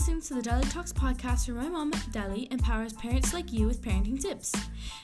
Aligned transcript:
listening 0.00 0.22
to 0.22 0.32
the 0.32 0.40
Deli 0.40 0.64
Talks 0.64 0.94
podcast 0.94 1.46
where 1.46 1.62
my 1.62 1.68
mom, 1.68 1.90
Deli, 2.10 2.48
empowers 2.50 2.94
parents 2.94 3.34
like 3.34 3.52
you 3.52 3.66
with 3.66 3.82
parenting 3.82 4.18
tips. 4.18 4.50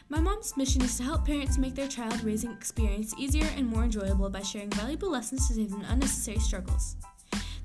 My 0.09 0.19
mom's 0.21 0.57
mission 0.57 0.81
is 0.81 0.97
to 0.97 1.03
help 1.03 1.27
parents 1.27 1.59
make 1.59 1.75
their 1.75 1.87
child 1.87 2.25
raising 2.25 2.51
experience 2.51 3.15
easier 3.19 3.47
and 3.59 3.67
more 3.67 3.85
enjoyable 3.85 4.31
by 4.31 4.41
sharing 4.41 4.71
valuable 4.71 5.11
lessons 5.11 5.47
to 5.49 5.53
save 5.53 5.69
them 5.69 5.85
unnecessary 5.91 6.39
struggles. 6.39 6.97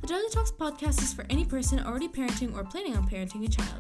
The 0.01 0.07
Deli 0.07 0.29
Talks 0.29 0.51
podcast 0.51 1.01
is 1.01 1.13
for 1.13 1.25
any 1.29 1.45
person 1.45 1.79
already 1.79 2.09
parenting 2.09 2.53
or 2.53 2.65
planning 2.65 2.97
on 2.97 3.07
parenting 3.07 3.45
a 3.45 3.49
child. 3.49 3.79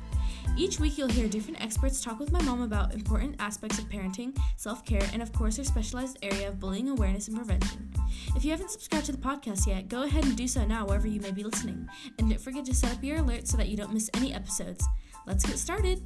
Each 0.57 0.79
week, 0.79 0.97
you'll 0.97 1.07
hear 1.07 1.27
different 1.27 1.63
experts 1.63 2.01
talk 2.01 2.19
with 2.19 2.31
my 2.31 2.41
mom 2.41 2.61
about 2.61 2.93
important 2.93 3.35
aspects 3.39 3.79
of 3.79 3.85
parenting, 3.85 4.37
self 4.57 4.85
care, 4.85 5.07
and 5.13 5.21
of 5.21 5.31
course, 5.31 5.57
her 5.57 5.63
specialized 5.63 6.19
area 6.21 6.49
of 6.49 6.59
bullying 6.59 6.89
awareness 6.89 7.27
and 7.27 7.37
prevention. 7.37 7.91
If 8.35 8.43
you 8.43 8.51
haven't 8.51 8.69
subscribed 8.69 9.05
to 9.05 9.13
the 9.13 9.17
podcast 9.17 9.65
yet, 9.65 9.87
go 9.87 10.03
ahead 10.03 10.25
and 10.25 10.35
do 10.35 10.47
so 10.47 10.65
now 10.65 10.85
wherever 10.85 11.07
you 11.07 11.21
may 11.21 11.31
be 11.31 11.43
listening. 11.43 11.87
And 12.19 12.29
don't 12.29 12.41
forget 12.41 12.65
to 12.65 12.75
set 12.75 12.91
up 12.91 13.03
your 13.03 13.19
alerts 13.19 13.47
so 13.47 13.57
that 13.57 13.69
you 13.69 13.77
don't 13.77 13.93
miss 13.93 14.09
any 14.13 14.33
episodes. 14.33 14.85
Let's 15.25 15.45
get 15.45 15.57
started. 15.57 16.01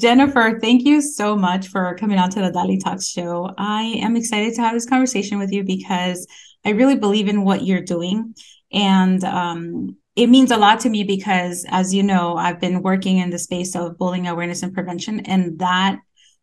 Jennifer, 0.00 0.58
thank 0.60 0.84
you 0.84 1.02
so 1.02 1.36
much 1.36 1.68
for 1.68 1.96
coming 1.96 2.18
on 2.18 2.30
to 2.30 2.40
the 2.40 2.52
Deli 2.52 2.78
Talks 2.78 3.08
show. 3.08 3.52
I 3.58 3.82
am 4.00 4.16
excited 4.16 4.54
to 4.54 4.60
have 4.62 4.74
this 4.74 4.88
conversation 4.88 5.38
with 5.38 5.52
you 5.52 5.64
because 5.64 6.26
I 6.64 6.70
really 6.70 6.96
believe 6.96 7.28
in 7.28 7.44
what 7.44 7.64
you're 7.64 7.82
doing. 7.82 8.34
And 8.72 9.22
um, 9.24 9.96
it 10.16 10.28
means 10.28 10.50
a 10.50 10.56
lot 10.56 10.80
to 10.80 10.90
me 10.90 11.04
because, 11.04 11.64
as 11.68 11.94
you 11.94 12.02
know, 12.02 12.36
I've 12.36 12.60
been 12.60 12.82
working 12.82 13.18
in 13.18 13.30
the 13.30 13.38
space 13.38 13.74
of 13.74 13.98
bullying 13.98 14.26
awareness 14.26 14.62
and 14.62 14.74
prevention. 14.74 15.20
And 15.20 15.58
that 15.60 16.00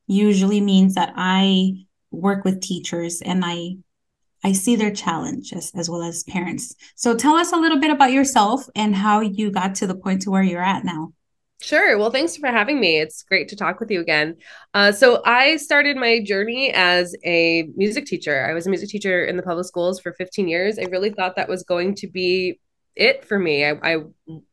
usually 0.08 0.62
means 0.62 0.96
that 0.96 1.14
I 1.16 1.86
work 2.12 2.46
with 2.46 2.62
teachers 2.62 3.22
and 3.22 3.44
I 3.44 3.78
I 4.46 4.52
see 4.52 4.76
their 4.76 4.92
challenges 4.92 5.72
as 5.74 5.90
well 5.90 6.04
as 6.04 6.24
parents. 6.24 6.76
So 6.96 7.16
tell 7.16 7.34
us 7.34 7.52
a 7.52 7.58
little 7.58 7.80
bit 7.80 7.90
about 7.90 8.12
yourself 8.12 8.68
and 8.76 8.96
how 8.96 9.22
you 9.22 9.50
got 9.50 9.74
to 9.76 9.88
the 9.88 9.96
point 9.96 10.22
to 10.22 10.30
where 10.30 10.44
you're 10.44 10.62
at 10.62 10.86
now. 10.86 11.14
Sure. 11.62 11.98
Well, 11.98 12.12
thanks 12.12 12.36
for 12.36 12.48
having 12.48 12.80
me. 12.80 13.00
It's 13.00 13.24
great 13.24 13.48
to 13.50 13.56
talk 13.56 13.80
with 13.80 13.90
you 13.90 14.02
again. 14.02 14.36
Uh, 14.74 14.92
so, 14.92 15.22
I 15.26 15.56
started 15.58 15.96
my 15.98 16.22
journey 16.22 16.72
as 16.74 17.16
a 17.26 17.64
music 17.76 18.06
teacher. 18.06 18.46
I 18.46 18.54
was 18.54 18.68
a 18.68 18.70
music 18.70 18.90
teacher 18.90 19.24
in 19.26 19.38
the 19.38 19.42
public 19.44 19.66
schools 19.66 20.00
for 20.00 20.14
15 20.14 20.48
years. 20.48 20.78
I 20.78 20.84
really 20.84 21.10
thought 21.12 21.36
that 21.38 21.48
was 21.50 21.64
going 21.64 21.96
to 21.96 22.08
be 22.08 22.60
it 22.96 23.26
for 23.26 23.38
me. 23.38 23.66
I, 23.66 23.72
I 23.84 23.98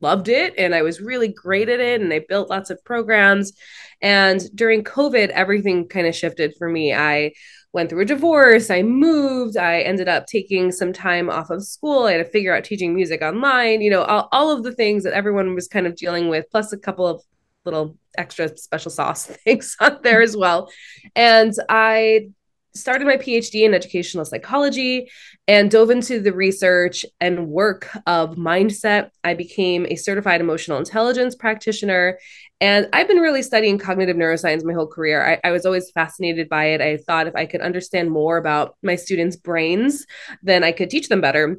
loved 0.00 0.28
it 0.28 0.54
and 0.58 0.74
I 0.74 0.82
was 0.82 1.00
really 1.00 1.28
great 1.28 1.68
at 1.68 1.80
it. 1.80 2.00
And 2.00 2.12
I 2.12 2.24
built 2.28 2.50
lots 2.50 2.70
of 2.70 2.84
programs. 2.84 3.52
And 4.00 4.40
during 4.54 4.84
COVID, 4.84 5.28
everything 5.28 5.88
kind 5.88 6.06
of 6.06 6.14
shifted 6.14 6.54
for 6.58 6.68
me. 6.68 6.92
I 6.92 7.32
went 7.72 7.88
through 7.88 8.02
a 8.02 8.06
divorce. 8.06 8.70
I 8.70 8.82
moved. 8.82 9.56
I 9.56 9.80
ended 9.80 10.08
up 10.08 10.26
taking 10.26 10.72
some 10.72 10.92
time 10.92 11.30
off 11.30 11.50
of 11.50 11.64
school. 11.64 12.04
I 12.04 12.12
had 12.12 12.18
to 12.18 12.30
figure 12.30 12.54
out 12.54 12.64
teaching 12.64 12.94
music 12.94 13.22
online, 13.22 13.80
you 13.80 13.90
know, 13.90 14.02
all, 14.04 14.28
all 14.32 14.50
of 14.50 14.62
the 14.62 14.72
things 14.72 15.04
that 15.04 15.14
everyone 15.14 15.54
was 15.54 15.68
kind 15.68 15.86
of 15.86 15.96
dealing 15.96 16.28
with, 16.28 16.46
plus 16.50 16.72
a 16.72 16.78
couple 16.78 17.06
of 17.06 17.22
little 17.64 17.96
extra 18.18 18.54
special 18.56 18.90
sauce 18.90 19.26
things 19.44 19.76
on 19.80 19.98
there 20.02 20.20
as 20.20 20.36
well. 20.36 20.70
And 21.16 21.54
I 21.68 22.28
started 22.74 23.06
my 23.06 23.16
PhD 23.16 23.64
in 23.64 23.74
educational 23.74 24.24
psychology 24.24 25.10
and 25.46 25.70
dove 25.70 25.90
into 25.90 26.20
the 26.20 26.32
research 26.32 27.04
and 27.20 27.48
work 27.48 27.88
of 28.06 28.36
mindset. 28.36 29.10
I 29.24 29.34
became 29.34 29.86
a 29.86 29.96
certified 29.96 30.40
emotional 30.40 30.78
intelligence 30.78 31.34
practitioner. 31.34 32.18
And 32.60 32.88
I've 32.92 33.08
been 33.08 33.18
really 33.18 33.42
studying 33.42 33.78
cognitive 33.78 34.16
neuroscience 34.16 34.64
my 34.64 34.72
whole 34.72 34.86
career. 34.86 35.26
I, 35.26 35.48
I, 35.48 35.50
was 35.50 35.66
always 35.66 35.90
fascinated 35.90 36.48
by 36.48 36.66
it. 36.66 36.80
I 36.80 36.96
thought 36.96 37.26
if 37.26 37.34
I 37.34 37.44
could 37.44 37.60
understand 37.60 38.10
more 38.10 38.36
about 38.36 38.76
my 38.82 38.94
students' 38.94 39.36
brains, 39.36 40.06
then 40.42 40.62
I 40.62 40.72
could 40.72 40.88
teach 40.88 41.08
them 41.08 41.20
better. 41.20 41.58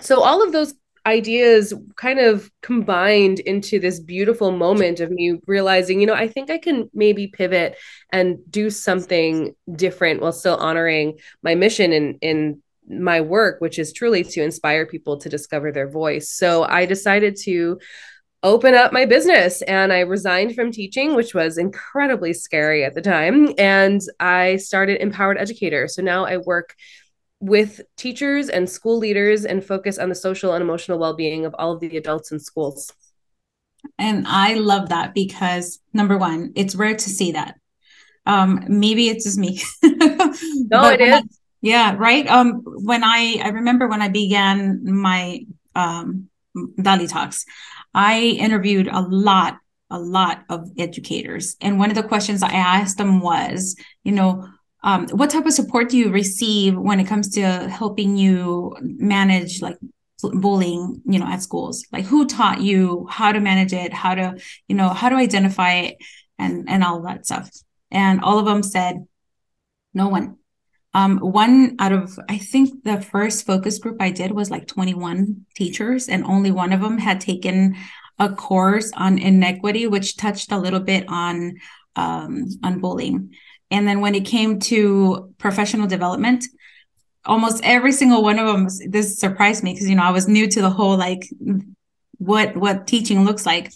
So, 0.00 0.22
all 0.22 0.42
of 0.42 0.52
those 0.52 0.74
ideas 1.08 1.74
kind 1.96 2.20
of 2.20 2.50
combined 2.62 3.40
into 3.40 3.78
this 3.78 3.98
beautiful 3.98 4.50
moment 4.52 5.00
of 5.00 5.10
me 5.10 5.38
realizing, 5.46 6.00
you 6.00 6.06
know, 6.06 6.14
I 6.14 6.28
think 6.28 6.50
I 6.50 6.58
can 6.58 6.90
maybe 6.92 7.26
pivot 7.26 7.76
and 8.12 8.38
do 8.50 8.70
something 8.70 9.54
different 9.74 10.20
while 10.20 10.32
still 10.32 10.56
honoring 10.56 11.18
my 11.42 11.54
mission 11.54 11.92
in 11.92 12.18
in 12.20 12.62
my 12.90 13.20
work, 13.20 13.60
which 13.60 13.78
is 13.78 13.92
truly 13.92 14.24
to 14.24 14.42
inspire 14.42 14.86
people 14.86 15.18
to 15.18 15.28
discover 15.28 15.72
their 15.72 15.88
voice. 15.88 16.30
So 16.30 16.64
I 16.64 16.86
decided 16.86 17.36
to 17.44 17.78
open 18.42 18.74
up 18.74 18.92
my 18.92 19.04
business 19.04 19.62
and 19.62 19.92
I 19.92 20.00
resigned 20.00 20.54
from 20.54 20.70
teaching, 20.70 21.14
which 21.14 21.34
was 21.34 21.58
incredibly 21.58 22.32
scary 22.32 22.84
at 22.84 22.94
the 22.94 23.02
time. 23.02 23.52
And 23.58 24.00
I 24.20 24.56
started 24.56 25.02
Empowered 25.02 25.38
Educator. 25.38 25.88
So 25.88 26.02
now 26.02 26.24
I 26.24 26.36
work 26.38 26.74
with 27.40 27.80
teachers 27.96 28.48
and 28.48 28.68
school 28.68 28.98
leaders 28.98 29.44
and 29.44 29.64
focus 29.64 29.98
on 29.98 30.08
the 30.08 30.14
social 30.14 30.54
and 30.54 30.62
emotional 30.62 30.98
well-being 30.98 31.46
of 31.46 31.54
all 31.58 31.72
of 31.72 31.80
the 31.80 31.96
adults 31.96 32.32
in 32.32 32.40
schools. 32.40 32.92
And 33.98 34.26
i 34.26 34.54
love 34.54 34.88
that 34.88 35.14
because 35.14 35.80
number 35.92 36.18
one 36.18 36.52
it's 36.56 36.74
rare 36.74 36.96
to 36.96 37.10
see 37.10 37.32
that. 37.32 37.54
Um 38.26 38.64
maybe 38.68 39.08
it's 39.08 39.24
just 39.24 39.38
me. 39.38 39.60
No 40.70 40.88
it 40.90 41.00
is 41.00 41.14
I, 41.14 41.22
yeah 41.62 41.94
right? 41.96 42.26
Um 42.26 42.62
when 42.64 43.04
i 43.04 43.40
i 43.42 43.48
remember 43.48 43.86
when 43.86 44.02
i 44.02 44.08
began 44.08 44.80
my 44.84 45.40
um 45.76 46.28
Deli 46.82 47.06
talks 47.06 47.44
i 47.94 48.20
interviewed 48.20 48.88
a 48.88 49.00
lot 49.00 49.58
a 49.90 49.98
lot 49.98 50.44
of 50.50 50.68
educators. 50.76 51.56
And 51.60 51.78
one 51.78 51.90
of 51.90 51.96
the 51.96 52.02
questions 52.02 52.42
i 52.42 52.50
asked 52.52 52.98
them 52.98 53.20
was 53.20 53.76
you 54.02 54.12
know 54.12 54.44
um, 54.82 55.08
what 55.08 55.30
type 55.30 55.46
of 55.46 55.52
support 55.52 55.88
do 55.88 55.96
you 55.96 56.10
receive 56.10 56.76
when 56.76 57.00
it 57.00 57.06
comes 57.06 57.30
to 57.30 57.42
helping 57.68 58.16
you 58.16 58.76
manage 58.80 59.60
like 59.60 59.76
bullying 60.22 61.02
you 61.04 61.18
know 61.18 61.26
at 61.26 61.42
schools? 61.42 61.84
Like 61.92 62.04
who 62.04 62.26
taught 62.26 62.60
you 62.60 63.06
how 63.10 63.32
to 63.32 63.40
manage 63.40 63.72
it 63.72 63.92
how 63.92 64.14
to 64.14 64.38
you 64.68 64.76
know 64.76 64.88
how 64.90 65.08
to 65.08 65.16
identify 65.16 65.72
it 65.74 65.96
and 66.38 66.68
and 66.68 66.84
all 66.84 67.02
that 67.02 67.26
stuff? 67.26 67.50
And 67.90 68.20
all 68.20 68.38
of 68.38 68.46
them 68.46 68.62
said 68.62 69.06
no 69.94 70.08
one. 70.08 70.36
Um, 70.94 71.18
one 71.18 71.76
out 71.78 71.92
of 71.92 72.18
i 72.30 72.38
think 72.38 72.82
the 72.82 73.00
first 73.02 73.44
focus 73.44 73.78
group 73.78 73.98
i 74.00 74.10
did 74.10 74.32
was 74.32 74.50
like 74.50 74.66
21 74.66 75.44
teachers 75.54 76.08
and 76.08 76.24
only 76.24 76.50
one 76.50 76.72
of 76.72 76.80
them 76.80 76.96
had 76.96 77.20
taken 77.20 77.76
a 78.18 78.30
course 78.30 78.90
on 78.96 79.18
inequity 79.18 79.86
which 79.86 80.16
touched 80.16 80.50
a 80.50 80.58
little 80.58 80.80
bit 80.80 81.04
on 81.08 81.56
um, 81.94 82.46
on 82.64 82.80
bullying 82.80 83.34
and 83.70 83.86
then 83.86 84.00
when 84.00 84.14
it 84.14 84.24
came 84.24 84.58
to 84.60 85.34
professional 85.38 85.86
development, 85.86 86.44
almost 87.24 87.62
every 87.62 87.92
single 87.92 88.22
one 88.22 88.38
of 88.38 88.46
them, 88.46 88.68
this 88.90 89.18
surprised 89.18 89.62
me 89.62 89.74
because, 89.74 89.88
you 89.88 89.96
know, 89.96 90.02
I 90.02 90.10
was 90.10 90.28
new 90.28 90.48
to 90.48 90.62
the 90.62 90.70
whole 90.70 90.96
like 90.96 91.28
what 92.18 92.56
what 92.56 92.86
teaching 92.86 93.24
looks 93.24 93.44
like. 93.46 93.72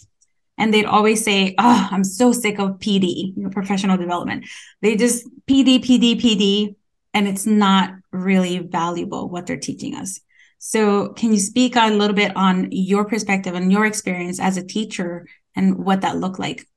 And 0.57 0.73
they'd 0.73 0.85
always 0.85 1.23
say, 1.23 1.55
Oh, 1.57 1.87
I'm 1.91 2.03
so 2.03 2.31
sick 2.31 2.59
of 2.59 2.79
PD, 2.79 3.35
you 3.35 3.43
know, 3.43 3.49
professional 3.49 3.97
development. 3.97 4.45
They 4.81 4.95
just 4.95 5.27
PD, 5.47 5.83
PD, 5.83 6.19
PD, 6.19 6.75
and 7.13 7.27
it's 7.27 7.45
not 7.45 7.93
really 8.11 8.59
valuable 8.59 9.29
what 9.29 9.45
they're 9.45 9.57
teaching 9.57 9.95
us. 9.95 10.19
So, 10.59 11.09
can 11.09 11.33
you 11.33 11.39
speak 11.39 11.75
a 11.75 11.89
little 11.89 12.15
bit 12.15 12.35
on 12.37 12.69
your 12.71 13.03
perspective 13.05 13.53
and 13.53 13.71
your 13.71 13.85
experience 13.85 14.39
as 14.39 14.55
a 14.57 14.65
teacher 14.65 15.27
and 15.55 15.83
what 15.83 16.01
that 16.01 16.17
looked 16.17 16.39
like? 16.39 16.67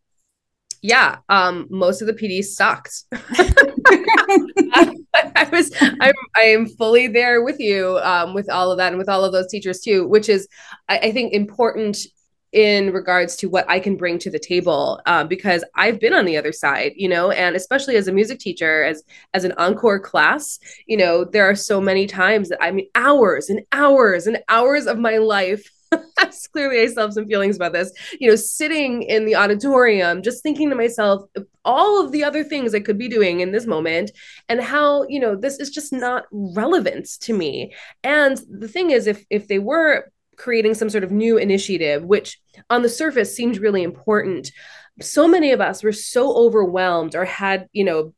Yeah, 0.86 1.16
um, 1.28 1.66
most 1.68 2.00
of 2.00 2.06
the 2.06 2.14
PD 2.14 2.44
sucked. 2.44 3.04
I, 3.12 4.94
I, 5.34 5.48
was, 5.50 5.72
I'm, 5.80 6.14
I 6.36 6.42
am 6.42 6.66
fully 6.66 7.08
there 7.08 7.42
with 7.42 7.58
you 7.58 7.98
um, 8.02 8.34
with 8.34 8.48
all 8.48 8.70
of 8.70 8.78
that 8.78 8.92
and 8.92 8.98
with 8.98 9.08
all 9.08 9.24
of 9.24 9.32
those 9.32 9.48
teachers 9.48 9.80
too, 9.80 10.06
which 10.06 10.28
is, 10.28 10.46
I, 10.88 10.98
I 10.98 11.12
think, 11.12 11.32
important 11.32 11.98
in 12.52 12.92
regards 12.92 13.34
to 13.36 13.48
what 13.48 13.68
I 13.68 13.80
can 13.80 13.96
bring 13.96 14.20
to 14.20 14.30
the 14.30 14.38
table 14.38 15.00
uh, 15.06 15.24
because 15.24 15.64
I've 15.74 15.98
been 15.98 16.14
on 16.14 16.24
the 16.24 16.36
other 16.36 16.52
side, 16.52 16.92
you 16.94 17.08
know, 17.08 17.32
and 17.32 17.56
especially 17.56 17.96
as 17.96 18.06
a 18.06 18.12
music 18.12 18.38
teacher, 18.38 18.84
as 18.84 19.02
as 19.34 19.42
an 19.42 19.52
encore 19.58 19.98
class, 19.98 20.60
you 20.86 20.96
know, 20.96 21.24
there 21.24 21.50
are 21.50 21.56
so 21.56 21.80
many 21.80 22.06
times 22.06 22.48
that 22.50 22.62
I 22.62 22.70
mean 22.70 22.86
hours 22.94 23.50
and 23.50 23.62
hours 23.72 24.28
and 24.28 24.38
hours 24.48 24.86
of 24.86 24.98
my 24.98 25.18
life 25.18 25.68
clearly 26.52 26.80
I 26.80 26.86
still 26.86 27.04
have 27.04 27.12
some 27.12 27.26
feelings 27.26 27.56
about 27.56 27.72
this. 27.72 27.92
You 28.18 28.30
know, 28.30 28.36
sitting 28.36 29.02
in 29.02 29.24
the 29.24 29.36
auditorium, 29.36 30.22
just 30.22 30.42
thinking 30.42 30.70
to 30.70 30.76
myself, 30.76 31.22
all 31.64 32.04
of 32.04 32.12
the 32.12 32.24
other 32.24 32.44
things 32.44 32.74
I 32.74 32.80
could 32.80 32.98
be 32.98 33.08
doing 33.08 33.40
in 33.40 33.52
this 33.52 33.66
moment, 33.66 34.10
and 34.48 34.60
how 34.60 35.06
you 35.08 35.20
know 35.20 35.36
this 35.36 35.58
is 35.58 35.70
just 35.70 35.92
not 35.92 36.24
relevant 36.32 37.08
to 37.20 37.32
me. 37.32 37.74
And 38.02 38.40
the 38.48 38.68
thing 38.68 38.90
is, 38.90 39.06
if 39.06 39.24
if 39.30 39.48
they 39.48 39.58
were 39.58 40.10
creating 40.36 40.74
some 40.74 40.90
sort 40.90 41.04
of 41.04 41.10
new 41.10 41.38
initiative, 41.38 42.04
which 42.04 42.40
on 42.70 42.82
the 42.82 42.88
surface 42.88 43.34
seemed 43.34 43.58
really 43.58 43.82
important, 43.82 44.50
so 45.00 45.26
many 45.28 45.52
of 45.52 45.60
us 45.60 45.82
were 45.82 45.92
so 45.92 46.34
overwhelmed 46.34 47.14
or 47.14 47.24
had 47.24 47.68
you 47.72 47.84
know 47.84 48.14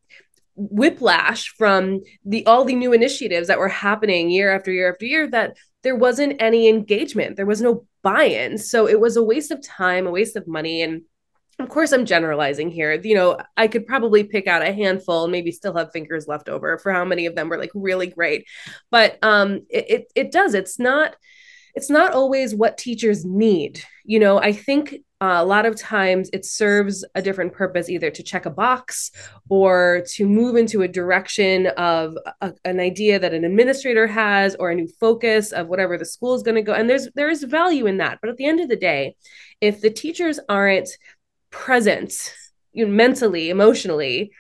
whiplash 0.59 1.55
from 1.57 2.01
the 2.25 2.45
all 2.47 2.65
the 2.65 2.75
new 2.75 2.93
initiatives 2.93 3.47
that 3.47 3.61
were 3.61 3.69
happening 3.69 4.29
year 4.29 4.55
after 4.55 4.73
year 4.73 4.91
after 4.91 5.07
year 5.07 5.31
that 5.31 5.57
there 5.83 5.97
wasn't 5.97 6.41
any 6.41 6.69
engagement. 6.69 7.37
There 7.37 7.47
was 7.47 7.63
no 7.63 7.87
buy-in. 8.03 8.59
So 8.59 8.89
it 8.89 9.01
was 9.01 9.17
a 9.17 9.23
waste 9.23 9.51
of 9.51 9.63
time 9.63 10.07
a 10.07 10.11
waste 10.11 10.37
of 10.37 10.47
money. 10.47 10.83
And 10.83 11.03
of 11.59 11.69
course 11.69 11.93
i'm 11.93 12.07
generalizing 12.07 12.71
here. 12.71 12.93
You 12.95 13.15
know 13.15 13.39
i 13.57 13.69
could 13.69 13.87
probably 13.87 14.25
pick 14.25 14.47
out 14.47 14.63
a 14.63 14.73
handful 14.73 15.25
and 15.25 15.33
maybe 15.33 15.51
still 15.51 15.77
have 15.77 15.93
fingers 15.93 16.29
left 16.29 16.49
over 16.49 16.79
for 16.79 16.93
how 16.93 17.05
many 17.05 17.27
of 17.27 17.35
them 17.35 17.49
were 17.49 17.59
like 17.59 17.73
really 17.75 18.07
great. 18.07 18.47
But 18.91 19.19
um 19.23 19.67
it, 19.69 19.91
it, 19.91 20.13
it 20.15 20.33
does. 20.33 20.55
It's 20.55 20.79
not 20.79 21.17
it's 21.75 21.91
not 21.91 22.13
always 22.13 22.55
what 22.55 22.79
teachers 22.79 23.25
need. 23.25 23.83
You 24.05 24.21
know 24.21 24.39
i 24.39 24.53
think 24.53 24.97
uh, 25.21 25.39
a 25.39 25.45
lot 25.45 25.67
of 25.67 25.77
times 25.77 26.31
it 26.33 26.45
serves 26.45 27.05
a 27.17 27.23
different 27.23 27.53
purpose 27.53 27.89
either 27.89 28.09
to 28.11 28.23
check 28.23 28.47
a 28.47 28.51
box 28.51 29.11
or 29.49 30.05
to 30.09 30.27
move 30.27 30.55
into 30.55 30.83
a 30.83 30.89
direction 30.89 31.67
of 31.77 32.17
a, 32.41 32.53
an 32.65 32.79
idea 32.79 33.19
that 33.19 33.35
an 33.35 33.45
administrator 33.45 34.07
has 34.07 34.55
or 34.57 34.71
a 34.71 34.75
new 34.75 34.87
focus 35.01 35.51
of 35.51 35.67
whatever 35.67 35.99
the 35.99 36.05
school 36.05 36.35
is 36.35 36.45
going 36.45 36.55
to 36.55 36.63
go. 36.63 36.73
And 36.73 36.89
there's 36.89 37.09
there's 37.17 37.43
value 37.43 37.87
in 37.87 37.97
that. 37.97 38.19
But 38.21 38.31
at 38.31 38.37
the 38.37 38.47
end 38.47 38.61
of 38.61 38.69
the 38.69 38.77
day 38.77 39.17
if 39.61 39.81
the 39.81 39.91
teachers 39.91 40.39
aren't 40.49 40.89
present 41.51 42.35
you 42.73 42.87
know, 42.87 42.93
mentally 42.93 43.51
emotionally 43.51 44.31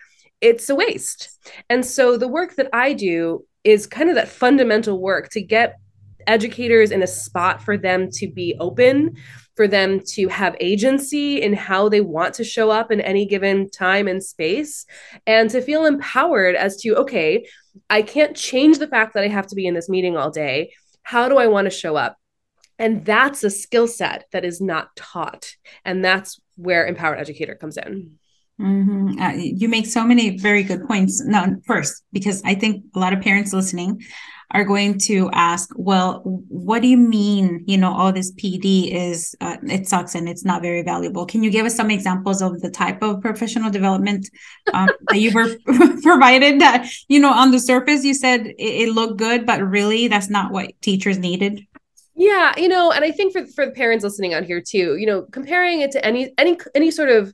it's 0.40 0.70
a 0.70 0.75
waste. 0.76 1.30
And 1.69 1.84
so 1.84 2.16
the 2.16 2.28
work 2.28 2.54
that 2.54 2.69
i 2.72 2.92
do 2.92 3.44
is 3.64 3.86
kind 3.86 4.08
of 4.08 4.14
that 4.14 4.28
fundamental 4.28 5.00
work 5.00 5.30
to 5.30 5.42
get 5.42 5.80
educators 6.28 6.90
in 6.92 7.02
a 7.02 7.06
spot 7.06 7.62
for 7.62 7.76
them 7.76 8.10
to 8.12 8.30
be 8.30 8.54
open 8.60 9.16
for 9.58 9.66
them 9.66 9.99
to 9.99 10.28
have 10.28 10.55
agency 10.60 11.43
in 11.43 11.52
how 11.52 11.88
they 11.88 12.00
want 12.00 12.32
to 12.32 12.44
show 12.44 12.70
up 12.70 12.93
in 12.93 13.00
any 13.00 13.26
given 13.26 13.69
time 13.69 14.06
and 14.06 14.22
space 14.22 14.87
and 15.26 15.50
to 15.50 15.60
feel 15.60 15.84
empowered 15.84 16.55
as 16.55 16.76
to 16.76 16.94
okay 16.94 17.44
i 17.90 18.00
can't 18.00 18.37
change 18.37 18.78
the 18.78 18.87
fact 18.87 19.14
that 19.14 19.25
i 19.25 19.26
have 19.26 19.49
to 19.49 19.56
be 19.56 19.66
in 19.66 19.75
this 19.75 19.88
meeting 19.88 20.16
all 20.16 20.31
day. 20.31 20.72
How 21.02 21.28
do 21.28 21.38
i 21.38 21.49
want 21.49 21.64
to 21.66 21.70
show 21.70 21.96
up? 21.96 22.16
And 22.78 23.05
that's 23.05 23.43
a 23.43 23.50
skill 23.50 23.88
set 23.88 24.26
that 24.31 24.44
is 24.44 24.60
not 24.60 24.94
taught. 24.94 25.56
And 25.84 26.04
that's 26.04 26.40
where 26.54 26.87
empowered 26.87 27.19
educator 27.19 27.56
comes 27.56 27.76
in 27.76 28.19
Mm-hmm. 28.60 29.20
Uh, 29.20 29.32
you 29.34 29.69
make 29.69 29.87
so 29.87 30.05
many 30.05 30.37
very 30.37 30.62
good 30.62 30.87
points. 30.87 31.25
No, 31.25 31.56
first, 31.66 32.02
because 32.12 32.43
I 32.44 32.55
think 32.55 32.84
a 32.94 32.99
lot 32.99 33.12
of 33.12 33.20
parents 33.20 33.52
listening 33.52 34.02
are 34.50 34.64
going 34.64 34.99
to 34.99 35.28
ask, 35.32 35.69
well, 35.76 36.22
what 36.25 36.81
do 36.81 36.88
you 36.88 36.96
mean? 36.96 37.64
You 37.66 37.76
know, 37.76 37.93
all 37.93 38.12
this 38.12 38.32
PD 38.32 38.90
is, 38.93 39.37
uh, 39.40 39.58
it 39.64 39.87
sucks 39.87 40.14
and 40.14 40.28
it's 40.28 40.44
not 40.44 40.62
very 40.62 40.82
valuable. 40.82 41.26
Can 41.26 41.43
you 41.43 41.50
give 41.50 41.66
us 41.66 41.76
some 41.76 41.90
examples 41.90 42.40
of 42.40 42.60
the 42.62 42.70
type 42.70 43.02
of 43.02 43.20
professional 43.20 43.70
development 43.70 44.28
um, 44.72 44.88
that 45.08 45.20
you 45.20 45.32
were 45.32 45.54
provided 46.02 46.61
that, 46.62 46.90
you 47.08 47.20
know, 47.20 47.32
on 47.32 47.50
the 47.50 47.61
surface, 47.61 48.04
you 48.04 48.14
said 48.14 48.46
it, 48.46 48.54
it 48.58 48.88
looked 48.88 49.19
good, 49.19 49.44
but 49.44 49.62
really 49.62 50.08
that's 50.08 50.31
not 50.31 50.50
what 50.50 50.72
teachers 50.81 51.19
needed? 51.19 51.61
Yeah, 52.14 52.52
you 52.58 52.66
know, 52.69 52.90
and 52.90 53.04
I 53.04 53.12
think 53.12 53.32
for 53.32 53.46
for 53.46 53.66
the 53.66 53.70
parents 53.70 54.02
listening 54.02 54.34
out 54.34 54.43
here 54.43 54.61
too, 54.61 54.96
you 54.96 55.06
know, 55.06 55.22
comparing 55.31 55.82
it 55.82 55.93
to 55.93 56.04
any 56.04 56.32
any 56.37 56.58
any 56.75 56.90
sort 56.90 57.11
of 57.11 57.32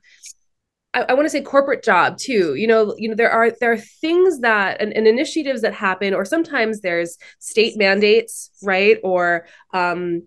I, 0.95 1.03
I 1.09 1.15
want 1.15 1.27
to 1.27 1.31
say 1.31 1.43
corporate 1.43 1.83
job 1.83 2.17
too. 2.17 2.55
You 2.55 2.67
know, 2.67 2.95
you 2.97 3.09
know 3.09 3.15
there 3.15 3.31
are 3.31 3.51
there 3.61 3.73
are 3.73 3.79
things 3.79 4.41
that 4.41 4.81
and, 4.81 4.93
and 4.93 5.07
initiatives 5.07 5.61
that 5.63 5.75
happen, 5.75 6.15
or 6.15 6.25
sometimes 6.25 6.81
there's 6.81 7.19
state 7.41 7.77
mandates, 7.77 8.51
right? 8.63 8.99
Or 9.03 9.47
um, 9.73 10.23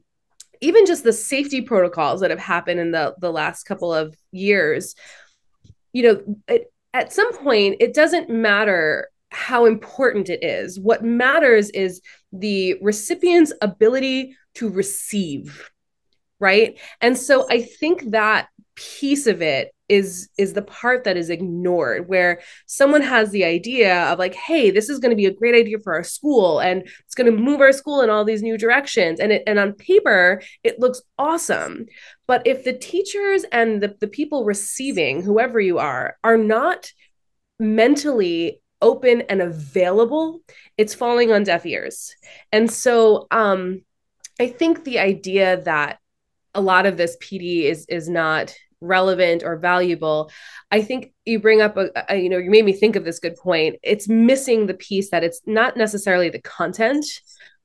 even 0.61 0.85
just 0.85 1.03
the 1.03 1.13
safety 1.13 1.61
protocols 1.61 2.21
that 2.21 2.29
have 2.29 2.39
happened 2.39 2.79
in 2.79 2.91
the 2.91 3.15
the 3.19 3.31
last 3.31 3.63
couple 3.63 3.93
of 3.93 4.15
years. 4.31 4.95
You 5.93 6.03
know, 6.03 6.37
it, 6.47 6.71
at 6.93 7.13
some 7.13 7.35
point, 7.37 7.77
it 7.79 7.93
doesn't 7.93 8.29
matter 8.29 9.09
how 9.29 9.65
important 9.65 10.29
it 10.29 10.43
is. 10.43 10.79
What 10.79 11.03
matters 11.03 11.69
is 11.71 12.01
the 12.31 12.75
recipient's 12.81 13.53
ability 13.61 14.35
to 14.55 14.69
receive, 14.69 15.69
right? 16.39 16.79
And 17.01 17.17
so 17.17 17.45
I 17.49 17.61
think 17.61 18.11
that 18.11 18.47
piece 18.77 19.25
of 19.25 19.41
it 19.41 19.73
is 19.89 20.29
is 20.37 20.53
the 20.53 20.61
part 20.61 21.03
that 21.03 21.17
is 21.17 21.29
ignored 21.29 22.07
where 22.07 22.41
someone 22.67 23.01
has 23.01 23.31
the 23.31 23.43
idea 23.43 24.03
of 24.05 24.19
like 24.19 24.35
hey 24.35 24.69
this 24.69 24.89
is 24.89 24.99
going 24.99 25.09
to 25.09 25.15
be 25.15 25.25
a 25.25 25.33
great 25.33 25.55
idea 25.55 25.79
for 25.79 25.93
our 25.93 26.03
school 26.03 26.59
and 26.59 26.87
it's 27.05 27.15
going 27.15 27.29
to 27.29 27.41
move 27.41 27.59
our 27.59 27.71
school 27.71 28.01
in 28.01 28.09
all 28.09 28.23
these 28.23 28.43
new 28.43 28.57
directions. 28.57 29.19
And 29.19 29.31
it 29.31 29.43
and 29.47 29.57
on 29.57 29.73
paper 29.73 30.41
it 30.63 30.79
looks 30.79 31.01
awesome. 31.17 31.85
But 32.27 32.45
if 32.45 32.63
the 32.63 32.73
teachers 32.73 33.45
and 33.51 33.81
the, 33.81 33.95
the 33.99 34.07
people 34.07 34.45
receiving 34.45 35.23
whoever 35.23 35.59
you 35.59 35.79
are 35.79 36.17
are 36.23 36.37
not 36.37 36.91
mentally 37.59 38.61
open 38.81 39.21
and 39.21 39.41
available 39.41 40.41
it's 40.77 40.93
falling 40.93 41.31
on 41.31 41.43
deaf 41.43 41.65
ears. 41.65 42.15
And 42.51 42.71
so 42.71 43.27
um 43.31 43.81
i 44.39 44.47
think 44.47 44.83
the 44.83 44.99
idea 44.99 45.61
that 45.63 45.97
a 46.53 46.61
lot 46.61 46.85
of 46.85 46.97
this 46.97 47.17
pd 47.21 47.63
is 47.63 47.85
is 47.87 48.07
not 48.07 48.53
relevant 48.79 49.43
or 49.43 49.57
valuable 49.57 50.29
i 50.71 50.81
think 50.81 51.11
you 51.25 51.39
bring 51.39 51.61
up 51.61 51.77
a, 51.77 51.89
a, 52.09 52.17
you 52.17 52.29
know 52.29 52.37
you 52.37 52.51
made 52.51 52.65
me 52.65 52.73
think 52.73 52.95
of 52.95 53.03
this 53.03 53.19
good 53.19 53.35
point. 53.35 53.75
It's 53.83 54.07
missing 54.07 54.67
the 54.67 54.73
piece 54.73 55.09
that 55.09 55.23
it's 55.23 55.41
not 55.45 55.77
necessarily 55.77 56.29
the 56.29 56.41
content 56.41 57.05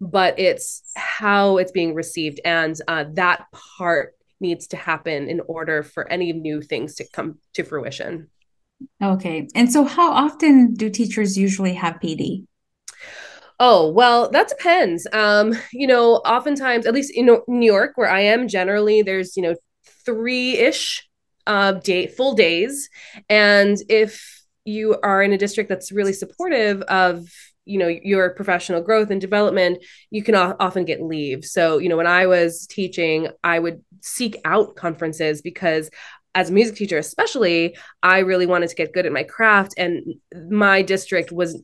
but 0.03 0.37
it's 0.39 0.83
how 0.97 1.59
it's 1.59 1.71
being 1.71 1.95
received. 1.95 2.41
And 2.45 2.77
uh, 2.89 3.05
that 3.13 3.47
part 3.53 4.15
needs 4.41 4.67
to 4.69 4.77
happen 4.77 5.29
in 5.29 5.41
order 5.47 5.85
for 5.85 6.11
any 6.11 6.33
new 6.33 6.61
things 6.61 6.97
to 6.97 7.09
come 7.13 7.39
to 7.55 7.63
fruition. 7.63 8.29
Okay. 9.01 9.47
And 9.55 9.73
so 9.73 9.85
how 9.85 10.11
often 10.13 10.75
do 10.75 10.91
teachers 10.91 11.39
usually 11.39 11.75
have 11.75 12.01
pd 12.01 12.47
Oh, 13.61 13.91
well, 13.91 14.29
that 14.31 14.49
depends. 14.49 15.07
Um, 15.13 15.55
you 15.73 15.87
know, 15.87 16.17
oftentimes, 16.17 16.85
at 16.85 16.95
least 16.95 17.13
in 17.15 17.27
New 17.47 17.73
York, 17.73 17.93
where 17.95 18.11
I 18.11 18.23
am, 18.23 18.49
generally 18.49 19.03
there's, 19.03 19.37
you 19.37 19.43
know, 19.45 19.55
three 20.05 20.59
ish 20.59 21.09
uh, 21.47 21.73
day 21.73 22.07
full 22.07 22.35
days, 22.35 22.89
and 23.29 23.77
if 23.89 24.43
you 24.65 24.99
are 25.03 25.23
in 25.23 25.33
a 25.33 25.39
district 25.39 25.69
that's 25.69 25.93
really 25.93 26.13
supportive 26.13 26.83
of 26.83 27.27
you 27.65 27.79
know 27.79 27.89
your 27.89 28.31
professional 28.31 28.81
growth 28.81 29.11
and 29.11 29.21
development 29.21 29.79
you 30.11 30.23
can 30.23 30.35
often 30.35 30.85
get 30.85 31.03
leave. 31.03 31.45
So 31.45 31.79
you 31.79 31.89
know 31.89 31.97
when 31.97 32.07
i 32.07 32.27
was 32.27 32.67
teaching 32.67 33.29
i 33.45 33.59
would 33.59 33.83
seek 34.01 34.37
out 34.45 34.77
conferences 34.77 35.43
because 35.43 35.91
as 36.35 36.51
a 36.51 36.53
music 36.53 36.77
teacher 36.77 36.99
especially 36.99 37.77
i 38.03 38.19
really 38.19 38.47
wanted 38.47 38.69
to 38.69 38.75
get 38.75 38.93
good 38.93 39.07
at 39.07 39.13
my 39.13 39.23
craft 39.23 39.75
and 39.77 40.15
my 40.51 40.83
district 40.83 41.31
was 41.31 41.63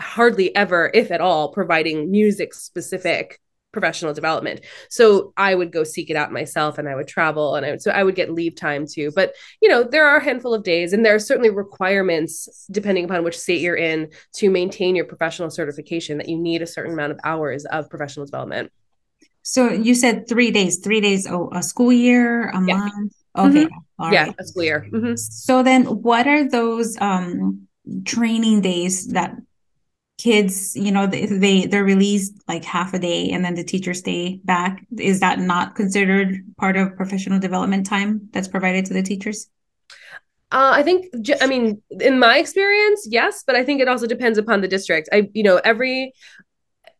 hardly 0.00 0.54
ever 0.54 0.90
if 0.94 1.10
at 1.10 1.20
all 1.20 1.52
providing 1.52 2.10
music 2.10 2.54
specific 2.54 3.40
professional 3.72 4.14
development. 4.14 4.60
So 4.88 5.32
I 5.36 5.54
would 5.54 5.72
go 5.72 5.82
seek 5.82 6.10
it 6.10 6.16
out 6.16 6.32
myself 6.32 6.78
and 6.78 6.88
I 6.88 6.94
would 6.94 7.08
travel 7.08 7.54
and 7.54 7.64
I 7.64 7.72
would, 7.72 7.82
so 7.82 7.90
I 7.90 8.04
would 8.04 8.14
get 8.14 8.30
leave 8.30 8.54
time 8.54 8.86
too. 8.86 9.10
But, 9.14 9.34
you 9.60 9.68
know, 9.68 9.82
there 9.82 10.06
are 10.06 10.18
a 10.18 10.24
handful 10.24 10.54
of 10.54 10.62
days 10.62 10.92
and 10.92 11.04
there 11.04 11.14
are 11.14 11.18
certainly 11.18 11.50
requirements 11.50 12.66
depending 12.70 13.04
upon 13.04 13.24
which 13.24 13.38
state 13.38 13.60
you're 13.60 13.76
in 13.76 14.10
to 14.34 14.50
maintain 14.50 14.94
your 14.94 15.06
professional 15.06 15.50
certification 15.50 16.18
that 16.18 16.28
you 16.28 16.38
need 16.38 16.62
a 16.62 16.66
certain 16.66 16.92
amount 16.92 17.12
of 17.12 17.20
hours 17.24 17.64
of 17.66 17.88
professional 17.90 18.26
development. 18.26 18.70
So 19.42 19.70
you 19.70 19.94
said 19.94 20.28
three 20.28 20.50
days, 20.50 20.78
three 20.78 21.00
days, 21.00 21.26
oh, 21.28 21.50
a 21.52 21.62
school 21.62 21.92
year, 21.92 22.48
a 22.50 22.64
yeah. 22.64 22.76
month. 22.76 23.14
Okay. 23.36 23.64
Mm-hmm. 23.64 24.12
yeah, 24.12 24.24
right. 24.26 24.34
a 24.38 24.44
school 24.44 24.62
year. 24.62 24.86
Mm-hmm. 24.92 25.16
So 25.16 25.62
then 25.62 25.84
what 25.84 26.26
are 26.28 26.48
those 26.48 26.96
um 27.00 27.66
training 28.04 28.60
days 28.60 29.08
that 29.08 29.34
kids 30.22 30.76
you 30.76 30.92
know 30.92 31.06
they, 31.06 31.26
they 31.26 31.66
they're 31.66 31.84
released 31.84 32.34
like 32.46 32.64
half 32.64 32.94
a 32.94 32.98
day 32.98 33.30
and 33.30 33.44
then 33.44 33.54
the 33.54 33.64
teachers 33.64 33.98
stay 33.98 34.38
back 34.44 34.84
is 34.98 35.18
that 35.18 35.40
not 35.40 35.74
considered 35.74 36.36
part 36.58 36.76
of 36.76 36.94
professional 36.96 37.40
development 37.40 37.84
time 37.84 38.28
that's 38.32 38.46
provided 38.46 38.84
to 38.84 38.94
the 38.94 39.02
teachers 39.02 39.48
uh, 40.52 40.70
I 40.74 40.82
think, 40.82 41.06
I 41.40 41.46
mean, 41.46 41.80
in 41.98 42.18
my 42.18 42.36
experience, 42.36 43.08
yes, 43.10 43.42
but 43.46 43.56
I 43.56 43.64
think 43.64 43.80
it 43.80 43.88
also 43.88 44.06
depends 44.06 44.36
upon 44.36 44.60
the 44.60 44.68
district. 44.68 45.08
I, 45.10 45.30
you 45.32 45.42
know, 45.42 45.62
every 45.64 46.12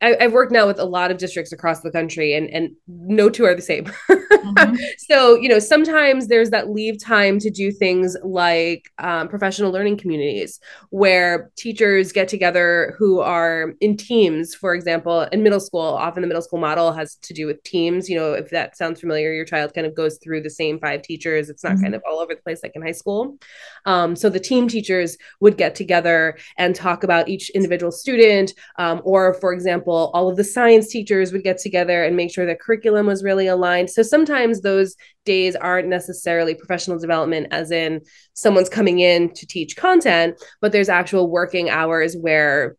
I, 0.02 0.16
have 0.24 0.32
worked 0.32 0.50
now 0.50 0.66
with 0.66 0.80
a 0.80 0.84
lot 0.84 1.12
of 1.12 1.18
districts 1.18 1.52
across 1.52 1.80
the 1.80 1.90
country, 1.90 2.34
and 2.34 2.50
and 2.50 2.74
no 2.88 3.30
two 3.30 3.44
are 3.44 3.54
the 3.54 3.62
same. 3.62 3.84
mm-hmm. 4.10 4.74
So 4.98 5.36
you 5.36 5.48
know, 5.48 5.60
sometimes 5.60 6.26
there's 6.26 6.50
that 6.50 6.70
leave 6.70 7.02
time 7.02 7.38
to 7.38 7.50
do 7.50 7.70
things 7.70 8.16
like 8.24 8.90
um, 8.98 9.28
professional 9.28 9.70
learning 9.70 9.98
communities, 9.98 10.58
where 10.90 11.50
teachers 11.56 12.10
get 12.10 12.26
together 12.26 12.96
who 12.98 13.20
are 13.20 13.74
in 13.80 13.96
teams. 13.96 14.54
For 14.54 14.74
example, 14.74 15.22
in 15.32 15.44
middle 15.44 15.60
school, 15.60 15.80
often 15.80 16.22
the 16.22 16.28
middle 16.28 16.42
school 16.42 16.58
model 16.58 16.92
has 16.92 17.14
to 17.16 17.32
do 17.32 17.46
with 17.46 17.62
teams. 17.62 18.10
You 18.10 18.16
know, 18.16 18.32
if 18.32 18.50
that 18.50 18.76
sounds 18.76 19.00
familiar, 19.00 19.32
your 19.32 19.44
child 19.44 19.72
kind 19.72 19.86
of 19.86 19.94
goes 19.94 20.18
through 20.18 20.42
the 20.42 20.50
same 20.50 20.80
five 20.80 21.02
teachers. 21.02 21.48
It's 21.48 21.62
not 21.62 21.74
mm-hmm. 21.74 21.82
kind 21.82 21.94
of 21.94 22.02
all 22.10 22.18
over 22.18 22.34
the 22.34 22.42
place 22.42 22.60
like 22.64 22.72
in 22.74 22.82
high 22.82 22.92
school. 22.92 23.38
Um, 23.86 24.16
so 24.16 24.28
the 24.28 24.40
team 24.40 24.66
teachers 24.66 25.16
would 25.40 25.56
get 25.56 25.76
together 25.76 26.36
and 26.58 26.74
talk 26.74 27.04
about 27.04 27.28
each 27.28 27.50
individual 27.50 27.92
student, 27.92 28.54
um, 28.78 29.00
or 29.04 29.34
for 29.34 29.52
example 29.52 29.91
example, 29.92 30.10
all 30.14 30.28
of 30.28 30.36
the 30.36 30.44
science 30.44 30.88
teachers 30.88 31.32
would 31.32 31.42
get 31.42 31.58
together 31.58 32.04
and 32.04 32.16
make 32.16 32.32
sure 32.32 32.46
the 32.46 32.54
curriculum 32.54 33.06
was 33.06 33.22
really 33.22 33.46
aligned. 33.46 33.90
So 33.90 34.02
sometimes 34.02 34.60
those 34.60 34.96
days 35.24 35.56
aren't 35.56 35.88
necessarily 35.88 36.54
professional 36.54 36.98
development, 36.98 37.48
as 37.50 37.70
in 37.70 38.00
someone's 38.34 38.68
coming 38.68 39.00
in 39.00 39.32
to 39.34 39.46
teach 39.46 39.76
content, 39.76 40.42
but 40.60 40.72
there's 40.72 40.88
actual 40.88 41.30
working 41.30 41.70
hours 41.70 42.16
where 42.16 42.76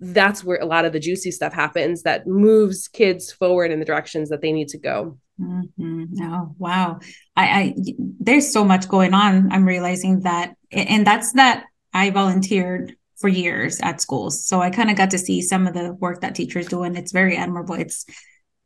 that's 0.00 0.44
where 0.44 0.58
a 0.60 0.66
lot 0.66 0.84
of 0.84 0.92
the 0.92 1.00
juicy 1.00 1.30
stuff 1.30 1.52
happens 1.52 2.02
that 2.02 2.26
moves 2.26 2.88
kids 2.88 3.32
forward 3.32 3.70
in 3.70 3.78
the 3.78 3.86
directions 3.86 4.28
that 4.28 4.42
they 4.42 4.52
need 4.52 4.68
to 4.68 4.78
go. 4.78 5.18
Mm-hmm. 5.40 6.04
Oh, 6.20 6.54
wow. 6.58 6.98
I, 7.36 7.44
I, 7.44 7.74
there's 8.20 8.52
so 8.52 8.64
much 8.64 8.88
going 8.88 9.14
on. 9.14 9.50
I'm 9.52 9.66
realizing 9.66 10.20
that, 10.20 10.54
and 10.70 11.06
that's 11.06 11.32
that 11.34 11.64
I 11.92 12.10
volunteered 12.10 12.96
for 13.16 13.28
years 13.28 13.80
at 13.80 14.00
schools. 14.00 14.46
So 14.46 14.60
I 14.60 14.70
kind 14.70 14.90
of 14.90 14.96
got 14.96 15.10
to 15.10 15.18
see 15.18 15.40
some 15.40 15.66
of 15.66 15.74
the 15.74 15.92
work 15.94 16.20
that 16.20 16.34
teachers 16.34 16.66
do, 16.68 16.82
and 16.82 16.96
it's 16.96 17.12
very 17.12 17.36
admirable. 17.36 17.74
It's, 17.74 18.04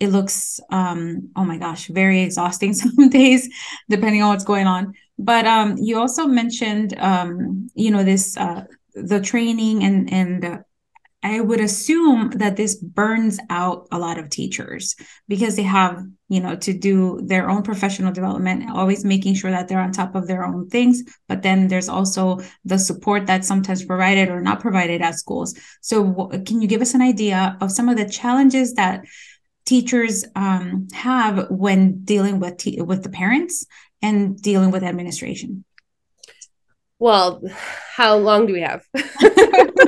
it 0.01 0.09
looks, 0.09 0.61
um, 0.71 1.31
oh 1.37 1.45
my 1.45 1.59
gosh, 1.59 1.89
very 1.89 2.23
exhausting 2.23 2.73
some 2.75 3.09
days, 3.09 3.49
depending 3.89 4.23
on 4.23 4.31
what's 4.31 4.45
going 4.45 4.67
on. 4.67 4.95
But 5.19 5.47
um, 5.47 5.77
you 5.79 5.99
also 5.99 6.27
mentioned, 6.27 6.99
um, 6.99 7.69
you 7.75 7.91
know, 7.91 8.05
this, 8.05 8.37
uh, 8.37 8.65
the 8.95 9.21
training 9.21 9.85
and 9.85 10.13
and 10.13 10.45
uh, 10.45 10.59
I 11.23 11.41
would 11.41 11.61
assume 11.61 12.31
that 12.37 12.57
this 12.57 12.77
burns 12.77 13.41
out 13.51 13.89
a 13.91 13.99
lot 13.99 14.19
of 14.19 14.31
teachers 14.31 14.95
because 15.27 15.57
they 15.57 15.65
have, 15.65 16.05
you 16.29 16.41
know, 16.41 16.55
to 16.57 16.73
do 16.73 17.21
their 17.25 17.51
own 17.51 17.63
professional 17.63 18.13
development, 18.13 18.71
always 18.71 19.05
making 19.05 19.35
sure 19.35 19.51
that 19.51 19.67
they're 19.67 19.81
on 19.81 19.91
top 19.91 20.15
of 20.15 20.29
their 20.29 20.45
own 20.45 20.69
things. 20.69 21.03
But 21.27 21.43
then 21.43 21.67
there's 21.67 21.89
also 21.89 22.39
the 22.65 22.79
support 22.79 23.27
that's 23.27 23.49
sometimes 23.49 23.85
provided 23.85 24.29
or 24.29 24.41
not 24.41 24.61
provided 24.61 25.03
at 25.03 25.17
schools. 25.17 25.59
So, 25.81 26.29
can 26.47 26.63
you 26.63 26.69
give 26.69 26.83
us 26.83 26.95
an 26.95 27.03
idea 27.03 27.57
of 27.61 27.73
some 27.73 27.89
of 27.89 27.97
the 27.97 28.09
challenges 28.09 28.75
that 28.75 29.05
teachers 29.65 30.25
um, 30.37 30.87
have 30.93 31.51
when 31.51 32.05
dealing 32.05 32.39
with 32.39 32.59
te- 32.59 32.81
with 32.81 33.03
the 33.03 33.11
parents 33.11 33.67
and 34.01 34.41
dealing 34.41 34.71
with 34.71 34.85
administration? 34.85 35.65
Well, 37.01 37.43
how 37.95 38.17
long 38.17 38.47
do 38.47 38.53
we 38.53 38.61
have? 38.61 38.85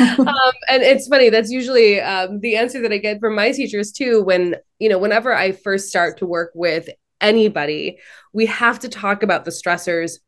um, 0.18 0.52
and 0.68 0.82
it's 0.82 1.08
funny. 1.08 1.30
That's 1.30 1.50
usually 1.50 2.00
um, 2.00 2.40
the 2.40 2.56
answer 2.56 2.80
that 2.82 2.92
I 2.92 2.98
get 2.98 3.20
from 3.20 3.34
my 3.34 3.52
teachers 3.52 3.92
too. 3.92 4.22
When 4.22 4.56
you 4.78 4.88
know, 4.88 4.98
whenever 4.98 5.34
I 5.34 5.52
first 5.52 5.88
start 5.88 6.18
to 6.18 6.26
work 6.26 6.52
with 6.54 6.88
anybody, 7.20 7.98
we 8.32 8.46
have 8.46 8.78
to 8.80 8.88
talk 8.88 9.22
about 9.22 9.44
the 9.44 9.50
stressors 9.50 10.18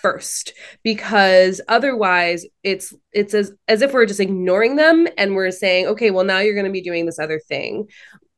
first 0.00 0.54
because 0.82 1.60
otherwise 1.68 2.46
it's 2.62 2.94
it's 3.12 3.34
as, 3.34 3.52
as 3.68 3.82
if 3.82 3.92
we're 3.92 4.06
just 4.06 4.20
ignoring 4.20 4.76
them 4.76 5.06
and 5.18 5.34
we're 5.34 5.50
saying 5.50 5.86
okay 5.86 6.10
well 6.10 6.24
now 6.24 6.38
you're 6.38 6.54
going 6.54 6.64
to 6.64 6.72
be 6.72 6.80
doing 6.80 7.04
this 7.04 7.18
other 7.18 7.38
thing 7.38 7.86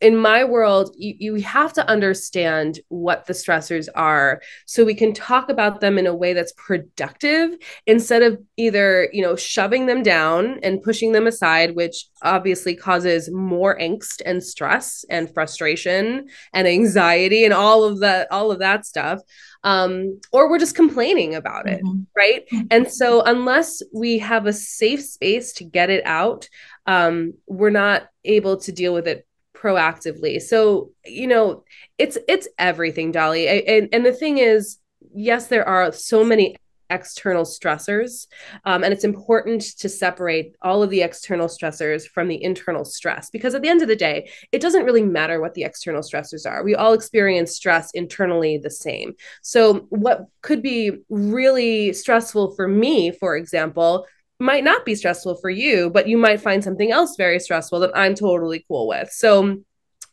in 0.02 0.16
my 0.16 0.42
world, 0.42 0.92
you, 0.99 1.14
you 1.18 1.35
have 1.42 1.73
to 1.75 1.88
understand 1.88 2.80
what 2.88 3.25
the 3.26 3.32
stressors 3.32 3.88
are 3.94 4.42
so 4.66 4.85
we 4.85 4.97
can 4.97 5.14
talk 5.14 5.49
about 5.49 5.80
them 5.80 5.97
in 5.97 6.09
a 6.09 6.14
way 6.14 6.32
that's 6.32 6.52
productive 6.54 7.50
instead 7.87 8.23
of 8.23 8.42
either, 8.56 9.09
you 9.12 9.23
know, 9.23 9.37
shoving 9.37 9.87
them 9.87 10.02
down 10.02 10.59
and 10.64 10.82
pushing 10.82 11.12
them 11.12 11.28
aside, 11.28 11.76
which 11.76 12.06
obviously 12.23 12.75
causes 12.75 13.30
more 13.30 13.78
angst 13.78 14.21
and 14.26 14.42
stress 14.42 15.04
and 15.09 15.32
frustration 15.32 16.26
and 16.52 16.66
anxiety 16.66 17.44
and 17.44 17.54
all 17.54 17.85
of 17.85 18.00
that, 18.00 18.26
all 18.32 18.50
of 18.50 18.59
that 18.59 18.85
stuff. 18.85 19.21
Um, 19.64 20.21
or 20.32 20.50
we're 20.50 20.59
just 20.59 20.75
complaining 20.75 21.37
about 21.37 21.68
it, 21.68 21.80
mm-hmm. 21.85 22.02
right? 22.16 22.42
Mm-hmm. 22.49 22.66
And 22.73 22.90
so, 22.90 23.23
unless 23.23 23.80
we 23.94 24.18
have 24.18 24.47
a 24.47 24.52
safe 24.52 25.04
space 25.04 25.52
to 25.52 25.64
get 25.64 25.88
it 25.88 26.04
out, 26.04 26.49
um, 26.87 27.35
we're 27.47 27.71
not 27.71 28.09
able 28.25 28.56
to 28.56 28.73
deal 28.73 28.92
with 28.92 29.06
it 29.06 29.25
proactively. 29.62 30.40
So, 30.40 30.90
you 31.04 31.26
know, 31.26 31.64
it's 31.99 32.19
it's 32.28 32.49
everything, 32.59 33.12
Dolly. 33.12 33.47
And 33.49 33.88
and 33.92 34.04
the 34.04 34.12
thing 34.12 34.38
is, 34.38 34.78
yes, 35.14 35.47
there 35.47 35.66
are 35.69 35.92
so 35.92 36.25
many 36.25 36.57
external 36.90 37.45
stressors. 37.45 38.26
Um, 38.64 38.85
and 38.85 38.92
it's 38.92 39.04
important 39.04 39.62
to 39.78 39.88
separate 39.88 40.54
all 40.61 40.83
of 40.83 40.90
the 40.90 41.00
external 41.00 41.49
stressors 41.49 42.07
from 42.07 42.28
the 42.28 42.42
internal 42.42 42.85
stress 42.85 43.31
because 43.31 43.54
at 43.54 43.62
the 43.62 43.69
end 43.69 43.81
of 43.81 43.88
the 43.88 43.97
day, 43.97 44.31
it 44.52 44.61
doesn't 44.61 44.85
really 44.85 45.02
matter 45.02 45.40
what 45.40 45.54
the 45.54 45.64
external 45.64 46.02
stressors 46.02 46.49
are. 46.49 46.62
We 46.62 46.75
all 46.75 46.92
experience 46.92 47.57
stress 47.57 47.90
internally 47.92 48.59
the 48.59 48.71
same. 48.71 49.14
So, 49.40 49.87
what 49.88 50.26
could 50.42 50.62
be 50.62 50.99
really 51.09 51.95
stressful 51.95 52.54
for 52.57 52.69
me, 52.69 53.11
for 53.11 53.37
example, 53.37 54.07
might 54.42 54.64
not 54.64 54.84
be 54.84 54.94
stressful 54.94 55.37
for 55.37 55.50
you, 55.50 55.88
but 55.90 56.08
you 56.08 56.18
might 56.18 56.40
find 56.40 56.62
something 56.62 56.90
else 56.90 57.16
very 57.16 57.38
stressful 57.38 57.80
that 57.80 57.96
I'm 57.96 58.14
totally 58.14 58.64
cool 58.68 58.88
with. 58.88 59.11
So, 59.11 59.62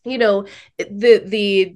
you 0.05 0.17
know, 0.17 0.45
the 0.77 1.24
the 1.25 1.75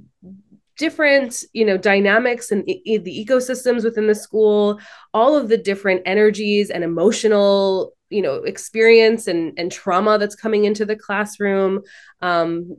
different 0.78 1.44
you 1.54 1.66
know 1.66 1.78
dynamics 1.78 2.52
and 2.52 2.64
the 2.66 3.26
ecosystems 3.30 3.84
within 3.84 4.08
the 4.08 4.16
school 4.16 4.80
all 5.14 5.36
of 5.36 5.48
the 5.48 5.58
different 5.58 6.02
energies 6.04 6.72
and 6.72 6.84
emotional 6.84 7.94
you 8.10 8.24
know 8.24 8.38
experience 8.38 9.28
and 9.28 9.54
and 9.58 9.72
trauma 9.72 10.18
that's 10.18 10.36
coming 10.36 10.66
into 10.66 10.84
the 10.84 10.96
classroom 10.96 11.82
um, 12.22 12.76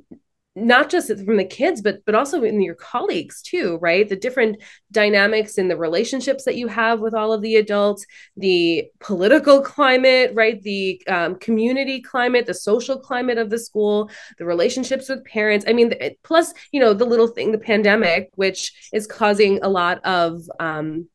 not 0.56 0.88
just 0.88 1.08
from 1.24 1.36
the 1.36 1.44
kids 1.44 1.82
but 1.82 2.04
but 2.06 2.14
also 2.14 2.42
in 2.44 2.62
your 2.62 2.76
colleagues 2.76 3.42
too 3.42 3.78
right? 3.80 4.08
The 4.08 4.16
different 4.16 4.62
dynamics 4.92 5.58
in 5.58 5.68
the 5.68 5.76
relationships 5.76 6.44
that 6.44 6.56
you 6.56 6.68
have 6.68 7.00
with 7.00 7.14
all 7.14 7.32
of 7.32 7.42
the 7.42 7.56
adults 7.56 8.06
the 8.36 8.86
political 9.00 9.60
climate 9.62 10.30
right? 10.34 10.60
The 10.62 11.02
um, 11.08 11.36
community 11.36 12.00
climate 12.00 12.46
the 12.46 12.54
social 12.54 12.98
climate 12.98 13.38
of 13.38 13.50
the 13.50 13.58
school 13.58 14.10
the 14.38 14.44
relationships 14.44 15.08
with 15.08 15.24
parents. 15.24 15.64
I 15.68 15.72
mean 15.72 15.92
plus 16.22 16.54
you 16.70 16.80
know 16.80 16.94
the 16.94 17.04
little 17.04 17.28
thing 17.28 17.52
the 17.52 17.58
pandemic 17.58 18.30
which 18.34 18.90
is 18.92 19.06
causing 19.06 19.60
a 19.62 19.68
lot 19.68 20.04
of 20.04 20.42
um, 20.60 21.08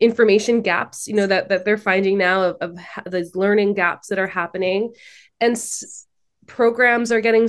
information 0.00 0.62
gaps 0.62 1.06
you 1.06 1.14
know 1.14 1.26
that 1.26 1.50
that 1.50 1.64
they're 1.64 1.76
finding 1.76 2.16
now 2.16 2.42
of, 2.42 2.56
of 2.60 3.12
these 3.12 3.36
learning 3.36 3.74
gaps 3.74 4.08
that 4.08 4.18
are 4.18 4.26
happening. 4.26 4.92
And 5.40 5.52
s- 5.52 6.06
programs 6.50 7.12
are 7.12 7.20
getting 7.20 7.48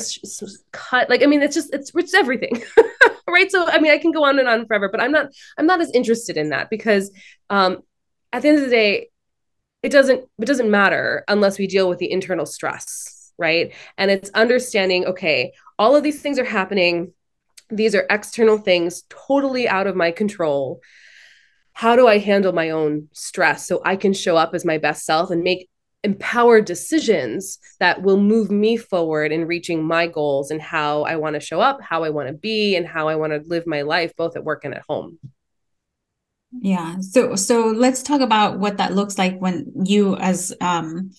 cut. 0.71 1.09
Like 1.09 1.23
i 1.23 1.25
mean 1.25 1.41
it's 1.41 1.55
just 1.55 1.73
it's 1.73 1.91
it's 1.95 2.13
everything 2.13 2.61
right? 3.27 3.51
So 3.51 3.67
i 3.67 3.79
mean 3.79 3.91
i 3.91 3.97
can 3.97 4.11
go 4.11 4.23
on 4.23 4.37
and 4.37 4.47
on 4.47 4.67
forever 4.67 4.89
but 4.89 5.01
i'm 5.01 5.11
not 5.11 5.31
i'm 5.57 5.65
not 5.65 5.81
as 5.81 5.91
interested 5.91 6.37
in 6.37 6.49
that 6.49 6.69
because 6.69 7.11
um 7.49 7.79
at 8.31 8.43
the 8.43 8.49
end 8.49 8.59
of 8.59 8.63
the 8.63 8.69
day 8.69 9.09
it 9.81 9.91
doesn't 9.91 10.21
it 10.39 10.45
doesn't 10.45 10.69
matter 10.69 11.23
unless 11.27 11.57
we 11.57 11.65
deal 11.65 11.89
with 11.89 11.97
the 11.97 12.11
internal 12.11 12.45
stress 12.45 13.17
right? 13.37 13.73
And 13.97 14.11
it's 14.11 14.29
understanding 14.35 15.05
okay 15.05 15.53
all 15.79 15.95
of 15.95 16.03
these 16.03 16.21
things 16.21 16.37
are 16.37 16.45
happening. 16.45 17.11
These 17.71 17.95
are 17.95 18.05
external 18.07 18.59
things 18.59 19.03
totally 19.09 19.67
out 19.67 19.87
of 19.87 19.95
my 19.95 20.11
control. 20.11 20.79
How 21.73 21.95
do 21.95 22.07
i 22.07 22.19
handle 22.19 22.53
my 22.53 22.69
own 22.69 23.07
stress 23.13 23.67
so 23.67 23.81
i 23.83 23.95
can 23.95 24.13
show 24.13 24.37
up 24.37 24.53
as 24.53 24.63
my 24.63 24.77
best 24.77 25.05
self 25.05 25.31
and 25.31 25.41
make 25.41 25.70
empowered 26.03 26.65
decisions 26.65 27.59
that 27.79 28.01
will 28.01 28.19
move 28.19 28.49
me 28.49 28.75
forward 28.77 29.31
in 29.31 29.45
reaching 29.45 29.83
my 29.83 30.07
goals 30.07 30.49
and 30.49 30.61
how 30.61 31.03
I 31.03 31.15
want 31.17 31.35
to 31.35 31.39
show 31.39 31.61
up, 31.61 31.81
how 31.81 32.03
I 32.03 32.09
want 32.09 32.27
to 32.27 32.33
be, 32.33 32.75
and 32.75 32.87
how 32.87 33.07
I 33.07 33.15
want 33.15 33.33
to 33.33 33.47
live 33.47 33.67
my 33.67 33.83
life, 33.83 34.15
both 34.15 34.35
at 34.35 34.43
work 34.43 34.65
and 34.65 34.73
at 34.73 34.83
home. 34.87 35.19
Yeah. 36.59 36.97
So 36.99 37.35
so 37.35 37.67
let's 37.67 38.03
talk 38.03 38.19
about 38.21 38.59
what 38.59 38.77
that 38.77 38.93
looks 38.93 39.17
like 39.17 39.39
when 39.39 39.71
you 39.85 40.17
as 40.17 40.53
um 40.59 41.11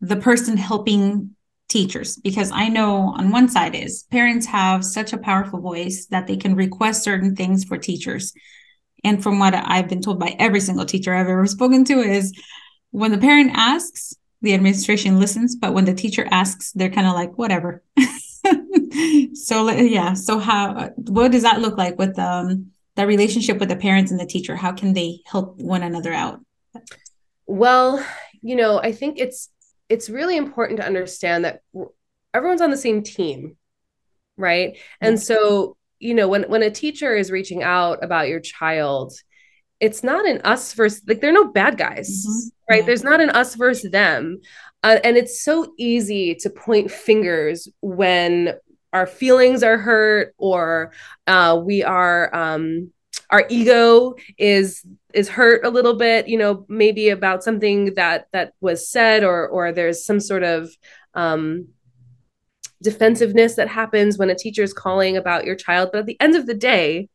the 0.00 0.16
person 0.16 0.56
helping 0.56 1.34
teachers 1.68 2.16
because 2.16 2.50
I 2.50 2.68
know 2.68 3.12
on 3.16 3.30
one 3.30 3.48
side 3.48 3.74
is 3.74 4.04
parents 4.04 4.46
have 4.46 4.84
such 4.84 5.12
a 5.12 5.18
powerful 5.18 5.60
voice 5.60 6.06
that 6.06 6.26
they 6.26 6.36
can 6.36 6.54
request 6.54 7.02
certain 7.02 7.36
things 7.36 7.64
for 7.64 7.76
teachers. 7.76 8.32
And 9.04 9.22
from 9.22 9.38
what 9.38 9.54
I've 9.54 9.88
been 9.88 10.00
told 10.00 10.18
by 10.18 10.34
every 10.38 10.60
single 10.60 10.86
teacher 10.86 11.14
I've 11.14 11.28
ever 11.28 11.46
spoken 11.46 11.84
to 11.84 11.98
is 11.98 12.32
when 12.90 13.12
the 13.12 13.18
parent 13.18 13.52
asks, 13.54 14.14
the 14.40 14.54
administration 14.54 15.18
listens, 15.18 15.56
but 15.56 15.74
when 15.74 15.84
the 15.84 15.94
teacher 15.94 16.26
asks, 16.30 16.72
they're 16.72 16.90
kind 16.90 17.06
of 17.06 17.14
like, 17.14 17.36
whatever. 17.36 17.82
so 19.34 19.70
yeah. 19.70 20.14
So 20.14 20.38
how 20.38 20.90
what 20.96 21.32
does 21.32 21.42
that 21.42 21.60
look 21.60 21.76
like 21.76 21.98
with 21.98 22.18
um 22.18 22.72
that 22.96 23.06
relationship 23.06 23.58
with 23.58 23.68
the 23.68 23.76
parents 23.76 24.10
and 24.10 24.20
the 24.20 24.26
teacher? 24.26 24.56
How 24.56 24.72
can 24.72 24.92
they 24.92 25.20
help 25.26 25.58
one 25.58 25.82
another 25.82 26.12
out? 26.12 26.40
Well, 27.46 28.04
you 28.42 28.56
know, 28.56 28.80
I 28.80 28.92
think 28.92 29.18
it's 29.18 29.50
it's 29.88 30.10
really 30.10 30.36
important 30.36 30.78
to 30.80 30.86
understand 30.86 31.44
that 31.44 31.62
everyone's 32.34 32.60
on 32.60 32.70
the 32.70 32.76
same 32.76 33.02
team, 33.02 33.56
right? 34.36 34.78
And 35.00 35.20
so, 35.20 35.76
you 35.98 36.14
know, 36.14 36.28
when 36.28 36.44
when 36.44 36.62
a 36.62 36.70
teacher 36.70 37.14
is 37.14 37.30
reaching 37.30 37.62
out 37.62 38.04
about 38.04 38.28
your 38.28 38.40
child, 38.40 39.12
it's 39.80 40.02
not 40.02 40.26
an 40.26 40.40
us 40.42 40.72
versus 40.74 41.02
like 41.06 41.20
they're 41.20 41.32
no 41.32 41.50
bad 41.50 41.76
guys 41.76 42.26
mm-hmm. 42.26 42.72
right 42.72 42.80
yeah. 42.80 42.86
there's 42.86 43.04
not 43.04 43.20
an 43.20 43.30
us 43.30 43.54
versus 43.54 43.90
them 43.90 44.40
uh, 44.82 44.98
and 45.04 45.16
it's 45.16 45.42
so 45.42 45.72
easy 45.78 46.34
to 46.34 46.50
point 46.50 46.90
fingers 46.90 47.68
when 47.80 48.54
our 48.92 49.06
feelings 49.06 49.62
are 49.62 49.78
hurt 49.78 50.34
or 50.38 50.92
uh, 51.26 51.60
we 51.62 51.82
are 51.82 52.34
um, 52.34 52.90
our 53.30 53.44
ego 53.48 54.14
is 54.38 54.84
is 55.12 55.28
hurt 55.28 55.64
a 55.64 55.70
little 55.70 55.94
bit 55.94 56.28
you 56.28 56.38
know 56.38 56.64
maybe 56.68 57.08
about 57.10 57.44
something 57.44 57.94
that 57.94 58.26
that 58.32 58.52
was 58.60 58.88
said 58.88 59.24
or 59.24 59.48
or 59.48 59.72
there's 59.72 60.04
some 60.04 60.20
sort 60.20 60.42
of 60.42 60.70
um, 61.14 61.68
defensiveness 62.82 63.56
that 63.56 63.68
happens 63.68 64.18
when 64.18 64.30
a 64.30 64.34
teacher 64.34 64.62
is 64.62 64.72
calling 64.72 65.16
about 65.16 65.44
your 65.44 65.56
child 65.56 65.90
but 65.92 66.00
at 66.00 66.06
the 66.06 66.20
end 66.20 66.36
of 66.36 66.46
the 66.46 66.54
day 66.54 67.08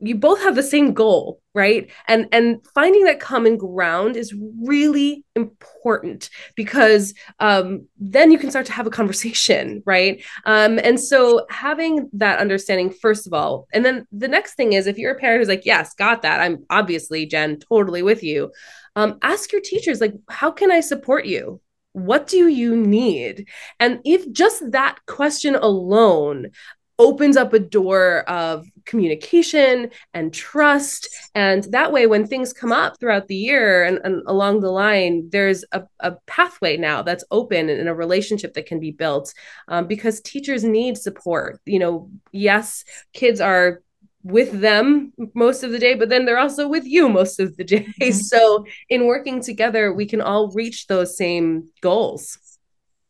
you 0.00 0.14
both 0.14 0.40
have 0.40 0.54
the 0.54 0.62
same 0.62 0.94
goal 0.94 1.40
right? 1.58 1.90
And 2.06 2.28
and 2.30 2.64
finding 2.72 3.04
that 3.04 3.18
common 3.18 3.56
ground 3.56 4.16
is 4.16 4.32
really 4.62 5.24
important 5.34 6.30
because 6.54 7.14
um, 7.40 7.88
then 7.98 8.30
you 8.30 8.38
can 8.38 8.50
start 8.50 8.66
to 8.66 8.72
have 8.72 8.86
a 8.86 8.90
conversation 8.90 9.82
right? 9.86 10.22
Um, 10.46 10.78
and 10.78 11.00
so 11.00 11.46
having 11.50 12.08
that 12.12 12.38
understanding 12.38 12.90
first 12.90 13.26
of 13.26 13.32
all 13.32 13.66
and 13.72 13.84
then 13.84 14.06
the 14.12 14.28
next 14.28 14.54
thing 14.54 14.72
is 14.72 14.86
if 14.86 14.98
you're 14.98 15.14
a 15.14 15.18
parent 15.18 15.40
who's 15.40 15.48
like 15.48 15.66
yes 15.66 15.94
got 15.94 16.22
that. 16.22 16.40
I'm 16.40 16.64
obviously 16.70 17.26
jen 17.26 17.58
totally 17.58 18.02
with 18.02 18.22
you 18.22 18.52
um, 18.94 19.18
ask 19.22 19.50
your 19.50 19.60
teachers 19.60 20.00
like 20.00 20.14
how 20.28 20.52
can 20.52 20.70
i 20.70 20.80
support 20.80 21.26
you? 21.26 21.60
What 21.92 22.28
do 22.28 22.46
you 22.46 22.76
need? 22.76 23.48
And 23.80 23.98
if 24.04 24.30
just 24.30 24.70
that 24.70 24.98
question 25.06 25.56
alone 25.56 26.50
opens 26.98 27.36
up 27.36 27.52
a 27.52 27.58
door 27.58 28.28
of 28.28 28.66
communication 28.84 29.90
and 30.14 30.34
trust. 30.34 31.08
And 31.34 31.64
that 31.64 31.92
way, 31.92 32.06
when 32.06 32.26
things 32.26 32.52
come 32.52 32.72
up 32.72 32.98
throughout 32.98 33.28
the 33.28 33.36
year 33.36 33.84
and, 33.84 33.98
and 34.02 34.22
along 34.26 34.60
the 34.60 34.70
line, 34.70 35.28
there's 35.30 35.64
a, 35.72 35.82
a, 36.00 36.16
pathway 36.26 36.76
now 36.76 37.02
that's 37.02 37.24
open 37.30 37.68
and 37.68 37.88
a 37.88 37.94
relationship 37.94 38.54
that 38.54 38.66
can 38.66 38.80
be 38.80 38.90
built 38.90 39.32
um, 39.68 39.86
because 39.86 40.20
teachers 40.20 40.64
need 40.64 40.98
support. 40.98 41.60
You 41.66 41.78
know, 41.78 42.10
yes, 42.32 42.84
kids 43.12 43.40
are 43.40 43.82
with 44.24 44.60
them 44.60 45.12
most 45.34 45.62
of 45.62 45.70
the 45.70 45.78
day, 45.78 45.94
but 45.94 46.08
then 46.08 46.24
they're 46.24 46.38
also 46.38 46.68
with 46.68 46.84
you 46.84 47.08
most 47.08 47.38
of 47.38 47.56
the 47.56 47.64
day. 47.64 47.86
Mm-hmm. 47.98 48.12
So, 48.12 48.64
in 48.88 49.06
working 49.06 49.42
together, 49.42 49.92
we 49.92 50.06
can 50.06 50.20
all 50.20 50.50
reach 50.52 50.86
those 50.86 51.16
same 51.16 51.68
goals. 51.80 52.38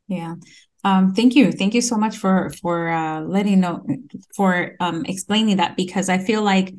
Yeah. 0.09 0.37
Um, 0.89 1.13
thank 1.13 1.37
you. 1.37 1.53
Thank 1.53 1.75
you 1.75 1.83
so 1.83 1.97
much 1.99 2.17
for 2.17 2.49
for 2.63 2.89
uh, 2.89 3.21
letting 3.21 3.61
know 3.61 3.85
for 4.35 4.75
um, 4.81 5.05
explaining 5.05 5.59
that 5.59 5.77
because 5.77 6.09
I 6.09 6.17
feel 6.17 6.43
like 6.43 6.75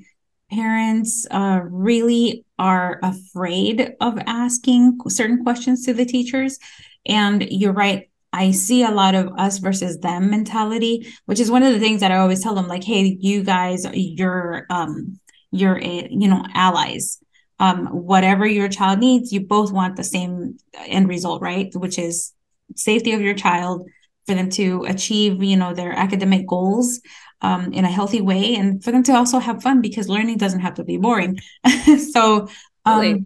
parents 0.50 1.28
uh, 1.30 1.60
really 1.70 2.44
are 2.58 3.00
afraid 3.04 3.94
of 4.02 4.18
asking 4.26 4.98
certain 5.10 5.44
questions 5.44 5.86
to 5.86 5.94
the 5.94 6.06
teachers. 6.06 6.58
And 7.06 7.44
you're 7.52 7.80
right. 7.86 8.10
I 8.34 8.50
see 8.50 8.82
a 8.84 8.90
lot 8.90 9.14
of 9.14 9.28
us 9.38 9.60
versus 9.60 10.00
them 10.00 10.32
mentality, 10.32 11.14
which 11.26 11.40
is 11.40 11.52
one 11.52 11.62
of 11.62 11.72
the 11.74 11.80
things 11.80 12.02
that 12.02 12.12
I 12.12 12.18
always 12.18 12.42
tell 12.42 12.56
them, 12.56 12.68
like, 12.68 12.84
hey, 12.84 13.16
you 13.20 13.44
guys, 13.44 13.86
you're 13.94 14.66
um, 14.72 15.20
you're 15.52 15.78
a, 15.78 16.08
you 16.10 16.28
know 16.28 16.44
allies. 16.56 17.20
Um, 17.60 17.88
whatever 17.88 18.48
your 18.48 18.70
child 18.70 19.00
needs, 19.00 19.32
you 19.32 19.42
both 19.42 19.72
want 19.72 19.98
the 19.98 20.04
same 20.04 20.58
end 20.74 21.08
result, 21.10 21.44
right? 21.44 21.70
Which 21.76 22.00
is 22.00 22.34
safety 22.76 23.12
of 23.12 23.22
your 23.22 23.36
child 23.36 23.88
for 24.30 24.36
them 24.36 24.50
to 24.52 24.86
achieve 24.88 25.42
you 25.42 25.58
know 25.58 25.74
their 25.74 25.92
academic 25.92 26.46
goals 26.46 27.02
um, 27.42 27.74
in 27.74 27.84
a 27.84 27.90
healthy 27.90 28.22
way 28.22 28.54
and 28.56 28.84
for 28.84 28.92
them 28.92 29.02
to 29.02 29.14
also 29.14 29.40
have 29.40 29.64
fun 29.64 29.82
because 29.82 30.08
learning 30.08 30.38
doesn't 30.38 30.60
have 30.60 30.76
to 30.76 30.84
be 30.84 30.98
boring. 30.98 31.40
So 32.14 32.48
um, 32.86 33.00
really? 33.00 33.26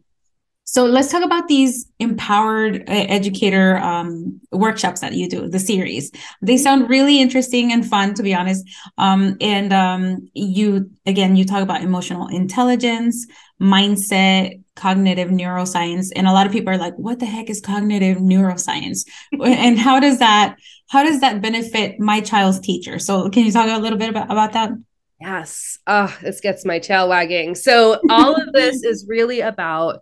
so 0.63 0.85
let's 0.85 1.11
talk 1.11 1.23
about 1.23 1.49
these 1.49 1.87
empowered 1.99 2.89
uh, 2.89 3.05
educator 3.17 3.77
um, 3.79 4.39
workshops 4.51 5.01
that 5.01 5.13
you 5.13 5.27
do 5.27 5.49
the 5.49 5.59
series. 5.59 6.09
They 6.41 6.55
sound 6.55 6.89
really 6.89 7.19
interesting 7.19 7.73
and 7.73 7.85
fun 7.85 8.13
to 8.13 8.23
be 8.23 8.33
honest. 8.33 8.65
Um, 8.97 9.35
and 9.41 9.73
um, 9.73 10.29
you 10.33 10.89
again 11.05 11.35
you 11.35 11.43
talk 11.43 11.63
about 11.63 11.81
emotional 11.81 12.29
intelligence 12.29 13.27
mindset 13.61 14.62
cognitive 14.75 15.29
neuroscience 15.29 16.11
and 16.15 16.27
a 16.27 16.31
lot 16.31 16.45
of 16.47 16.51
people 16.51 16.73
are 16.73 16.77
like 16.77 16.95
what 16.95 17.19
the 17.19 17.25
heck 17.25 17.49
is 17.49 17.61
cognitive 17.61 18.17
neuroscience? 18.17 19.07
And 19.41 19.77
how 19.77 19.99
does 19.99 20.19
that 20.19 20.57
how 20.89 21.03
does 21.03 21.21
that 21.21 21.41
benefit 21.41 21.99
my 21.99 22.21
child's 22.21 22.59
teacher? 22.59 22.99
So 22.99 23.29
can 23.29 23.45
you 23.45 23.51
talk 23.51 23.67
a 23.67 23.79
little 23.79 23.97
bit 23.97 24.09
about, 24.09 24.31
about 24.31 24.53
that? 24.53 24.71
Yes. 25.19 25.79
Oh 25.87 26.15
this 26.21 26.41
gets 26.41 26.65
my 26.65 26.79
tail 26.79 27.09
wagging. 27.09 27.55
So 27.55 27.99
all 28.09 28.35
of 28.35 28.53
this 28.53 28.83
is 28.83 29.05
really 29.07 29.41
about 29.41 30.01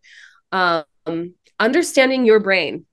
um, 0.51 0.85
understanding 1.59 2.25
your 2.25 2.39
brain. 2.39 2.85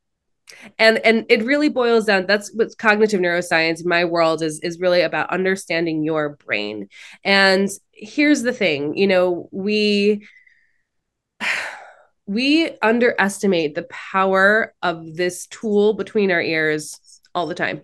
And 0.79 0.99
and 0.99 1.27
it 1.29 1.45
really 1.45 1.69
boils 1.69 2.07
down 2.07 2.27
that's 2.27 2.53
what 2.55 2.77
cognitive 2.79 3.21
neuroscience 3.21 3.83
in 3.83 3.89
my 3.89 4.05
world 4.05 4.43
is 4.43 4.61
is 4.61 4.81
really 4.81 5.03
about 5.03 5.31
understanding 5.31 6.03
your 6.03 6.31
brain. 6.31 6.89
And 7.23 7.69
here's 7.93 8.43
the 8.43 8.53
thing 8.53 8.97
you 8.97 9.07
know 9.07 9.49
we 9.53 10.27
we 12.27 12.71
underestimate 12.83 13.75
the 13.75 13.87
power 13.91 14.75
of 14.83 15.17
this 15.17 15.47
tool 15.47 15.95
between 15.95 16.31
our 16.31 16.43
ears 16.43 17.01
all 17.35 17.47
the 17.47 17.55
time. 17.55 17.83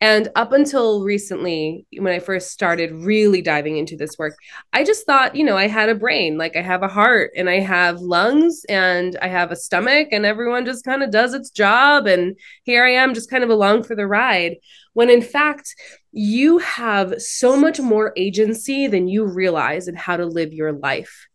And 0.00 0.28
up 0.36 0.52
until 0.52 1.02
recently, 1.02 1.84
when 1.98 2.12
I 2.12 2.20
first 2.20 2.52
started 2.52 2.92
really 2.92 3.42
diving 3.42 3.76
into 3.76 3.96
this 3.96 4.16
work, 4.16 4.36
I 4.72 4.84
just 4.84 5.04
thought, 5.04 5.34
you 5.34 5.44
know, 5.44 5.56
I 5.56 5.66
had 5.66 5.88
a 5.88 5.94
brain, 5.94 6.38
like 6.38 6.56
I 6.56 6.62
have 6.62 6.84
a 6.84 6.88
heart 6.88 7.32
and 7.36 7.50
I 7.50 7.58
have 7.58 8.00
lungs 8.00 8.64
and 8.68 9.18
I 9.20 9.26
have 9.26 9.50
a 9.50 9.56
stomach, 9.56 10.08
and 10.12 10.24
everyone 10.24 10.64
just 10.64 10.84
kind 10.84 11.02
of 11.02 11.10
does 11.10 11.34
its 11.34 11.50
job. 11.50 12.06
And 12.06 12.38
here 12.62 12.84
I 12.84 12.92
am, 12.92 13.12
just 13.12 13.28
kind 13.28 13.42
of 13.42 13.50
along 13.50 13.82
for 13.82 13.96
the 13.96 14.06
ride. 14.06 14.56
When 14.92 15.10
in 15.10 15.20
fact, 15.20 15.74
you 16.12 16.58
have 16.58 17.20
so 17.20 17.56
much 17.56 17.80
more 17.80 18.12
agency 18.16 18.86
than 18.86 19.08
you 19.08 19.26
realize 19.26 19.88
in 19.88 19.96
how 19.96 20.16
to 20.16 20.26
live 20.26 20.52
your 20.52 20.72
life. 20.72 21.27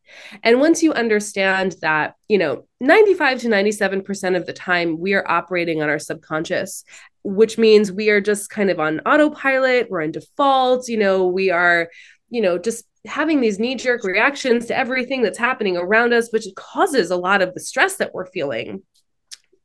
And 0.43 0.59
once 0.59 0.83
you 0.83 0.93
understand 0.93 1.75
that, 1.81 2.15
you 2.27 2.37
know, 2.37 2.65
95 2.79 3.41
to 3.41 3.47
97% 3.47 4.35
of 4.35 4.45
the 4.45 4.53
time 4.53 4.99
we 4.99 5.13
are 5.13 5.27
operating 5.29 5.81
on 5.81 5.89
our 5.89 5.99
subconscious, 5.99 6.83
which 7.23 7.57
means 7.57 7.91
we 7.91 8.09
are 8.09 8.21
just 8.21 8.49
kind 8.49 8.69
of 8.69 8.79
on 8.79 8.99
autopilot, 9.01 9.89
we're 9.89 10.01
in 10.01 10.11
default, 10.11 10.87
you 10.87 10.97
know, 10.97 11.25
we 11.27 11.49
are, 11.49 11.89
you 12.29 12.41
know, 12.41 12.57
just 12.57 12.85
having 13.05 13.41
these 13.41 13.59
knee 13.59 13.75
jerk 13.75 14.03
reactions 14.03 14.65
to 14.67 14.77
everything 14.77 15.21
that's 15.21 15.37
happening 15.37 15.77
around 15.77 16.13
us, 16.13 16.31
which 16.31 16.47
causes 16.55 17.11
a 17.11 17.17
lot 17.17 17.41
of 17.41 17.53
the 17.53 17.59
stress 17.59 17.97
that 17.97 18.13
we're 18.13 18.25
feeling. 18.25 18.83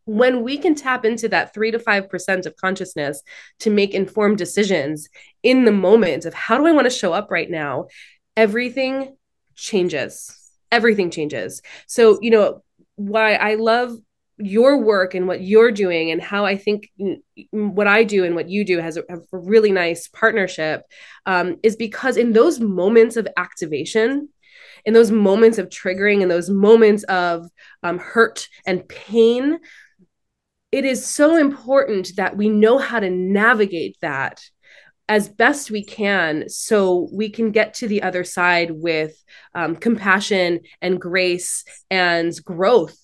When 0.07 0.43
we 0.43 0.57
can 0.57 0.75
tap 0.75 1.05
into 1.05 1.29
that 1.29 1.53
3 1.53 1.73
to 1.73 1.79
5% 1.79 2.47
of 2.47 2.57
consciousness 2.57 3.23
to 3.61 3.71
make 3.71 3.93
informed 3.93 4.39
decisions 4.39 5.09
in 5.43 5.67
the 5.67 5.73
moment 5.73 6.25
of 6.25 6.35
how 6.35 6.57
do 6.57 6.67
I 6.67 6.73
want 6.73 6.87
to 6.87 6.91
show 6.91 7.13
up 7.13 7.31
right 7.31 7.51
now, 7.51 7.89
everything 8.37 9.18
changes 9.59 10.39
everything 10.71 11.11
changes. 11.11 11.63
So, 11.87 12.19
you 12.21 12.31
know, 12.31 12.63
why 12.97 13.35
I 13.35 13.55
love 13.55 13.97
your 14.39 14.79
work 14.83 15.15
and 15.15 15.27
what 15.27 15.43
you're 15.43 15.73
doing 15.73 16.11
and 16.11 16.23
how 16.23 16.45
I 16.45 16.57
think 16.57 16.91
what 17.51 17.89
I 17.89 18.05
do 18.05 18.25
and 18.25 18.35
what 18.35 18.49
you 18.49 18.65
do 18.65 18.79
has 18.79 18.97
a, 18.97 19.03
a 19.09 19.19
really 19.33 19.73
nice 19.73 20.09
partnership 20.09 20.83
um, 21.27 21.57
is 21.63 21.75
because 21.75 22.17
in 22.17 22.33
those 22.33 22.61
moments 22.61 23.17
of 23.17 23.27
activation, 23.37 24.29
in 24.85 24.95
those 24.95 25.11
moments 25.11 25.59
of 25.59 25.69
triggering, 25.69 26.21
in 26.21 26.29
those 26.29 26.49
moments 26.49 27.03
of 27.05 27.49
um, 27.83 27.99
hurt 27.99 28.49
and 28.65 28.89
pain, 28.89 29.59
it 30.71 30.85
is 30.85 31.05
so 31.05 31.37
important 31.37 32.13
that 32.17 32.37
we 32.37 32.49
know 32.49 32.79
how 32.79 33.01
to 33.01 33.11
navigate 33.11 33.97
that 34.03 34.41
as 35.09 35.29
best 35.29 35.71
we 35.71 35.83
can 35.83 36.49
so 36.49 37.09
we 37.13 37.31
can 37.31 37.51
get 37.51 37.75
to 37.75 37.89
the 37.89 38.03
other 38.03 38.25
side 38.25 38.71
with 38.71 39.23
um, 39.55 39.75
compassion 39.75 40.61
and 40.83 41.01
grace 41.01 41.65
and 41.91 42.33
growth. 42.45 42.99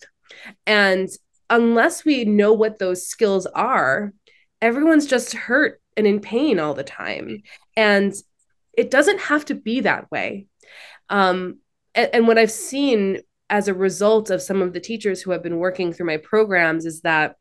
And 0.66 1.08
unless 1.48 2.04
we 2.04 2.24
know 2.24 2.52
what 2.52 2.78
those 2.78 3.06
skills 3.06 3.46
are 3.46 4.12
everyone's 4.60 5.06
just 5.06 5.34
hurt 5.34 5.80
and 5.94 6.06
in 6.06 6.20
pain 6.20 6.58
all 6.58 6.72
the 6.72 6.82
time. 6.82 7.42
And 7.76 8.14
it 8.72 8.90
doesn't 8.90 9.20
have 9.20 9.44
to 9.46 9.54
be 9.54 9.80
that 9.80 10.10
way. 10.10 10.46
Um, 11.10 11.58
and, 11.94 12.10
and 12.12 12.26
what 12.26 12.38
i've 12.38 12.50
seen 12.50 13.20
as 13.50 13.68
a 13.68 13.74
result 13.74 14.30
of 14.30 14.42
some 14.42 14.62
of 14.62 14.72
the 14.72 14.80
teachers 14.80 15.20
who 15.20 15.30
have 15.30 15.42
been 15.42 15.58
working 15.58 15.92
through 15.92 16.06
my 16.06 16.16
programs 16.16 16.86
is 16.86 17.02
that 17.02 17.36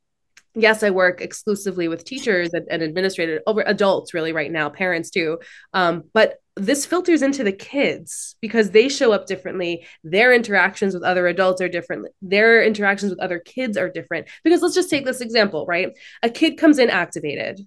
yes 0.55 0.83
i 0.83 0.89
work 0.89 1.21
exclusively 1.21 1.87
with 1.87 2.05
teachers 2.05 2.53
and, 2.53 2.67
and 2.69 2.83
administrators 2.83 3.41
over 3.47 3.63
adults 3.65 4.13
really 4.13 4.33
right 4.33 4.51
now 4.51 4.69
parents 4.69 5.09
too. 5.09 5.39
Um, 5.73 6.03
but 6.13 6.39
this 6.55 6.85
filters 6.85 7.23
into 7.23 7.43
the 7.43 7.51
kids 7.51 8.35
because 8.39 8.69
they 8.69 8.87
show 8.87 9.11
up 9.11 9.25
differently. 9.25 9.87
Their 10.03 10.33
interactions 10.33 10.93
with 10.93 11.01
other 11.01 11.25
adults 11.25 11.61
are 11.61 11.67
different. 11.67 12.07
Their 12.21 12.63
interactions 12.63 13.09
with 13.09 13.19
other 13.19 13.39
kids 13.39 13.75
are 13.75 13.89
different. 13.89 14.27
Because 14.43 14.61
let's 14.61 14.75
just 14.75 14.89
take 14.89 15.05
this 15.05 15.21
example 15.21 15.65
right? 15.65 15.97
A 16.21 16.29
kid 16.29 16.57
comes 16.57 16.79
in 16.79 16.89
activated 16.89 17.61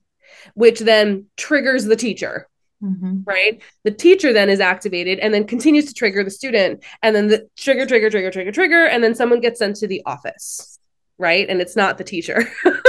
which 0.54 0.80
then 0.80 1.26
triggers 1.36 1.84
the 1.84 1.96
teacher 1.96 2.48
Mm-hmm. 2.82 3.20
right? 3.24 3.62
The 3.84 3.90
teacher 3.90 4.34
then 4.34 4.50
is 4.50 4.60
activated 4.60 5.18
and 5.20 5.32
then 5.32 5.46
continues 5.46 5.86
to 5.86 5.94
trigger 5.94 6.22
the 6.22 6.30
student, 6.30 6.84
and 7.02 7.16
then 7.16 7.28
the 7.28 7.48
trigger, 7.56 7.86
trigger, 7.86 8.10
trigger, 8.10 8.30
trigger, 8.30 8.52
trigger, 8.52 8.84
and 8.84 9.02
then 9.02 9.14
someone 9.14 9.40
gets 9.40 9.60
sent 9.60 9.76
to 9.76 9.86
the 9.86 10.02
office 10.04 10.75
right? 11.18 11.48
And 11.48 11.60
it's 11.60 11.76
not 11.76 11.98
the 11.98 12.04
teacher. 12.04 12.44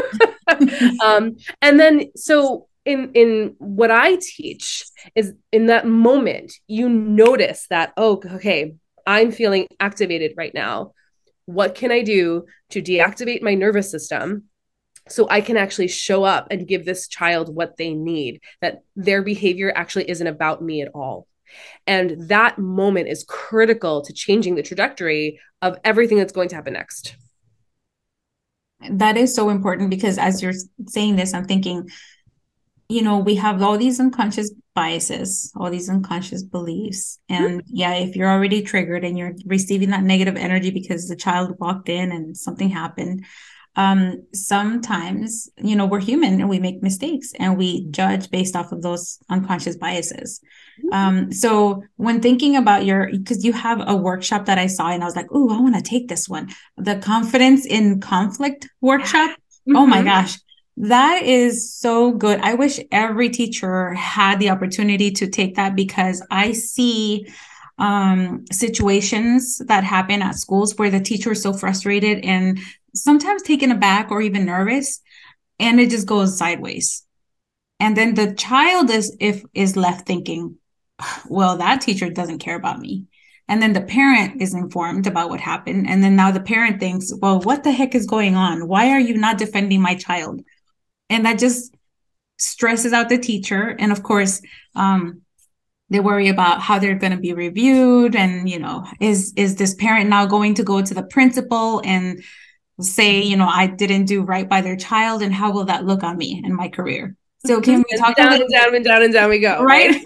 Um, 1.03 1.37
and 1.61 1.79
then 1.79 2.11
so 2.15 2.67
in 2.85 3.11
in 3.13 3.55
what 3.57 3.91
i 3.91 4.15
teach 4.15 4.85
is 5.13 5.33
in 5.51 5.67
that 5.67 5.85
moment 5.85 6.53
you 6.67 6.87
notice 6.87 7.67
that 7.69 7.91
oh 7.97 8.21
okay 8.25 8.75
i'm 9.05 9.31
feeling 9.31 9.67
activated 9.79 10.33
right 10.37 10.53
now. 10.53 10.93
What 11.45 11.75
can 11.75 11.91
i 11.91 12.01
do 12.01 12.45
to 12.71 12.81
deactivate 12.81 13.41
my 13.41 13.53
nervous 13.53 13.91
system 13.91 14.45
so 15.09 15.27
i 15.29 15.41
can 15.41 15.57
actually 15.57 15.87
show 15.87 16.23
up 16.23 16.47
and 16.49 16.67
give 16.67 16.85
this 16.85 17.07
child 17.07 17.53
what 17.53 17.77
they 17.77 17.93
need 17.93 18.41
that 18.61 18.81
their 18.95 19.21
behavior 19.21 19.71
actually 19.75 20.09
isn't 20.09 20.27
about 20.27 20.61
me 20.61 20.81
at 20.81 20.91
all? 20.93 21.27
And 21.85 22.27
that 22.29 22.57
moment 22.57 23.07
is 23.07 23.23
critical 23.23 24.01
to 24.01 24.13
changing 24.13 24.55
the 24.55 24.63
trajectory 24.63 25.39
of 25.61 25.77
everything 25.83 26.17
that's 26.17 26.33
going 26.33 26.49
to 26.49 26.55
happen 26.55 26.73
next. 26.73 27.15
That 28.89 29.17
is 29.17 29.33
so 29.33 29.49
important 29.49 29.89
because 29.89 30.17
as 30.17 30.41
you're 30.41 30.53
saying 30.87 31.15
this, 31.15 31.33
I'm 31.33 31.45
thinking, 31.45 31.89
you 32.89 33.01
know, 33.01 33.17
we 33.17 33.35
have 33.35 33.61
all 33.61 33.77
these 33.77 33.99
unconscious 33.99 34.53
biases, 34.73 35.51
all 35.55 35.69
these 35.69 35.89
unconscious 35.89 36.43
beliefs. 36.43 37.19
And 37.27 37.61
mm-hmm. 37.61 37.75
yeah, 37.75 37.93
if 37.95 38.15
you're 38.15 38.29
already 38.29 38.61
triggered 38.61 39.03
and 39.03 39.17
you're 39.17 39.33
receiving 39.45 39.89
that 39.89 40.03
negative 40.03 40.37
energy 40.37 40.71
because 40.71 41.07
the 41.07 41.15
child 41.15 41.55
walked 41.59 41.89
in 41.89 42.11
and 42.11 42.37
something 42.37 42.69
happened, 42.69 43.25
um, 43.77 44.23
sometimes, 44.33 45.49
you 45.57 45.75
know, 45.75 45.85
we're 45.85 46.01
human 46.01 46.41
and 46.41 46.49
we 46.49 46.59
make 46.59 46.81
mistakes 46.81 47.31
and 47.39 47.59
we 47.59 47.85
judge 47.91 48.31
based 48.31 48.55
off 48.55 48.71
of 48.71 48.81
those 48.81 49.19
unconscious 49.29 49.77
biases. 49.77 50.41
Mm-hmm. 50.83 50.93
Um, 50.93 51.31
so 51.31 51.83
when 51.95 52.19
thinking 52.19 52.55
about 52.55 52.85
your, 52.85 53.11
because 53.11 53.45
you 53.45 53.53
have 53.53 53.79
a 53.87 53.95
workshop 53.95 54.45
that 54.45 54.57
I 54.57 54.65
saw 54.65 54.89
and 54.89 55.03
I 55.03 55.05
was 55.05 55.15
like, 55.15 55.27
oh, 55.31 55.55
I 55.55 55.61
want 55.61 55.75
to 55.75 55.83
take 55.83 56.07
this 56.07 56.27
one, 56.27 56.49
the 56.75 56.95
confidence 56.95 57.67
in 57.67 58.01
conflict 58.01 58.67
workshop. 58.81 59.29
Mm-hmm. 59.29 59.37
Oh 59.75 59.85
my 59.85 59.97
mm-hmm. 59.97 60.05
gosh. 60.05 60.37
That 60.77 61.23
is 61.23 61.73
so 61.77 62.13
good. 62.13 62.39
I 62.39 62.53
wish 62.53 62.79
every 62.89 63.29
teacher 63.29 63.93
had 63.95 64.39
the 64.39 64.49
opportunity 64.49 65.11
to 65.11 65.27
take 65.27 65.55
that 65.55 65.75
because 65.75 66.25
I 66.31 66.53
see 66.53 67.27
um, 67.77 68.45
situations 68.49 69.57
that 69.67 69.83
happen 69.83 70.21
at 70.21 70.35
schools 70.35 70.77
where 70.77 70.89
the 70.89 71.01
teacher 71.01 71.33
is 71.33 71.41
so 71.41 71.51
frustrated 71.51 72.23
and 72.23 72.59
sometimes 73.03 73.41
taken 73.43 73.71
aback 73.71 74.11
or 74.11 74.21
even 74.21 74.45
nervous 74.45 75.01
and 75.59 75.79
it 75.79 75.89
just 75.89 76.07
goes 76.07 76.37
sideways. 76.37 77.03
And 77.79 77.95
then 77.95 78.15
the 78.15 78.33
child 78.33 78.89
is 78.89 79.15
if 79.19 79.43
is 79.53 79.75
left 79.75 80.07
thinking 80.07 80.57
well 81.27 81.57
that 81.57 81.81
teacher 81.81 82.09
doesn't 82.09 82.39
care 82.39 82.55
about 82.55 82.79
me. 82.79 83.05
And 83.49 83.61
then 83.61 83.71
the 83.71 83.81
parent 83.81 84.41
is 84.41 84.53
informed 84.53 85.07
about 85.07 85.29
what 85.29 85.39
happened. 85.39 85.87
And 85.89 86.03
then 86.03 86.17
now 86.17 86.31
the 86.31 86.41
parent 86.41 86.79
thinks 86.79 87.13
well 87.21 87.39
what 87.39 87.63
the 87.63 87.71
heck 87.71 87.95
is 87.95 88.05
going 88.05 88.35
on? 88.35 88.67
Why 88.67 88.91
are 88.91 88.99
you 88.99 89.17
not 89.17 89.37
defending 89.37 89.81
my 89.81 89.95
child? 89.95 90.41
And 91.09 91.25
that 91.25 91.39
just 91.39 91.73
stresses 92.37 92.93
out 92.93 93.09
the 93.09 93.17
teacher. 93.17 93.75
And 93.79 93.91
of 93.91 94.03
course 94.03 94.41
um, 94.75 95.21
they 95.89 96.01
worry 96.01 96.27
about 96.27 96.61
how 96.61 96.79
they're 96.79 96.95
going 96.95 97.13
to 97.13 97.19
be 97.19 97.33
reviewed. 97.33 98.15
And 98.15 98.49
you 98.49 98.59
know 98.59 98.85
is 98.99 99.33
is 99.35 99.55
this 99.55 99.75
parent 99.75 100.09
now 100.09 100.25
going 100.25 100.55
to 100.55 100.63
go 100.63 100.81
to 100.81 100.93
the 100.93 101.03
principal? 101.03 101.81
And 101.85 102.21
say, 102.79 103.21
you 103.21 103.37
know, 103.37 103.47
I 103.47 103.67
didn't 103.67 104.05
do 104.05 104.21
right 104.21 104.47
by 104.47 104.61
their 104.61 104.75
child, 104.75 105.21
and 105.21 105.33
how 105.33 105.51
will 105.51 105.65
that 105.65 105.85
look 105.85 106.03
on 106.03 106.17
me 106.17 106.41
in 106.43 106.55
my 106.55 106.67
career? 106.67 107.15
So 107.45 107.61
can 107.61 107.83
we 107.89 107.97
talk 107.97 108.15
down 108.15 108.33
and 108.33 108.49
down 108.51 108.75
and 108.75 108.85
down 108.85 109.03
and 109.03 109.13
down 109.13 109.29
we 109.29 109.39
go, 109.39 109.63
right? 109.63 109.91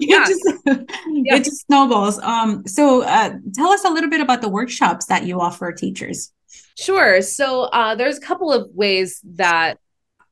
yeah. 0.00 0.22
it, 0.22 0.26
just, 0.26 0.88
yeah. 1.08 1.36
it 1.36 1.44
just 1.44 1.66
snowballs. 1.66 2.18
Um, 2.20 2.66
so 2.66 3.02
uh, 3.02 3.34
tell 3.54 3.68
us 3.68 3.84
a 3.84 3.90
little 3.90 4.10
bit 4.10 4.20
about 4.20 4.42
the 4.42 4.48
workshops 4.48 5.06
that 5.06 5.24
you 5.24 5.40
offer 5.40 5.72
teachers. 5.72 6.32
Sure. 6.78 7.22
So 7.22 7.62
uh, 7.64 7.94
there's 7.94 8.18
a 8.18 8.20
couple 8.20 8.52
of 8.52 8.68
ways 8.74 9.20
that 9.34 9.78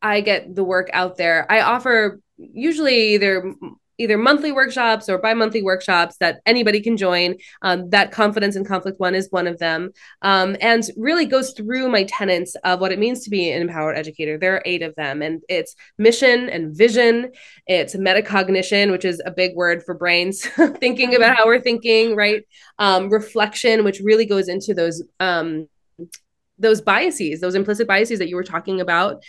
I 0.03 0.21
get 0.21 0.55
the 0.55 0.65
work 0.65 0.91
out 0.93 1.17
there. 1.17 1.51
I 1.51 1.61
offer 1.61 2.21
usually 2.37 3.15
either 3.15 3.55
either 3.99 4.19
monthly 4.19 4.53
workshops 4.53 5.09
or 5.09 5.19
bi-monthly 5.19 5.63
workshops 5.63 6.17
that 6.19 6.41
anybody 6.47 6.81
can 6.81 6.97
join. 6.97 7.37
Um, 7.63 7.91
that 7.91 8.11
confidence 8.11 8.57
and 8.57 8.67
conflict 8.67 8.99
one 8.99 9.15
is 9.15 9.29
one 9.31 9.47
of 9.47 9.59
them. 9.59 9.91
Um, 10.23 10.57
and 10.61 10.83
really 10.97 11.27
goes 11.27 11.53
through 11.53 11.89
my 11.89 12.05
tenets 12.05 12.57
of 12.65 12.81
what 12.81 12.93
it 12.93 12.99
means 12.99 13.25
to 13.25 13.31
be 13.31 13.51
an 13.51 13.63
empowered 13.63 13.97
educator. 13.97 14.39
There 14.39 14.57
are 14.57 14.63
eight 14.65 14.83
of 14.83 14.95
them 14.97 15.23
and 15.23 15.43
it's 15.49 15.75
mission 15.99 16.49
and 16.49 16.77
vision. 16.77 17.31
It's 17.67 17.95
metacognition 17.95 18.91
which 18.91 19.05
is 19.05 19.23
a 19.25 19.31
big 19.31 19.55
word 19.55 19.83
for 19.85 19.95
brains 19.95 20.45
thinking 20.81 21.15
about 21.15 21.37
how 21.37 21.47
we're 21.47 21.61
thinking 21.61 22.17
right? 22.17 22.43
Um, 22.79 23.09
reflection 23.11 23.85
which 23.85 24.01
really 24.01 24.27
goes 24.27 24.49
into 24.49 24.75
those 24.75 25.03
um, 25.21 25.69
those 26.59 26.81
biases 26.81 27.41
those 27.41 27.55
implicit 27.55 27.87
biases 27.87 28.19
that 28.19 28.29
you 28.29 28.37
were 28.37 28.45
talking 28.45 28.81
about. 28.81 29.23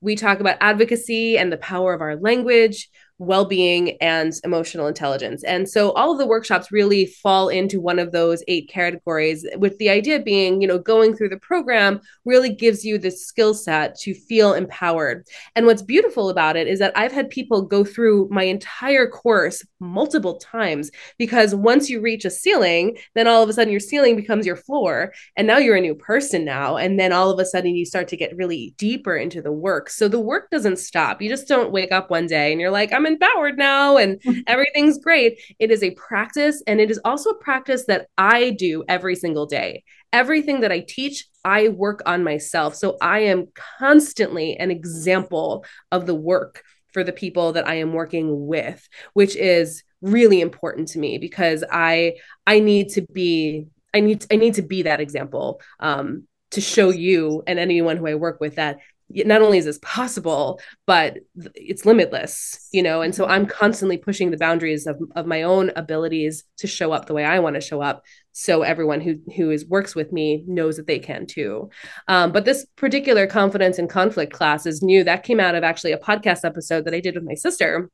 We 0.00 0.14
talk 0.14 0.40
about 0.40 0.58
advocacy 0.60 1.38
and 1.38 1.50
the 1.50 1.56
power 1.56 1.94
of 1.94 2.00
our 2.00 2.16
language 2.16 2.90
well-being 3.18 3.96
and 4.00 4.34
emotional 4.44 4.86
intelligence. 4.86 5.42
And 5.44 5.68
so 5.68 5.92
all 5.92 6.12
of 6.12 6.18
the 6.18 6.26
workshops 6.26 6.70
really 6.70 7.06
fall 7.06 7.48
into 7.48 7.80
one 7.80 7.98
of 7.98 8.12
those 8.12 8.42
eight 8.46 8.68
categories 8.68 9.46
with 9.56 9.78
the 9.78 9.88
idea 9.88 10.20
being 10.20 10.60
you 10.60 10.68
know 10.68 10.78
going 10.78 11.16
through 11.16 11.30
the 11.30 11.38
program 11.38 12.00
really 12.24 12.52
gives 12.54 12.84
you 12.84 12.98
the 12.98 13.10
skill 13.10 13.54
set 13.54 13.96
to 14.00 14.14
feel 14.14 14.52
empowered. 14.52 15.26
And 15.54 15.66
what's 15.66 15.82
beautiful 15.82 16.28
about 16.28 16.56
it 16.56 16.66
is 16.66 16.78
that 16.78 16.96
i've 16.96 17.12
had 17.12 17.30
people 17.30 17.62
go 17.62 17.84
through 17.84 18.28
my 18.30 18.42
entire 18.42 19.06
course 19.06 19.64
multiple 19.80 20.36
times 20.38 20.90
because 21.18 21.54
once 21.54 21.88
you 21.88 22.00
reach 22.00 22.24
a 22.24 22.30
ceiling 22.30 22.96
then 23.14 23.26
all 23.26 23.42
of 23.42 23.48
a 23.48 23.52
sudden 23.52 23.70
your 23.70 23.80
ceiling 23.80 24.16
becomes 24.16 24.46
your 24.46 24.56
floor 24.56 25.12
and 25.36 25.46
now 25.46 25.58
you're 25.58 25.76
a 25.76 25.80
new 25.80 25.94
person 25.94 26.44
now 26.44 26.76
and 26.76 26.98
then 26.98 27.12
all 27.12 27.30
of 27.30 27.38
a 27.38 27.44
sudden 27.44 27.74
you 27.74 27.84
start 27.84 28.08
to 28.08 28.16
get 28.16 28.36
really 28.36 28.74
deeper 28.76 29.16
into 29.16 29.40
the 29.40 29.52
work. 29.52 29.88
So 29.90 30.08
the 30.08 30.20
work 30.20 30.50
doesn't 30.50 30.78
stop. 30.78 31.22
You 31.22 31.28
just 31.28 31.48
don't 31.48 31.72
wake 31.72 31.92
up 31.92 32.10
one 32.10 32.26
day 32.26 32.52
and 32.52 32.60
you're 32.60 32.70
like 32.70 32.92
i'm 32.92 33.05
empowered 33.06 33.56
now 33.56 33.96
and 33.96 34.20
everything's 34.46 34.98
great. 34.98 35.40
It 35.58 35.70
is 35.70 35.82
a 35.82 35.90
practice 35.92 36.62
and 36.66 36.80
it 36.80 36.90
is 36.90 37.00
also 37.04 37.30
a 37.30 37.38
practice 37.38 37.86
that 37.86 38.08
I 38.18 38.50
do 38.50 38.84
every 38.88 39.16
single 39.16 39.46
day. 39.46 39.84
Everything 40.12 40.60
that 40.60 40.72
I 40.72 40.80
teach, 40.80 41.26
I 41.44 41.68
work 41.68 42.02
on 42.06 42.24
myself. 42.24 42.74
So 42.74 42.96
I 43.00 43.20
am 43.20 43.48
constantly 43.78 44.56
an 44.56 44.70
example 44.70 45.64
of 45.92 46.06
the 46.06 46.14
work 46.14 46.62
for 46.92 47.04
the 47.04 47.12
people 47.12 47.52
that 47.52 47.68
I 47.68 47.74
am 47.74 47.92
working 47.92 48.46
with, 48.46 48.88
which 49.12 49.36
is 49.36 49.82
really 50.00 50.40
important 50.40 50.88
to 50.88 50.98
me 50.98 51.18
because 51.18 51.64
I 51.70 52.14
I 52.46 52.60
need 52.60 52.90
to 52.90 53.02
be 53.02 53.66
I 53.92 54.00
need 54.00 54.26
I 54.30 54.36
need 54.36 54.54
to 54.54 54.62
be 54.62 54.82
that 54.82 55.00
example 55.00 55.60
um, 55.80 56.26
to 56.52 56.60
show 56.60 56.90
you 56.90 57.42
and 57.46 57.58
anyone 57.58 57.96
who 57.96 58.06
I 58.06 58.14
work 58.14 58.40
with 58.40 58.56
that 58.56 58.78
not 59.08 59.42
only 59.42 59.58
is 59.58 59.64
this 59.64 59.78
possible 59.82 60.60
but 60.86 61.18
it's 61.54 61.86
limitless 61.86 62.68
you 62.72 62.82
know? 62.82 63.02
And 63.02 63.14
so 63.14 63.26
i'm 63.26 63.46
constantly 63.46 63.96
pushing 63.96 64.30
the 64.30 64.36
boundaries 64.36 64.86
of, 64.86 65.00
of 65.14 65.26
my 65.26 65.42
own 65.42 65.70
abilities 65.76 66.44
to 66.58 66.66
show 66.66 66.92
up 66.92 67.06
the 67.06 67.14
way 67.14 67.24
i 67.24 67.38
want 67.38 67.54
to 67.54 67.60
show 67.60 67.80
up 67.80 68.02
so 68.38 68.60
everyone 68.60 69.00
who 69.00 69.14
who 69.34 69.50
is 69.50 69.64
works 69.66 69.94
with 69.94 70.12
me 70.12 70.44
knows 70.46 70.76
that 70.76 70.86
they 70.86 70.98
can 70.98 71.24
too. 71.24 71.70
Um, 72.06 72.32
but 72.32 72.44
this 72.44 72.66
particular 72.76 73.26
confidence 73.26 73.78
and 73.78 73.88
conflict 73.88 74.30
class 74.30 74.66
is 74.66 74.82
new. 74.82 75.02
That 75.02 75.22
came 75.22 75.40
out 75.40 75.54
of 75.54 75.64
actually 75.64 75.92
a 75.92 75.98
podcast 75.98 76.44
episode 76.44 76.84
that 76.84 76.92
i 76.92 77.00
did 77.00 77.14
with 77.14 77.24
my 77.24 77.32
sister 77.32 77.90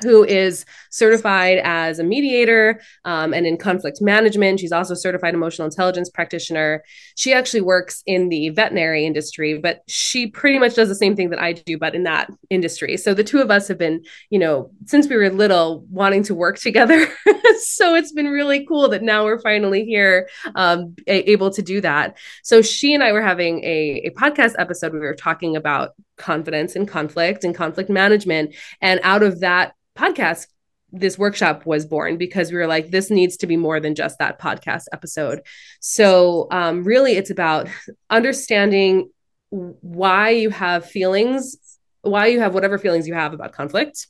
who 0.00 0.24
is 0.24 0.64
certified 0.90 1.58
as 1.62 1.98
a 1.98 2.04
mediator 2.04 2.80
um, 3.04 3.32
and 3.34 3.46
in 3.46 3.56
conflict 3.56 4.00
management. 4.00 4.60
She's 4.60 4.72
also 4.72 4.94
certified 4.94 5.34
emotional 5.34 5.66
intelligence 5.66 6.10
practitioner. 6.10 6.82
She 7.16 7.32
actually 7.32 7.60
works 7.60 8.02
in 8.06 8.28
the 8.28 8.48
veterinary 8.50 9.06
industry, 9.06 9.58
but 9.58 9.82
she 9.86 10.26
pretty 10.26 10.58
much 10.58 10.74
does 10.74 10.88
the 10.88 10.94
same 10.94 11.14
thing 11.14 11.30
that 11.30 11.40
I 11.40 11.52
do, 11.52 11.78
but 11.78 11.94
in 11.94 12.04
that 12.04 12.30
industry. 12.50 12.96
So 12.96 13.14
the 13.14 13.24
two 13.24 13.40
of 13.40 13.50
us 13.50 13.68
have 13.68 13.78
been, 13.78 14.02
you 14.30 14.38
know, 14.38 14.70
since 14.86 15.08
we 15.08 15.16
were 15.16 15.30
little, 15.30 15.84
wanting 15.90 16.22
to 16.24 16.34
work 16.34 16.58
together. 16.62 17.06
so 17.60 17.94
it's 17.94 18.12
been 18.12 18.28
really 18.28 18.66
cool 18.66 18.88
that 18.88 19.02
now 19.02 19.24
we're 19.24 19.40
finally 19.40 19.84
here, 19.84 20.28
um, 20.54 20.94
able 21.06 21.50
to 21.50 21.62
do 21.62 21.80
that. 21.80 22.16
So 22.42 22.62
she 22.62 22.94
and 22.94 23.02
I 23.02 23.12
were 23.12 23.22
having 23.22 23.62
a, 23.64 24.02
a 24.06 24.10
podcast 24.10 24.54
episode. 24.58 24.92
We 24.92 25.00
were 25.00 25.14
talking 25.14 25.56
about 25.56 25.94
confidence 26.16 26.76
and 26.76 26.88
conflict 26.88 27.44
and 27.44 27.54
conflict 27.54 27.90
management. 27.90 28.54
And 28.80 29.00
out 29.02 29.22
of 29.22 29.40
that 29.40 29.74
podcast 29.96 30.46
this 30.92 31.18
workshop 31.18 31.64
was 31.64 31.86
born 31.86 32.18
because 32.18 32.52
we 32.52 32.58
were 32.58 32.66
like 32.66 32.90
this 32.90 33.10
needs 33.10 33.38
to 33.38 33.46
be 33.46 33.56
more 33.56 33.80
than 33.80 33.94
just 33.94 34.18
that 34.18 34.38
podcast 34.38 34.84
episode 34.92 35.40
so 35.80 36.46
um, 36.50 36.84
really 36.84 37.12
it's 37.12 37.30
about 37.30 37.68
understanding 38.10 39.10
why 39.50 40.28
you 40.30 40.50
have 40.50 40.84
feelings 40.84 41.56
why 42.02 42.26
you 42.26 42.40
have 42.40 42.52
whatever 42.52 42.78
feelings 42.78 43.08
you 43.08 43.14
have 43.14 43.32
about 43.32 43.52
conflict 43.52 44.06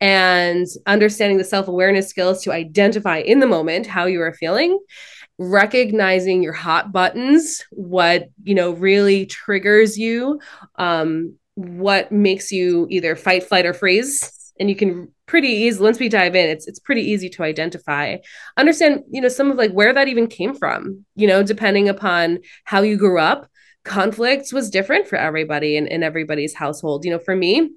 and 0.00 0.66
understanding 0.86 1.38
the 1.38 1.44
self-awareness 1.44 2.08
skills 2.08 2.42
to 2.42 2.52
identify 2.52 3.18
in 3.18 3.40
the 3.40 3.46
moment 3.46 3.86
how 3.86 4.06
you 4.06 4.20
are 4.20 4.32
feeling 4.32 4.78
recognizing 5.38 6.42
your 6.42 6.52
hot 6.52 6.92
buttons 6.92 7.62
what 7.70 8.28
you 8.42 8.54
know 8.54 8.70
really 8.70 9.26
triggers 9.26 9.98
you 9.98 10.40
um, 10.76 11.34
what 11.56 12.10
makes 12.10 12.50
you 12.52 12.86
either 12.90 13.16
fight 13.16 13.42
flight 13.42 13.66
or 13.66 13.74
freeze. 13.74 14.32
And 14.58 14.70
you 14.70 14.76
can 14.76 15.12
pretty 15.26 15.48
easy 15.48 15.82
once 15.82 15.98
we 15.98 16.08
dive 16.08 16.34
in 16.34 16.48
it's 16.48 16.66
it's 16.66 16.78
pretty 16.78 17.02
easy 17.02 17.28
to 17.30 17.42
identify. 17.42 18.16
Understand 18.56 19.02
you 19.10 19.20
know 19.20 19.28
some 19.28 19.50
of 19.50 19.58
like 19.58 19.72
where 19.72 19.92
that 19.92 20.08
even 20.08 20.26
came 20.26 20.54
from. 20.54 21.04
You 21.14 21.26
know 21.26 21.42
depending 21.42 21.88
upon 21.88 22.38
how 22.64 22.82
you 22.82 22.96
grew 22.96 23.20
up 23.20 23.50
conflicts 23.84 24.52
was 24.52 24.70
different 24.70 25.06
for 25.06 25.16
everybody 25.16 25.76
in, 25.76 25.86
in 25.86 26.02
everybody's 26.02 26.54
household. 26.54 27.04
You 27.04 27.10
know 27.10 27.18
for 27.18 27.36
me 27.36 27.70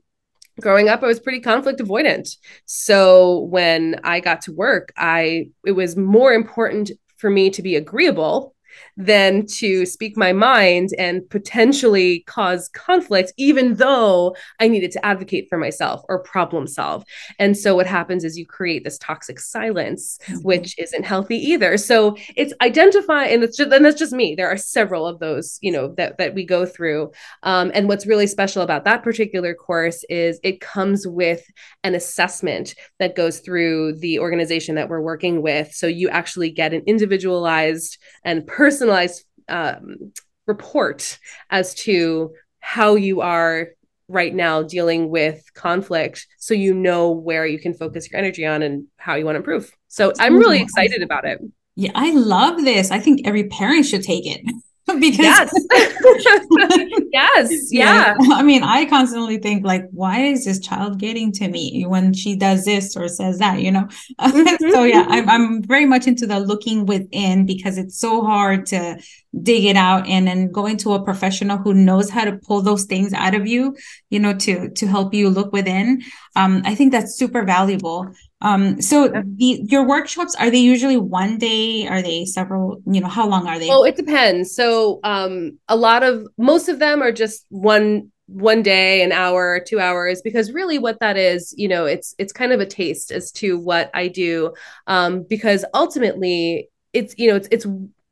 growing 0.62 0.90
up 0.90 1.02
i 1.02 1.06
was 1.06 1.22
pretty 1.22 1.40
conflict 1.40 1.80
avoidant. 1.80 2.36
So 2.66 3.42
when 3.44 4.00
i 4.04 4.20
got 4.20 4.42
to 4.44 4.54
work 4.54 4.92
i 4.98 5.50
it 5.66 5.72
was 5.72 5.96
more 5.96 6.34
important 6.34 6.92
for 7.20 7.30
me 7.30 7.50
to 7.52 7.62
be 7.62 7.76
agreeable 7.76 8.56
than 9.00 9.46
to 9.46 9.86
speak 9.86 10.18
my 10.18 10.34
mind 10.34 10.90
and 11.00 11.28
potentially 11.30 12.20
cause 12.28 12.68
conflict, 12.70 13.32
even 13.38 13.76
though 13.76 14.36
I 14.60 14.68
needed 14.68 14.92
to 14.92 15.06
advocate 15.06 15.48
for 15.48 15.58
myself 15.58 16.04
or 16.10 16.20
problem 16.20 16.68
solve. 16.68 17.06
And 17.40 17.58
so 17.58 17.76
what 17.76 17.88
happens 17.88 18.26
is 18.26 18.38
you 18.38 18.46
create 18.46 18.84
this 18.84 18.98
toxic 18.98 19.40
silence, 19.40 20.20
mm-hmm. 20.24 20.40
which 20.42 20.78
isn't 20.78 21.06
healthy 21.06 21.38
either. 21.38 21.78
So 21.78 22.18
it's 22.36 22.54
identify, 22.62 23.24
and 23.24 23.42
it's 23.42 23.56
just, 23.56 23.72
and 23.72 23.86
that's 23.86 23.98
just 23.98 24.12
me. 24.12 24.36
There 24.36 24.50
are 24.50 24.58
several 24.58 25.08
of 25.08 25.20
those, 25.20 25.58
you 25.62 25.72
know, 25.72 25.94
that 25.96 26.18
that 26.18 26.34
we 26.36 26.46
go 26.46 26.66
through. 26.66 27.12
Um, 27.44 27.72
and 27.74 27.88
what's 27.88 28.06
really 28.06 28.28
special 28.28 28.62
about 28.62 28.84
that 28.84 29.02
particular 29.02 29.54
course 29.54 30.04
is 30.10 30.42
it 30.44 30.60
comes 30.60 31.08
with 31.08 31.50
an 31.86 31.96
assessment 31.96 32.76
that 33.00 33.16
goes 33.16 33.40
through 33.40 33.94
the 34.00 34.20
organization 34.20 34.76
that 34.76 34.90
we're 34.90 35.00
working 35.00 35.42
with. 35.42 35.72
So 35.72 35.88
you 35.88 36.10
actually 36.10 36.52
get 36.52 36.74
an 36.74 36.84
individualized 36.86 37.98
and 38.26 38.46
personalized 38.90 39.26
um, 39.48 40.12
report 40.48 41.20
as 41.50 41.74
to 41.74 42.34
how 42.60 42.96
you 42.96 43.22
are 43.22 43.70
right 44.08 44.34
now 44.34 44.64
dealing 44.64 45.10
with 45.10 45.44
conflict 45.54 46.26
so 46.40 46.54
you 46.54 46.74
know 46.74 47.12
where 47.12 47.46
you 47.46 47.60
can 47.60 47.74
focus 47.74 48.10
your 48.10 48.18
energy 48.18 48.46
on 48.46 48.64
and 48.64 48.88
how 48.98 49.16
you 49.16 49.26
want 49.26 49.36
to 49.36 49.40
improve. 49.40 49.72
So 49.88 50.14
I'm 50.20 50.38
really 50.38 50.62
excited 50.62 51.04
about 51.04 51.26
it. 51.26 51.40
Yeah, 51.76 51.92
I 51.96 52.12
love 52.12 52.64
this. 52.64 52.92
I 52.92 53.00
think 53.00 53.22
every 53.26 53.48
parent 53.48 53.86
should 53.86 54.04
take 54.04 54.26
it. 54.26 54.42
because 55.00 55.20
yes. 55.20 55.54
yes 57.12 57.72
yeah. 57.72 58.16
yeah 58.20 58.34
i 58.34 58.44
mean 58.44 58.64
i 58.64 58.86
constantly 58.86 59.38
think 59.38 59.66
like 59.66 59.84
why 59.92 60.22
is 60.22 60.46
this 60.46 60.60
child 60.60 61.00
getting 61.00 61.32
to 61.32 61.48
me 61.48 61.86
when 61.88 62.14
she 62.14 62.36
does 62.36 62.66
this 62.66 62.96
or 62.96 63.08
says 63.08 63.40
that 63.40 63.62
you 63.62 63.72
know 63.72 63.88
mm-hmm. 64.22 64.70
so 64.72 64.84
yeah 64.84 65.06
I'm, 65.10 65.30
I'm 65.30 65.64
very 65.64 65.86
much 65.86 66.08
into 66.08 66.26
the 66.26 66.40
looking 66.40 66.86
within 66.86 67.46
because 67.46 67.78
it's 67.78 68.00
so 68.00 68.24
hard 68.24 68.66
to 68.68 69.00
dig 69.44 69.66
it 69.66 69.76
out 69.76 70.08
and 70.08 70.28
then 70.28 70.52
going 70.52 70.78
to 70.78 70.94
a 70.94 71.04
professional 71.04 71.58
who 71.58 71.74
knows 71.74 72.10
how 72.10 72.26
to 72.26 72.34
pull 72.34 72.62
those 72.62 72.86
things 72.86 73.14
out 73.14 73.36
of 73.36 73.48
you 73.48 73.76
you 74.10 74.20
know 74.20 74.34
to 74.34 74.70
to 74.72 74.88
help 74.88 75.14
you 75.14 75.30
look 75.30 75.54
within 75.54 76.02
um 76.36 76.62
i 76.66 76.74
think 76.74 76.92
that's 76.92 77.16
super 77.16 77.44
valuable 77.44 78.08
um, 78.42 78.82
so 78.82 79.10
the 79.10 79.62
your 79.64 79.86
workshops 79.86 80.36
are 80.36 80.50
they 80.50 80.60
usually 80.60 80.98
one 80.98 81.38
day? 81.38 81.88
Are 81.88 82.02
they 82.02 82.26
several? 82.26 82.82
You 82.86 83.02
know, 83.02 83.08
how 83.08 83.28
long 83.28 83.48
are 83.48 83.60
they? 83.60 83.70
Oh, 83.70 83.84
it 83.84 83.96
depends. 83.96 84.56
So 84.56 85.00
um, 85.04 85.60
a 85.68 85.76
lot 85.76 86.04
of 86.04 86.26
most 86.38 86.70
of 86.70 86.80
them 86.80 87.02
are 87.02 87.12
just 87.12 87.46
one 87.50 88.12
one 88.28 88.62
day 88.62 89.02
an 89.02 89.12
hour 89.12 89.60
two 89.60 89.80
hours 89.80 90.22
because 90.22 90.52
really 90.52 90.78
what 90.78 91.00
that 91.00 91.18
is 91.18 91.52
you 91.58 91.68
know 91.68 91.88
it's 91.88 92.14
it's 92.20 92.32
kind 92.32 92.52
of 92.52 92.60
a 92.60 92.66
taste 92.66 93.12
as 93.12 93.32
to 93.32 93.58
what 93.58 93.90
i 93.96 94.08
do 94.08 94.54
um, 94.86 95.26
because 95.28 95.66
ultimately 95.74 96.70
it's 96.94 97.16
you 97.18 97.28
know 97.28 97.36
it's 97.36 97.48
it's 97.50 97.66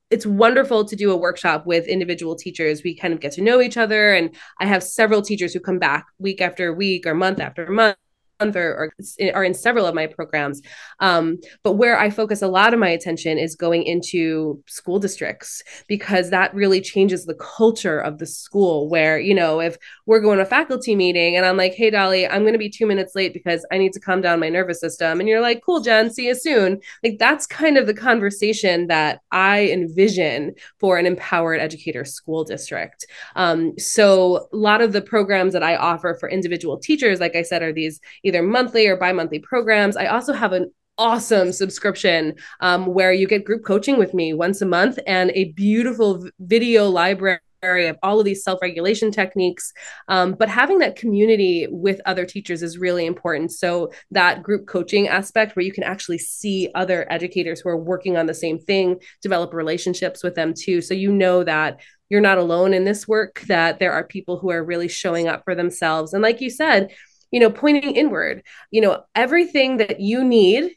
it's 0.10 0.26
wonderful 0.26 0.86
to 0.86 0.96
do 0.96 1.12
a 1.12 1.18
workshop 1.18 1.66
with 1.66 1.86
individual 1.86 2.34
teachers. 2.34 2.82
We 2.82 2.96
kind 2.96 3.14
of 3.14 3.20
get 3.20 3.34
to 3.34 3.42
know 3.42 3.60
each 3.60 3.76
other. 3.76 4.14
And 4.14 4.34
I 4.58 4.66
have 4.66 4.82
several 4.82 5.22
teachers 5.22 5.54
who 5.54 5.60
come 5.60 5.80
back 5.80 6.06
week 6.18 6.40
after 6.40 6.74
week 6.74 7.06
or 7.06 7.14
month 7.14 7.42
after 7.42 7.70
month 7.70 7.98
or, 8.42 8.92
or 9.22 9.34
are 9.34 9.44
in 9.44 9.54
several 9.54 9.86
of 9.86 9.94
my 9.94 10.08
programs. 10.08 10.62
Um, 11.00 11.38
but 11.64 11.74
where 11.74 12.00
I 12.00 12.10
focus 12.10 12.42
a 12.42 12.48
lot 12.48 12.74
of 12.74 12.80
my 12.80 12.90
attention 12.90 13.38
is 13.38 13.56
going 13.56 13.84
into 13.84 14.64
school 14.66 14.98
districts 14.98 15.62
because 15.88 16.32
that 16.32 16.54
really 16.54 16.82
changes 16.82 17.26
the 17.26 17.36
culture 17.36 18.00
of 18.00 18.18
the 18.18 18.26
school. 18.26 18.90
Where, 18.90 19.20
you 19.20 19.36
know, 19.36 19.62
if 19.62 19.78
we're 20.06 20.20
going 20.20 20.38
to 20.40 20.48
a 20.48 20.50
faculty 20.50 20.96
meeting 20.96 21.36
and 21.36 21.46
I'm 21.46 21.58
like, 21.58 21.74
hey, 21.74 21.90
Dolly, 21.90 22.28
I'm 22.28 22.42
going 22.42 22.54
to 22.54 22.60
be 22.60 22.70
two 22.70 22.86
minutes 22.86 23.16
late 23.16 23.34
because 23.34 23.66
I 23.72 23.78
need 23.78 23.94
to 23.94 24.00
calm 24.00 24.22
down 24.22 24.40
my 24.40 24.50
nervous 24.50 24.80
system. 24.80 25.20
And 25.20 25.28
you're 25.28 25.42
like, 25.42 25.62
cool, 25.66 25.82
Jen, 25.82 26.10
see 26.10 26.28
you 26.28 26.36
soon. 26.36 26.80
Like, 27.04 27.18
that's 27.20 27.46
kind 27.46 27.78
of 27.78 27.86
the 27.86 27.94
conversation 27.94 28.88
that 28.88 29.22
I 29.32 29.68
envision 29.68 30.56
for 30.80 30.98
an 30.98 31.06
empowered 31.06 31.60
educator 31.60 32.06
school 32.06 32.44
district. 32.44 33.06
Um, 33.36 33.78
so, 33.78 34.48
a 34.54 34.56
lot 34.56 34.82
of 34.82 34.94
the 34.94 35.02
programs 35.02 35.54
that 35.54 35.64
I 35.64 35.76
offer 35.76 36.16
for 36.20 36.30
individual 36.30 36.78
teachers, 36.78 37.20
like 37.20 37.36
I 37.36 37.42
said, 37.42 37.62
are 37.62 37.74
these 37.74 38.00
either 38.28 38.44
monthly 38.44 38.88
or 38.88 38.98
bi-monthly 38.98 39.40
programs. 39.40 39.98
I 39.98 40.08
also 40.08 40.34
have 40.34 40.54
an 40.54 40.72
awesome 40.98 41.52
subscription 41.52 42.36
um, 42.60 42.88
where 42.88 43.14
you 43.14 43.28
get 43.28 43.46
group 43.46 43.64
coaching 43.64 43.98
with 43.98 44.14
me 44.14 44.34
once 44.34 44.62
a 44.62 44.66
month 44.66 45.00
and 45.06 45.32
a 45.32 45.52
beautiful 45.54 46.28
video 46.40 46.90
library 46.90 47.40
of 47.64 47.98
all 48.04 48.20
of 48.20 48.26
these 48.26 48.44
self-regulation 48.44 49.12
techniques. 49.12 49.74
Um, 50.08 50.34
but 50.34 50.50
having 50.50 50.78
that 50.80 50.96
community 50.96 51.68
with 51.70 52.00
other 52.06 52.26
teachers 52.26 52.62
is 52.62 52.78
really 52.78 53.06
important. 53.06 53.52
So 53.52 53.92
that 54.12 54.44
group 54.44 54.68
coaching 54.68 55.08
aspect 55.08 55.56
where 55.56 55.66
you 55.66 55.72
can 55.72 55.84
actually 55.84 56.20
see 56.20 56.70
other 56.76 57.12
educators 57.12 57.60
who 57.60 57.70
are 57.70 57.78
working 57.78 58.16
on 58.16 58.28
the 58.28 58.34
same 58.34 58.60
thing 58.60 59.00
develop 59.22 59.54
relationships 59.54 60.24
with 60.24 60.36
them 60.36 60.54
too. 60.54 60.82
So 60.82 60.94
you 60.94 61.12
know 61.12 61.44
that 61.44 61.80
you're 62.10 62.22
not 62.22 62.38
alone 62.38 62.74
in 62.74 62.86
this 62.86 63.08
work 63.08 63.42
that 63.48 63.80
there 63.80 63.92
are 63.92 64.04
people 64.04 64.40
who 64.40 64.52
are 64.52 64.64
really 64.64 64.88
showing 64.88 65.28
up 65.28 65.44
for 65.44 65.56
themselves. 65.56 66.14
And 66.14 66.24
like 66.24 66.42
you 66.42 66.50
said 66.50 66.92
you 67.32 67.40
know, 67.40 67.50
pointing 67.50 67.96
inward, 67.96 68.44
you 68.72 68.82
know, 68.82 69.04
everything 69.16 69.78
that 69.78 70.00
you 70.00 70.24
need, 70.24 70.72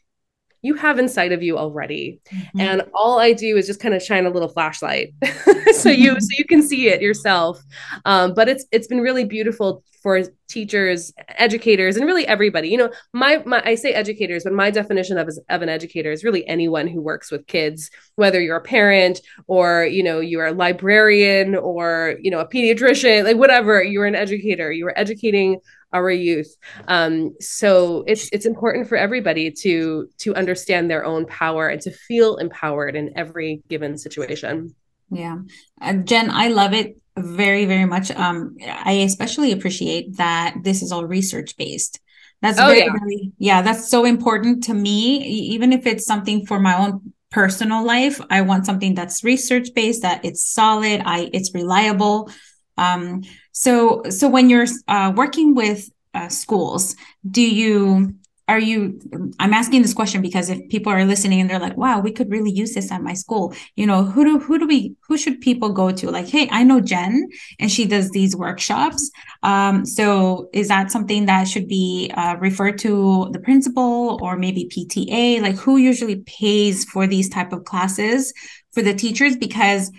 you 0.61 0.75
have 0.75 0.99
inside 0.99 1.31
of 1.31 1.41
you 1.41 1.57
already. 1.57 2.21
Mm-hmm. 2.31 2.59
And 2.59 2.83
all 2.93 3.19
I 3.19 3.33
do 3.33 3.57
is 3.57 3.67
just 3.67 3.79
kind 3.79 3.95
of 3.95 4.01
shine 4.01 4.25
a 4.25 4.29
little 4.29 4.49
flashlight 4.49 5.13
so 5.73 5.89
you 5.89 6.11
so 6.19 6.27
you 6.37 6.45
can 6.45 6.61
see 6.61 6.87
it 6.89 7.01
yourself. 7.01 7.61
Um, 8.05 8.33
but 8.33 8.47
it's 8.47 8.65
it's 8.71 8.87
been 8.87 9.01
really 9.01 9.25
beautiful 9.25 9.83
for 10.01 10.23
teachers, 10.47 11.13
educators, 11.27 11.95
and 11.95 12.07
really 12.07 12.25
everybody. 12.27 12.69
You 12.69 12.77
know, 12.77 12.91
my, 13.13 13.41
my 13.45 13.61
I 13.63 13.75
say 13.75 13.93
educators, 13.93 14.43
but 14.43 14.53
my 14.53 14.71
definition 14.71 15.19
of, 15.19 15.29
of 15.49 15.61
an 15.61 15.69
educator 15.69 16.11
is 16.11 16.23
really 16.23 16.45
anyone 16.47 16.87
who 16.87 17.01
works 17.01 17.31
with 17.31 17.45
kids, 17.45 17.91
whether 18.15 18.41
you're 18.41 18.57
a 18.57 18.61
parent 18.61 19.21
or 19.47 19.85
you 19.85 20.03
know 20.03 20.19
you're 20.19 20.47
a 20.47 20.53
librarian 20.53 21.55
or 21.55 22.17
you 22.21 22.31
know 22.31 22.39
a 22.39 22.47
pediatrician, 22.47 23.23
like 23.23 23.37
whatever. 23.37 23.83
You're 23.83 24.05
an 24.05 24.15
educator. 24.15 24.71
You 24.71 24.87
are 24.87 24.99
educating 24.99 25.59
our 25.93 26.09
youth. 26.09 26.55
Um, 26.87 27.35
so 27.39 28.03
it's 28.07 28.29
it's 28.31 28.45
important 28.45 28.87
for 28.87 28.97
everybody 28.97 29.51
to 29.51 30.09
to 30.19 30.35
understand 30.35 30.89
their 30.89 31.05
own 31.05 31.25
power 31.25 31.67
and 31.67 31.81
to 31.81 31.91
feel 31.91 32.37
empowered 32.37 32.95
in 32.95 33.17
every 33.17 33.61
given 33.67 33.97
situation. 33.97 34.75
Yeah, 35.09 35.39
uh, 35.81 35.93
Jen, 35.93 36.29
I 36.29 36.47
love 36.47 36.73
it 36.73 36.97
very 37.17 37.65
very 37.65 37.85
much. 37.85 38.11
Um, 38.11 38.55
I 38.65 38.93
especially 39.05 39.51
appreciate 39.51 40.17
that 40.17 40.55
this 40.63 40.81
is 40.81 40.91
all 40.91 41.05
research 41.05 41.57
based. 41.57 41.99
That's 42.41 42.59
oh, 42.59 42.67
very, 42.67 42.79
yeah. 42.79 42.91
very 42.91 43.31
yeah. 43.37 43.61
That's 43.61 43.89
so 43.89 44.05
important 44.05 44.63
to 44.65 44.73
me. 44.73 45.17
Even 45.53 45.73
if 45.73 45.85
it's 45.85 46.05
something 46.05 46.45
for 46.45 46.59
my 46.59 46.77
own 46.77 47.13
personal 47.29 47.85
life, 47.85 48.19
I 48.29 48.41
want 48.41 48.65
something 48.65 48.93
that's 48.93 49.23
research 49.23 49.69
based, 49.73 50.01
that 50.01 50.23
it's 50.25 50.43
solid, 50.43 51.01
I 51.05 51.29
it's 51.33 51.53
reliable. 51.53 52.29
Um, 52.77 53.23
so, 53.51 54.03
so 54.09 54.27
when 54.27 54.49
you're 54.49 54.67
uh, 54.87 55.13
working 55.15 55.55
with 55.55 55.89
uh, 56.13 56.29
schools, 56.29 56.95
do 57.29 57.41
you 57.41 58.15
are 58.51 58.59
you 58.59 58.99
i'm 59.39 59.53
asking 59.53 59.81
this 59.81 59.93
question 59.93 60.21
because 60.21 60.49
if 60.49 60.59
people 60.67 60.91
are 60.91 61.05
listening 61.05 61.39
and 61.39 61.49
they're 61.49 61.59
like 61.59 61.77
wow 61.77 61.99
we 61.99 62.11
could 62.11 62.29
really 62.29 62.51
use 62.51 62.73
this 62.73 62.91
at 62.91 63.01
my 63.01 63.13
school 63.13 63.53
you 63.77 63.85
know 63.85 64.03
who 64.03 64.25
do 64.25 64.39
who 64.39 64.59
do 64.59 64.67
we 64.67 64.93
who 65.07 65.17
should 65.17 65.39
people 65.41 65.69
go 65.69 65.91
to? 65.91 66.09
Like 66.09 66.27
hey 66.27 66.49
i 66.51 66.63
know 66.63 66.81
jen 66.81 67.29
and 67.59 67.71
she 67.71 67.85
does 67.85 68.09
these 68.11 68.35
workshops. 68.35 69.11
Um, 69.43 69.85
so 69.85 70.49
is 70.53 70.67
that 70.67 70.91
something 70.91 71.25
that 71.25 71.47
should 71.47 71.67
be 71.67 72.11
uh, 72.13 72.35
referred 72.39 72.77
to 72.79 73.29
the 73.31 73.39
principal 73.39 74.19
or 74.21 74.37
maybe 74.37 74.69
pta 74.73 75.41
like 75.41 75.55
who 75.55 75.77
usually 75.77 76.17
pays 76.21 76.85
for 76.85 77.07
these 77.07 77.29
type 77.29 77.53
of 77.53 77.63
classes 77.65 78.33
for 78.71 78.81
the 78.81 78.93
teachers? 78.93 79.35
Because 79.35 79.91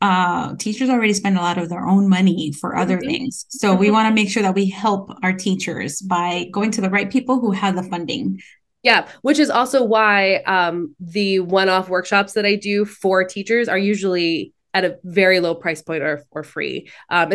uh, 0.00 0.54
teachers 0.56 0.88
already 0.88 1.12
spend 1.12 1.36
a 1.36 1.40
lot 1.40 1.58
of 1.58 1.68
their 1.68 1.86
own 1.86 2.08
money 2.08 2.52
for 2.52 2.76
other 2.76 2.96
mm-hmm. 2.96 3.08
things. 3.08 3.46
So 3.50 3.70
mm-hmm. 3.70 3.80
we 3.80 3.90
want 3.90 4.08
to 4.08 4.14
make 4.14 4.30
sure 4.30 4.42
that 4.42 4.54
we 4.54 4.68
help 4.68 5.12
our 5.22 5.32
teachers 5.32 6.00
by 6.00 6.46
going 6.52 6.70
to 6.72 6.80
the 6.80 6.90
right 6.90 7.10
people 7.10 7.40
who 7.40 7.52
have 7.52 7.76
the 7.76 7.82
funding. 7.82 8.40
Yeah, 8.82 9.08
which 9.20 9.38
is 9.38 9.50
also 9.50 9.84
why 9.84 10.36
um, 10.46 10.94
the 10.98 11.40
one-off 11.40 11.90
workshops 11.90 12.32
that 12.32 12.46
I 12.46 12.54
do 12.54 12.86
for 12.86 13.24
teachers 13.24 13.68
are 13.68 13.76
usually 13.76 14.54
at 14.72 14.84
a 14.84 14.98
very 15.04 15.40
low 15.40 15.54
price 15.54 15.82
point 15.82 16.02
or, 16.02 16.24
or 16.30 16.42
free 16.42 16.88
um, 17.08 17.32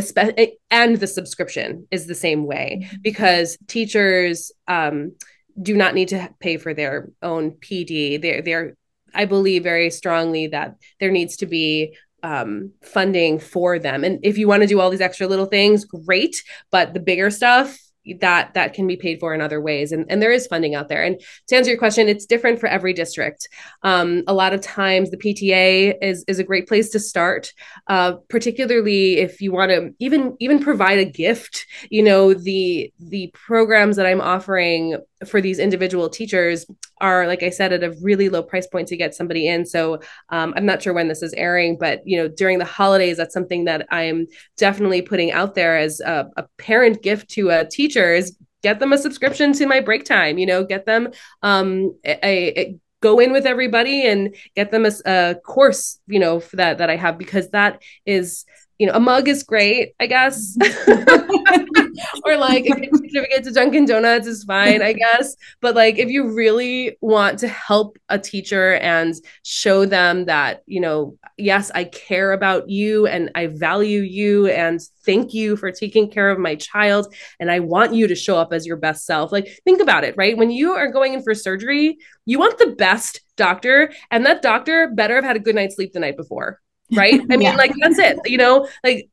and 0.72 0.98
the 0.98 1.08
subscription 1.08 1.88
is 1.92 2.08
the 2.08 2.16
same 2.16 2.46
way 2.46 2.82
mm-hmm. 2.82 2.98
because 3.02 3.58
teachers 3.68 4.52
um, 4.68 5.14
do 5.62 5.76
not 5.76 5.94
need 5.94 6.08
to 6.10 6.30
pay 6.40 6.58
for 6.58 6.74
their 6.74 7.10
own 7.22 7.52
pd 7.52 8.22
they're, 8.22 8.42
they're 8.42 8.78
i 9.14 9.26
believe 9.26 9.64
very 9.64 9.90
strongly 9.90 10.48
that 10.48 10.76
there 11.00 11.12
needs 11.12 11.38
to 11.38 11.46
be 11.46 11.96
um, 12.26 12.72
funding 12.82 13.38
for 13.40 13.78
them. 13.78 14.04
And 14.04 14.20
if 14.24 14.38
you 14.38 14.48
want 14.48 14.64
to 14.64 14.68
do 14.68 14.80
all 14.80 14.90
these 14.90 15.00
extra 15.00 15.28
little 15.28 15.46
things, 15.46 15.86
great. 15.86 16.44
But 16.72 16.94
the 16.96 17.00
bigger 17.00 17.30
stuff, 17.30 17.78
that 18.20 18.54
that 18.54 18.74
can 18.74 18.88
be 18.88 18.96
paid 18.96 19.20
for 19.20 19.34
in 19.34 19.42
other 19.42 19.62
ways. 19.62 19.92
And, 19.92 20.06
and 20.10 20.22
there 20.22 20.32
is 20.32 20.48
funding 20.48 20.76
out 20.76 20.88
there. 20.88 21.04
And 21.04 21.20
to 21.48 21.56
answer 21.56 21.72
your 21.72 21.80
question 21.80 22.08
it's 22.08 22.26
different 22.26 22.60
for 22.60 22.68
every 22.68 22.94
district. 22.94 23.48
Um, 23.84 24.24
a 24.28 24.34
lot 24.34 24.54
of 24.54 24.62
times 24.62 25.12
the 25.12 25.18
pta 25.18 25.96
is 26.02 26.24
is 26.28 26.40
a 26.40 26.44
great 26.44 26.68
place 26.68 26.90
to 26.90 27.00
start 27.00 27.54
uh, 27.88 28.14
particularly 28.30 29.18
if 29.18 29.42
you 29.42 29.52
want 29.52 29.72
to 29.72 29.94
even 30.00 30.36
even 30.40 30.60
provide 30.60 31.00
a 31.00 31.06
gift 31.06 31.66
you 31.90 32.04
know 32.04 32.34
the 32.34 32.92
the 33.00 33.32
programs 33.34 33.96
that 33.96 34.06
i'm 34.06 34.22
offering 34.22 34.98
for 35.26 35.42
these 35.42 35.60
individual 35.60 36.10
teachers 36.10 36.66
are 37.02 37.28
like 37.28 37.44
i 37.44 37.50
said 37.50 37.74
at 37.74 37.84
a 37.84 37.96
really 38.02 38.30
low 38.30 38.44
price 38.44 38.68
point 38.68 38.88
to 38.88 38.98
get 38.98 39.16
somebody 39.16 39.48
in. 39.48 39.66
So 39.66 40.00
um, 40.30 40.54
i'm 40.56 40.66
not 40.66 40.82
sure 40.82 40.94
when 40.94 41.08
this 41.08 41.22
is 41.22 41.34
airing 41.34 41.78
but 41.78 42.02
you 42.06 42.18
know 42.18 42.28
during 42.28 42.60
the 42.60 42.66
holidays 42.66 43.18
that's 43.18 43.34
something 43.34 43.66
that 43.66 43.88
i'm 43.92 44.28
definitely 44.58 45.02
putting 45.02 45.32
out 45.32 45.56
there 45.56 45.78
as 45.78 46.00
a, 46.02 46.30
a 46.38 46.44
parent 46.58 47.02
gift 47.02 47.30
to 47.32 47.50
a 47.50 47.66
teacher 47.66 47.95
is 47.96 48.38
get 48.64 48.80
them 48.80 48.94
a 48.94 48.98
subscription 48.98 49.54
to 49.54 49.66
my 49.68 49.80
break 49.80 50.04
time 50.06 50.38
you 50.38 50.46
know 50.46 50.64
get 50.64 50.86
them 50.86 51.10
um, 51.44 51.96
a, 52.06 52.60
a 52.60 52.76
go 53.02 53.20
in 53.20 53.32
with 53.32 53.46
everybody 53.46 54.08
and 54.08 54.36
get 54.56 54.72
them 54.72 54.86
a, 54.86 54.92
a 55.06 55.36
course 55.36 56.00
you 56.08 56.20
know 56.20 56.42
that 56.54 56.80
that 56.80 56.90
i 56.90 56.96
have 56.96 57.18
because 57.18 57.50
that 57.50 57.82
is 58.06 58.46
you 58.78 58.88
know, 58.88 58.94
a 58.94 59.00
mug 59.00 59.28
is 59.28 59.44
great, 59.44 59.94
I 60.00 60.08
guess. 60.08 60.58
Mm-hmm. 60.58 61.86
or 62.26 62.38
like 62.38 62.66
a 62.66 62.74
certificate 62.98 63.44
to 63.46 63.52
Dunkin' 63.52 63.86
Donuts 63.86 64.28
is 64.28 64.44
fine, 64.44 64.82
I 64.82 64.94
guess. 64.94 65.36
But 65.62 65.76
like 65.76 65.98
if 65.98 66.10
you 66.10 66.34
really 66.34 66.98
want 67.02 67.40
to 67.40 67.48
help 67.48 67.98
a 68.10 68.20
teacher 68.20 68.74
and 68.76 69.16
show 69.44 69.86
them 69.86 70.26
that, 70.26 70.64
you 70.66 70.82
know, 70.82 71.18
yes, 71.38 71.72
I 71.74 71.86
care 71.86 72.34
about 72.34 72.70
you 72.70 73.08
and 73.08 73.32
I 73.36 73.48
value 73.48 74.02
you 74.02 74.48
and 74.48 74.82
thank 75.06 75.34
you 75.34 75.56
for 75.56 75.72
taking 75.72 76.10
care 76.10 76.30
of 76.30 76.40
my 76.40 76.56
child 76.56 77.14
and 77.40 77.52
I 77.52 77.60
want 77.60 77.94
you 77.94 78.08
to 78.08 78.16
show 78.16 78.38
up 78.38 78.52
as 78.52 78.66
your 78.66 78.78
best 78.78 79.06
self. 79.06 79.32
Like 79.32 79.60
think 79.64 79.82
about 79.82 80.04
it, 80.04 80.16
right? 80.18 80.38
When 80.38 80.52
you 80.52 80.72
are 80.72 80.92
going 80.92 81.14
in 81.14 81.24
for 81.24 81.34
surgery, 81.34 81.98
you 82.26 82.40
want 82.40 82.58
the 82.58 82.76
best 82.78 83.22
doctor 83.38 83.92
and 84.12 84.26
that 84.26 84.42
doctor 84.42 84.90
better 84.94 85.16
have 85.16 85.24
had 85.24 85.36
a 85.36 85.40
good 85.40 85.56
night's 85.56 85.76
sleep 85.76 85.94
the 85.94 86.00
night 86.00 86.18
before 86.18 86.60
right? 86.96 87.22
I 87.22 87.38
mean 87.38 87.42
yeah. 87.42 87.56
like 87.56 87.74
that's 87.80 88.00
it 88.00 88.20
you 88.26 88.38
know? 88.38 88.68
Like 88.84 89.10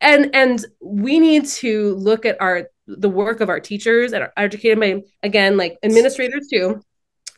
and 0.00 0.30
and 0.34 0.64
we 0.80 1.18
need 1.18 1.46
to 1.46 1.94
look 1.96 2.24
at 2.24 2.40
our 2.40 2.68
the 2.86 3.10
work 3.10 3.40
of 3.40 3.48
our 3.48 3.60
teachers 3.60 4.12
and 4.12 4.24
our 4.24 4.32
educated 4.36 4.80
by 4.80 5.02
again 5.22 5.56
like 5.56 5.78
administrators 5.82 6.48
too 6.52 6.82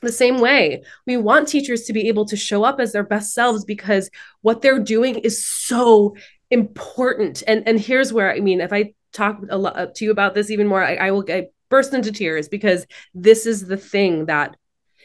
the 0.02 0.12
same 0.12 0.40
way. 0.40 0.82
We 1.06 1.16
want 1.16 1.46
teachers 1.46 1.84
to 1.84 1.92
be 1.92 2.08
able 2.08 2.24
to 2.26 2.36
show 2.36 2.64
up 2.64 2.80
as 2.80 2.90
their 2.90 3.04
best 3.04 3.34
selves 3.34 3.64
because 3.64 4.10
what 4.40 4.60
they're 4.60 4.80
doing 4.80 5.14
is 5.18 5.46
so 5.46 6.16
important. 6.50 7.42
And 7.46 7.66
and 7.66 7.80
here's 7.80 8.12
where 8.12 8.30
i 8.30 8.40
mean 8.40 8.60
if 8.60 8.72
i 8.72 8.92
talk 9.12 9.40
a 9.50 9.58
lot 9.58 9.76
uh, 9.76 9.86
to 9.94 10.04
you 10.04 10.10
about 10.10 10.34
this 10.34 10.50
even 10.50 10.66
more 10.66 10.82
i, 10.82 10.94
I 10.94 11.10
will 11.10 11.24
I 11.28 11.48
burst 11.68 11.94
into 11.94 12.12
tears 12.12 12.48
because 12.48 12.86
this 13.14 13.46
is 13.46 13.66
the 13.66 13.76
thing 13.76 14.26
that 14.26 14.56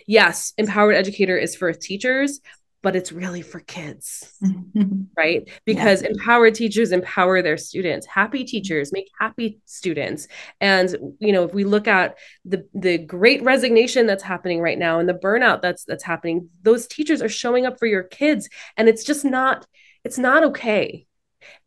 yes 0.06 0.53
empowered 0.58 0.95
educator 0.95 1.38
is 1.38 1.56
for 1.56 1.71
teachers 1.73 2.39
but 2.84 2.96
it's 2.96 3.12
really 3.12 3.42
for 3.42 3.60
kids, 3.60 4.38
right? 5.18 5.50
Because 5.66 6.02
yeah. 6.02 6.10
empowered 6.10 6.56
teachers 6.56 6.92
empower 6.92 7.42
their 7.42 7.58
students. 7.58 8.06
Happy 8.06 8.44
teachers 8.44 8.92
make 8.94 9.10
happy 9.20 9.60
students. 9.66 10.28
And 10.62 10.96
you 11.20 11.34
know, 11.34 11.44
if 11.44 11.54
we 11.54 11.63
look 11.63 11.88
at 11.88 12.18
the 12.46 12.68
the 12.74 12.98
great 12.98 13.44
resignation 13.44 14.06
that's 14.06 14.24
happening 14.24 14.62
right 14.62 14.78
now 14.78 15.00
and 15.00 15.10
the 15.10 15.13
burnout 15.13 15.62
that's 15.62 15.86
that's 15.86 16.04
happening, 16.04 16.50
those 16.62 16.88
teachers 16.88 17.22
are 17.22 17.30
showing 17.30 17.66
up 17.66 17.80
for 17.80 17.88
your 17.88 18.04
kids, 18.04 18.50
and 18.78 18.88
it's 18.88 19.04
just 19.04 19.26
not 19.26 19.66
it's 20.04 20.18
not 20.18 20.44
okay. 20.44 21.06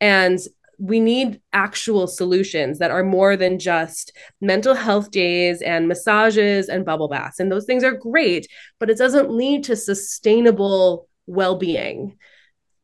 And 0.00 0.38
we 0.80 0.98
need 0.98 1.40
actual 1.52 2.06
solutions 2.06 2.78
that 2.78 2.90
are 2.90 3.04
more 3.04 3.36
than 3.36 3.58
just 3.58 4.16
mental 4.40 4.74
health 4.74 5.10
days 5.10 5.60
and 5.60 5.86
massages 5.86 6.70
and 6.70 6.86
bubble 6.86 7.08
baths. 7.08 7.38
And 7.38 7.52
those 7.52 7.66
things 7.66 7.84
are 7.84 7.92
great, 7.92 8.46
but 8.78 8.88
it 8.88 8.96
doesn't 8.96 9.30
lead 9.30 9.64
to 9.64 9.76
sustainable 9.76 11.06
well 11.26 11.56
being. 11.56 12.16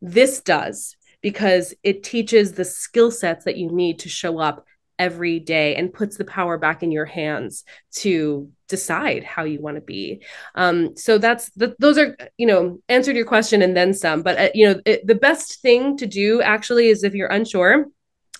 This 0.02 0.42
does 0.42 0.94
because 1.22 1.72
it 1.82 2.02
teaches 2.02 2.52
the 2.52 2.66
skill 2.66 3.10
sets 3.10 3.46
that 3.46 3.56
you 3.56 3.72
need 3.72 4.00
to 4.00 4.10
show 4.10 4.38
up 4.38 4.66
every 4.98 5.38
day 5.38 5.74
and 5.76 5.92
puts 5.92 6.16
the 6.16 6.24
power 6.24 6.58
back 6.58 6.82
in 6.82 6.90
your 6.90 7.04
hands 7.04 7.64
to 7.92 8.50
decide 8.68 9.22
how 9.22 9.44
you 9.44 9.60
want 9.60 9.76
to 9.76 9.80
be 9.80 10.22
um, 10.54 10.96
so 10.96 11.18
that's 11.18 11.50
the, 11.50 11.74
those 11.78 11.98
are 11.98 12.16
you 12.36 12.46
know 12.46 12.78
answered 12.88 13.16
your 13.16 13.26
question 13.26 13.62
and 13.62 13.76
then 13.76 13.92
some 13.94 14.22
but 14.22 14.38
uh, 14.38 14.48
you 14.54 14.66
know 14.66 14.80
it, 14.84 15.06
the 15.06 15.14
best 15.14 15.60
thing 15.60 15.96
to 15.96 16.06
do 16.06 16.42
actually 16.42 16.88
is 16.88 17.04
if 17.04 17.14
you're 17.14 17.28
unsure 17.28 17.86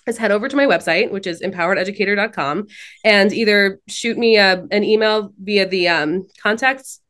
is 0.05 0.17
head 0.17 0.31
over 0.31 0.47
to 0.47 0.55
my 0.55 0.65
website 0.65 1.11
which 1.11 1.27
is 1.27 1.41
empowerededucator.com 1.41 2.67
and 3.03 3.33
either 3.33 3.79
shoot 3.87 4.17
me 4.17 4.37
a, 4.37 4.65
an 4.71 4.83
email 4.83 5.31
via 5.41 5.67
the 5.67 5.87
um, 5.87 6.27
contacts 6.41 7.01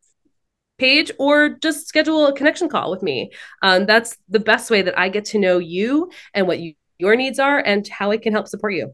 page 0.78 1.12
or 1.18 1.50
just 1.50 1.88
schedule 1.88 2.28
a 2.28 2.34
connection 2.34 2.70
call 2.70 2.92
with 2.92 3.02
me. 3.02 3.32
Um, 3.62 3.86
that's 3.86 4.18
the 4.30 4.40
best 4.40 4.70
way 4.70 4.82
that 4.82 4.98
I 4.98 5.10
get 5.10 5.26
to 5.26 5.40
know 5.40 5.58
you 5.58 6.12
and 6.34 6.48
what 6.48 6.60
you, 6.60 6.74
your 6.98 7.16
needs 7.16 7.40
are 7.40 7.60
and 7.60 7.88
how 7.88 8.12
I 8.12 8.18
can 8.18 8.34
help 8.34 8.48
support 8.48 8.74
you. 8.74 8.94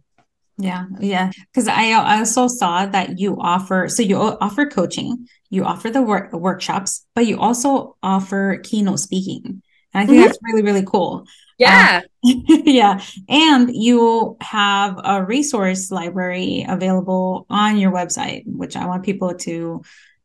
Yeah, 0.57 0.85
yeah. 0.99 1.31
Because 1.51 1.67
I 1.67 1.93
also 1.93 2.47
saw 2.47 2.85
that 2.85 3.19
you 3.19 3.37
offer, 3.39 3.89
so 3.89 4.03
you 4.03 4.17
offer 4.17 4.65
coaching, 4.65 5.27
you 5.49 5.63
offer 5.63 5.89
the 5.89 6.01
work 6.01 6.31
workshops, 6.33 7.05
but 7.15 7.25
you 7.25 7.39
also 7.39 7.97
offer 8.03 8.59
keynote 8.63 8.99
speaking. 8.99 9.61
And 9.93 10.03
I 10.03 10.05
think 10.05 10.17
mm-hmm. 10.17 10.25
that's 10.27 10.39
really, 10.43 10.63
really 10.63 10.85
cool. 10.85 11.25
Yeah. 11.57 12.01
Um, 12.03 12.43
yeah. 12.47 13.01
And 13.29 13.73
you 13.73 14.37
have 14.41 14.99
a 15.03 15.23
resource 15.23 15.91
library 15.91 16.65
available 16.67 17.45
on 17.49 17.77
your 17.77 17.91
website, 17.91 18.43
which 18.45 18.75
I 18.75 18.85
want 18.85 19.03
people 19.03 19.33
to 19.35 19.83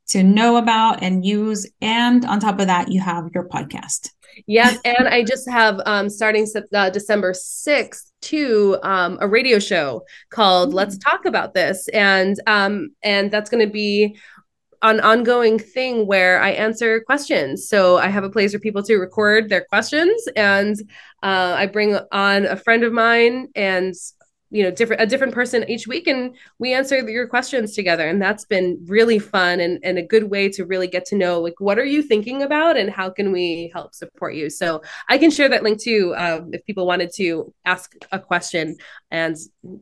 to 0.08 0.22
know 0.22 0.56
about 0.56 1.02
and 1.02 1.24
use. 1.24 1.70
And 1.82 2.24
on 2.24 2.40
top 2.40 2.60
of 2.60 2.66
that, 2.68 2.90
you 2.90 3.00
have 3.00 3.28
your 3.34 3.46
podcast. 3.46 4.10
Yes, 4.46 4.78
and 4.84 5.08
I 5.08 5.24
just 5.24 5.48
have 5.48 5.80
um, 5.86 6.08
starting 6.08 6.46
uh, 6.74 6.90
December 6.90 7.34
sixth 7.34 8.10
to 8.22 8.78
um, 8.82 9.18
a 9.20 9.28
radio 9.28 9.58
show 9.58 10.04
called 10.30 10.68
mm-hmm. 10.68 10.76
"Let's 10.76 10.98
Talk 10.98 11.24
About 11.24 11.54
This," 11.54 11.88
and 11.88 12.36
um, 12.46 12.90
and 13.02 13.30
that's 13.30 13.50
going 13.50 13.66
to 13.66 13.72
be 13.72 14.16
an 14.82 15.00
ongoing 15.00 15.58
thing 15.58 16.06
where 16.06 16.40
I 16.40 16.50
answer 16.50 17.00
questions. 17.00 17.68
So 17.68 17.96
I 17.96 18.08
have 18.08 18.22
a 18.22 18.30
place 18.30 18.52
for 18.52 18.60
people 18.60 18.82
to 18.84 18.96
record 18.96 19.48
their 19.48 19.64
questions, 19.64 20.28
and 20.36 20.76
uh, 21.22 21.54
I 21.56 21.66
bring 21.66 21.98
on 22.12 22.46
a 22.46 22.56
friend 22.56 22.84
of 22.84 22.92
mine 22.92 23.48
and 23.54 23.94
you 24.50 24.62
know 24.62 24.70
different 24.70 25.02
a 25.02 25.06
different 25.06 25.34
person 25.34 25.68
each 25.68 25.86
week 25.86 26.06
and 26.06 26.34
we 26.58 26.72
answer 26.72 27.06
your 27.08 27.26
questions 27.26 27.74
together 27.74 28.08
and 28.08 28.20
that's 28.20 28.44
been 28.44 28.78
really 28.86 29.18
fun 29.18 29.60
and, 29.60 29.78
and 29.82 29.98
a 29.98 30.02
good 30.02 30.24
way 30.30 30.48
to 30.48 30.64
really 30.64 30.86
get 30.86 31.04
to 31.04 31.16
know 31.16 31.40
like 31.40 31.54
what 31.58 31.78
are 31.78 31.84
you 31.84 32.02
thinking 32.02 32.42
about 32.42 32.76
and 32.76 32.90
how 32.90 33.10
can 33.10 33.32
we 33.32 33.70
help 33.72 33.94
support 33.94 34.34
you? 34.34 34.48
So 34.50 34.82
i 35.08 35.18
can 35.18 35.30
share 35.30 35.48
that 35.48 35.62
link 35.62 35.80
too 35.80 36.14
uh, 36.16 36.40
if 36.52 36.64
people 36.64 36.86
wanted 36.86 37.12
to 37.14 37.52
ask 37.64 37.94
a 38.12 38.18
question 38.18 38.76
and 39.10 39.36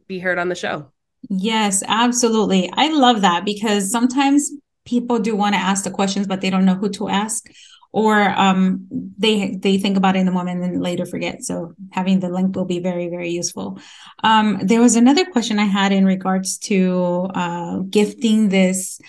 be 0.07 0.19
heard 0.19 0.39
on 0.39 0.49
the 0.49 0.55
show. 0.55 0.91
Yes 1.29 1.83
absolutely. 1.87 2.71
I 2.73 2.89
love 2.93 3.21
that 3.23 3.45
because 3.45 3.91
sometimes 3.91 4.51
people 4.85 5.19
do 5.19 5.35
want 5.35 5.55
to 5.55 5.61
ask 5.61 5.85
the 5.85 5.91
questions 5.91 6.27
but 6.27 6.41
they 6.41 6.51
don't 6.51 6.65
know 6.65 6.75
who 6.75 6.89
to 6.91 7.09
ask 7.09 7.49
or 7.97 8.29
um, 8.39 8.87
they 9.17 9.57
they 9.57 9.79
think 9.79 9.97
about 9.97 10.17
it 10.17 10.19
in 10.19 10.27
the 10.27 10.33
moment 10.33 10.63
and 10.63 10.75
then 10.75 10.83
later 10.83 11.07
forget. 11.07 11.43
So 11.43 11.73
having 11.93 12.21
the 12.21 12.29
link 12.29 12.55
will 12.55 12.67
be 12.67 12.79
very 12.79 13.09
very 13.09 13.31
useful. 13.31 13.81
Um, 14.23 14.59
there 14.63 14.83
was 14.83 14.97
another 14.97 15.25
question 15.25 15.59
I 15.59 15.65
had 15.65 15.93
in 15.93 16.05
regards 16.05 16.59
to 16.69 17.31
uh, 17.35 17.79
gifting 17.89 18.51
this 18.51 19.01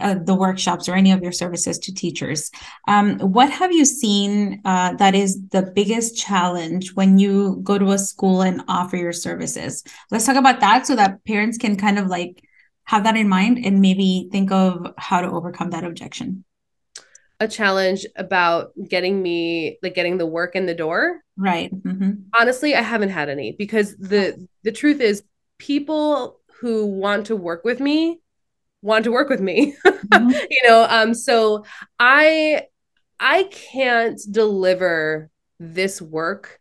uh, 0.00 0.14
the 0.22 0.36
workshops 0.36 0.88
or 0.88 0.94
any 0.94 1.10
of 1.10 1.24
your 1.24 1.32
services 1.32 1.76
to 1.80 1.92
teachers. 1.92 2.52
Um, 2.86 3.18
what 3.18 3.50
have 3.50 3.72
you 3.72 3.84
seen 3.84 4.60
uh, 4.64 4.94
that 4.94 5.16
is 5.16 5.40
the 5.48 5.62
biggest 5.74 6.16
challenge 6.16 6.94
when 6.94 7.18
you 7.18 7.58
go 7.64 7.78
to 7.78 7.90
a 7.90 7.98
school 7.98 8.42
and 8.42 8.62
offer 8.68 8.96
your 8.96 9.12
services? 9.12 9.82
Let's 10.12 10.24
talk 10.24 10.36
about 10.36 10.60
that 10.60 10.86
so 10.86 10.94
that 10.94 11.24
parents 11.24 11.58
can 11.58 11.74
kind 11.74 11.98
of 11.98 12.06
like 12.06 12.44
have 12.84 13.02
that 13.02 13.16
in 13.16 13.28
mind 13.28 13.58
and 13.66 13.80
maybe 13.80 14.28
think 14.30 14.52
of 14.52 14.94
how 14.98 15.20
to 15.20 15.28
overcome 15.28 15.70
that 15.70 15.82
objection 15.82 16.44
a 17.40 17.48
challenge 17.48 18.06
about 18.16 18.72
getting 18.88 19.22
me 19.22 19.78
like 19.82 19.94
getting 19.94 20.18
the 20.18 20.26
work 20.26 20.56
in 20.56 20.66
the 20.66 20.74
door 20.74 21.20
right 21.36 21.72
mm-hmm. 21.72 22.12
honestly 22.38 22.74
i 22.74 22.80
haven't 22.80 23.10
had 23.10 23.28
any 23.28 23.52
because 23.52 23.96
the 23.96 24.48
the 24.64 24.72
truth 24.72 25.00
is 25.00 25.22
people 25.58 26.40
who 26.60 26.86
want 26.86 27.26
to 27.26 27.36
work 27.36 27.64
with 27.64 27.80
me 27.80 28.20
want 28.82 29.04
to 29.04 29.12
work 29.12 29.28
with 29.28 29.40
me 29.40 29.74
mm-hmm. 29.86 30.30
you 30.50 30.68
know 30.68 30.86
um 30.88 31.12
so 31.12 31.64
i 31.98 32.62
i 33.20 33.44
can't 33.44 34.20
deliver 34.30 35.30
this 35.58 36.00
work 36.00 36.58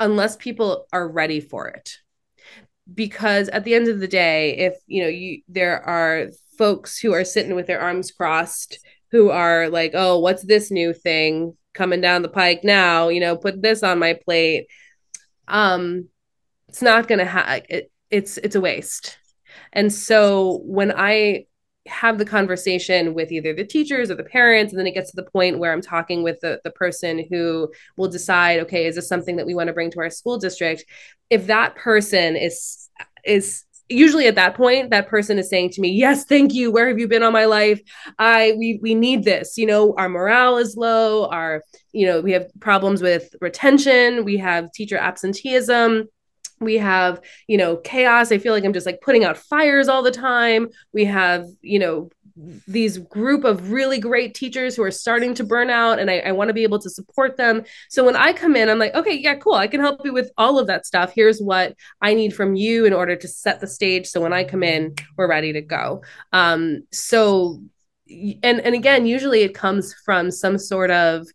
unless 0.00 0.36
people 0.36 0.86
are 0.92 1.08
ready 1.08 1.40
for 1.40 1.68
it 1.68 1.98
because 2.92 3.48
at 3.48 3.64
the 3.64 3.74
end 3.74 3.88
of 3.88 3.98
the 3.98 4.08
day 4.08 4.56
if 4.58 4.74
you 4.86 5.02
know 5.02 5.08
you 5.08 5.40
there 5.48 5.82
are 5.82 6.28
folks 6.58 6.98
who 6.98 7.12
are 7.12 7.24
sitting 7.24 7.54
with 7.54 7.66
their 7.66 7.80
arms 7.80 8.10
crossed 8.10 8.78
who 9.14 9.30
are 9.30 9.68
like, 9.68 9.92
oh, 9.94 10.18
what's 10.18 10.42
this 10.42 10.72
new 10.72 10.92
thing 10.92 11.56
coming 11.72 12.00
down 12.00 12.22
the 12.22 12.28
pike 12.28 12.64
now? 12.64 13.10
You 13.10 13.20
know, 13.20 13.36
put 13.36 13.62
this 13.62 13.84
on 13.84 14.00
my 14.00 14.14
plate. 14.14 14.66
Um, 15.46 16.08
it's 16.68 16.82
not 16.82 17.06
gonna 17.06 17.24
have 17.24 17.62
it, 17.68 17.92
it's 18.10 18.38
it's 18.38 18.56
a 18.56 18.60
waste. 18.60 19.16
And 19.72 19.92
so 19.92 20.62
when 20.64 20.92
I 20.96 21.46
have 21.86 22.18
the 22.18 22.24
conversation 22.24 23.14
with 23.14 23.30
either 23.30 23.54
the 23.54 23.64
teachers 23.64 24.10
or 24.10 24.16
the 24.16 24.24
parents 24.24 24.72
and 24.72 24.80
then 24.80 24.86
it 24.88 24.94
gets 24.94 25.10
to 25.10 25.16
the 25.16 25.30
point 25.30 25.58
where 25.58 25.70
i'm 25.70 25.82
talking 25.82 26.22
with 26.22 26.40
the, 26.40 26.58
the 26.64 26.70
person 26.70 27.26
who 27.28 27.70
will 27.98 28.08
decide 28.08 28.58
okay 28.58 28.86
is 28.86 28.94
this 28.94 29.06
something 29.06 29.36
that 29.36 29.44
we 29.44 29.54
want 29.54 29.66
to 29.66 29.72
bring 29.74 29.90
to 29.90 30.00
our 30.00 30.08
school 30.08 30.38
district 30.38 30.82
if 31.28 31.46
that 31.46 31.74
person 31.74 32.36
is 32.36 32.88
is 33.22 33.64
usually 33.88 34.26
at 34.26 34.34
that 34.34 34.54
point 34.54 34.90
that 34.90 35.08
person 35.08 35.38
is 35.38 35.48
saying 35.48 35.70
to 35.70 35.80
me 35.80 35.90
yes 35.90 36.24
thank 36.24 36.54
you. 36.54 36.70
Where 36.70 36.88
have 36.88 36.98
you 36.98 37.08
been 37.08 37.22
all 37.22 37.30
my 37.30 37.44
life? 37.44 37.80
I 38.18 38.54
we 38.58 38.78
we 38.82 38.94
need 38.94 39.24
this. 39.24 39.56
You 39.56 39.66
know 39.66 39.94
our 39.98 40.08
morale 40.08 40.56
is 40.56 40.76
low 40.76 41.26
our 41.28 41.62
you 41.92 42.06
know 42.06 42.20
we 42.20 42.32
have 42.32 42.50
problems 42.60 43.02
with 43.02 43.34
retention 43.40 44.24
we 44.24 44.36
have 44.38 44.72
teacher 44.72 44.96
absenteeism 44.96 46.08
we 46.60 46.78
have 46.78 47.20
you 47.46 47.56
know 47.56 47.76
chaos. 47.76 48.32
I 48.32 48.38
feel 48.38 48.52
like 48.52 48.64
i'm 48.64 48.72
just 48.72 48.86
like 48.86 49.00
putting 49.00 49.24
out 49.24 49.36
fires 49.36 49.88
all 49.88 50.02
the 50.02 50.10
time. 50.10 50.68
We 50.92 51.04
have 51.04 51.46
you 51.60 51.78
know 51.78 52.10
these 52.66 52.98
group 52.98 53.44
of 53.44 53.70
really 53.70 53.98
great 53.98 54.34
teachers 54.34 54.74
who 54.74 54.82
are 54.82 54.90
starting 54.90 55.34
to 55.34 55.44
burn 55.44 55.70
out 55.70 56.00
and 56.00 56.10
I, 56.10 56.18
I 56.18 56.32
want 56.32 56.48
to 56.48 56.54
be 56.54 56.64
able 56.64 56.80
to 56.80 56.90
support 56.90 57.36
them. 57.36 57.64
So 57.88 58.04
when 58.04 58.16
I 58.16 58.32
come 58.32 58.56
in, 58.56 58.68
I'm 58.68 58.78
like, 58.78 58.94
okay, 58.94 59.14
yeah, 59.14 59.36
cool. 59.36 59.54
I 59.54 59.68
can 59.68 59.80
help 59.80 60.00
you 60.04 60.12
with 60.12 60.32
all 60.36 60.58
of 60.58 60.66
that 60.66 60.84
stuff. 60.84 61.12
Here's 61.14 61.40
what 61.40 61.76
I 62.00 62.14
need 62.14 62.34
from 62.34 62.56
you 62.56 62.86
in 62.86 62.92
order 62.92 63.14
to 63.14 63.28
set 63.28 63.60
the 63.60 63.68
stage. 63.68 64.08
So 64.08 64.20
when 64.20 64.32
I 64.32 64.42
come 64.42 64.64
in, 64.64 64.94
we're 65.16 65.28
ready 65.28 65.52
to 65.52 65.60
go. 65.60 66.02
Um, 66.32 66.84
so 66.90 67.62
and 68.08 68.60
and 68.60 68.74
again, 68.74 69.06
usually 69.06 69.42
it 69.42 69.54
comes 69.54 69.94
from 70.04 70.30
some 70.30 70.58
sort 70.58 70.90
of 70.90 71.26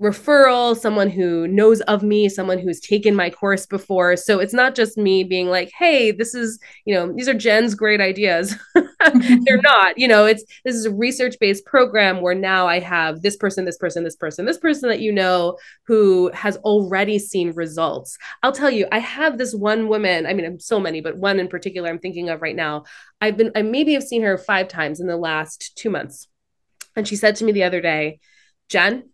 referral, 0.00 0.76
someone 0.76 1.10
who 1.10 1.46
knows 1.46 1.80
of 1.82 2.02
me, 2.02 2.28
someone 2.28 2.58
who's 2.58 2.80
taken 2.80 3.14
my 3.14 3.30
course 3.30 3.66
before. 3.66 4.16
So 4.16 4.38
it's 4.38 4.54
not 4.54 4.74
just 4.74 4.96
me 4.96 5.24
being 5.24 5.48
like, 5.48 5.70
hey, 5.76 6.10
this 6.10 6.34
is, 6.34 6.58
you 6.84 6.94
know, 6.94 7.12
these 7.12 7.28
are 7.28 7.34
Jen's 7.34 7.74
great 7.74 8.00
ideas. 8.00 8.56
They're 9.44 9.60
not, 9.62 9.98
you 9.98 10.06
know, 10.06 10.26
it's 10.26 10.44
this 10.64 10.74
is 10.74 10.84
a 10.84 10.94
research 10.94 11.36
based 11.40 11.64
program 11.64 12.20
where 12.20 12.34
now 12.34 12.66
I 12.66 12.80
have 12.80 13.22
this 13.22 13.36
person, 13.36 13.64
this 13.64 13.78
person, 13.78 14.04
this 14.04 14.16
person, 14.16 14.44
this 14.44 14.58
person 14.58 14.90
that 14.90 15.00
you 15.00 15.12
know 15.12 15.56
who 15.86 16.30
has 16.34 16.58
already 16.58 17.18
seen 17.18 17.52
results. 17.52 18.18
I'll 18.42 18.52
tell 18.52 18.70
you, 18.70 18.86
I 18.92 18.98
have 18.98 19.38
this 19.38 19.54
one 19.54 19.88
woman, 19.88 20.26
I 20.26 20.34
mean, 20.34 20.44
I'm 20.44 20.60
so 20.60 20.78
many, 20.78 21.00
but 21.00 21.16
one 21.16 21.40
in 21.40 21.48
particular 21.48 21.88
I'm 21.88 21.98
thinking 21.98 22.28
of 22.28 22.42
right 22.42 22.56
now. 22.56 22.84
I've 23.20 23.36
been, 23.36 23.52
I 23.54 23.62
maybe 23.62 23.94
have 23.94 24.02
seen 24.02 24.22
her 24.22 24.36
five 24.36 24.68
times 24.68 25.00
in 25.00 25.06
the 25.06 25.16
last 25.16 25.76
two 25.76 25.88
months. 25.88 26.28
And 26.94 27.08
she 27.08 27.16
said 27.16 27.36
to 27.36 27.44
me 27.44 27.52
the 27.52 27.64
other 27.64 27.80
day, 27.80 28.20
Jen, 28.68 29.04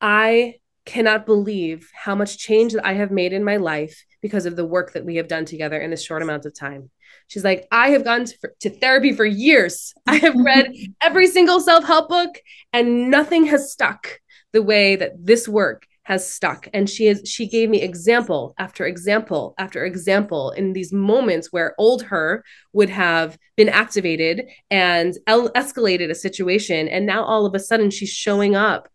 I 0.00 0.56
cannot 0.86 1.26
believe 1.26 1.88
how 1.94 2.14
much 2.14 2.38
change 2.38 2.72
that 2.72 2.86
I 2.86 2.94
have 2.94 3.10
made 3.10 3.32
in 3.32 3.44
my 3.44 3.56
life 3.56 4.04
because 4.22 4.46
of 4.46 4.56
the 4.56 4.64
work 4.64 4.92
that 4.92 5.04
we 5.04 5.16
have 5.16 5.28
done 5.28 5.44
together 5.44 5.78
in 5.80 5.90
this 5.90 6.02
short 6.02 6.22
amount 6.22 6.46
of 6.46 6.58
time. 6.58 6.90
She's 7.28 7.44
like, 7.44 7.66
I 7.70 7.90
have 7.90 8.04
gone 8.04 8.24
to, 8.24 8.50
to 8.60 8.70
therapy 8.70 9.12
for 9.12 9.24
years. 9.24 9.94
I 10.06 10.16
have 10.16 10.34
read 10.34 10.72
every 11.02 11.26
single 11.26 11.60
self 11.60 11.84
help 11.84 12.08
book, 12.08 12.38
and 12.72 13.10
nothing 13.10 13.46
has 13.46 13.72
stuck 13.72 14.20
the 14.52 14.62
way 14.62 14.96
that 14.96 15.12
this 15.24 15.46
work 15.46 15.86
has 16.02 16.28
stuck 16.28 16.66
and 16.72 16.90
she 16.90 17.06
is 17.06 17.22
she 17.24 17.46
gave 17.46 17.70
me 17.70 17.82
example 17.82 18.52
after 18.58 18.84
example 18.84 19.54
after 19.58 19.84
example 19.84 20.50
in 20.52 20.72
these 20.72 20.92
moments 20.92 21.52
where 21.52 21.74
old 21.78 22.02
her 22.02 22.42
would 22.72 22.90
have 22.90 23.38
been 23.56 23.68
activated 23.68 24.48
and 24.72 25.14
el- 25.28 25.50
escalated 25.50 26.10
a 26.10 26.14
situation 26.14 26.88
and 26.88 27.06
now 27.06 27.22
all 27.22 27.46
of 27.46 27.54
a 27.54 27.60
sudden 27.60 27.90
she's 27.90 28.10
showing 28.10 28.56
up 28.56 28.88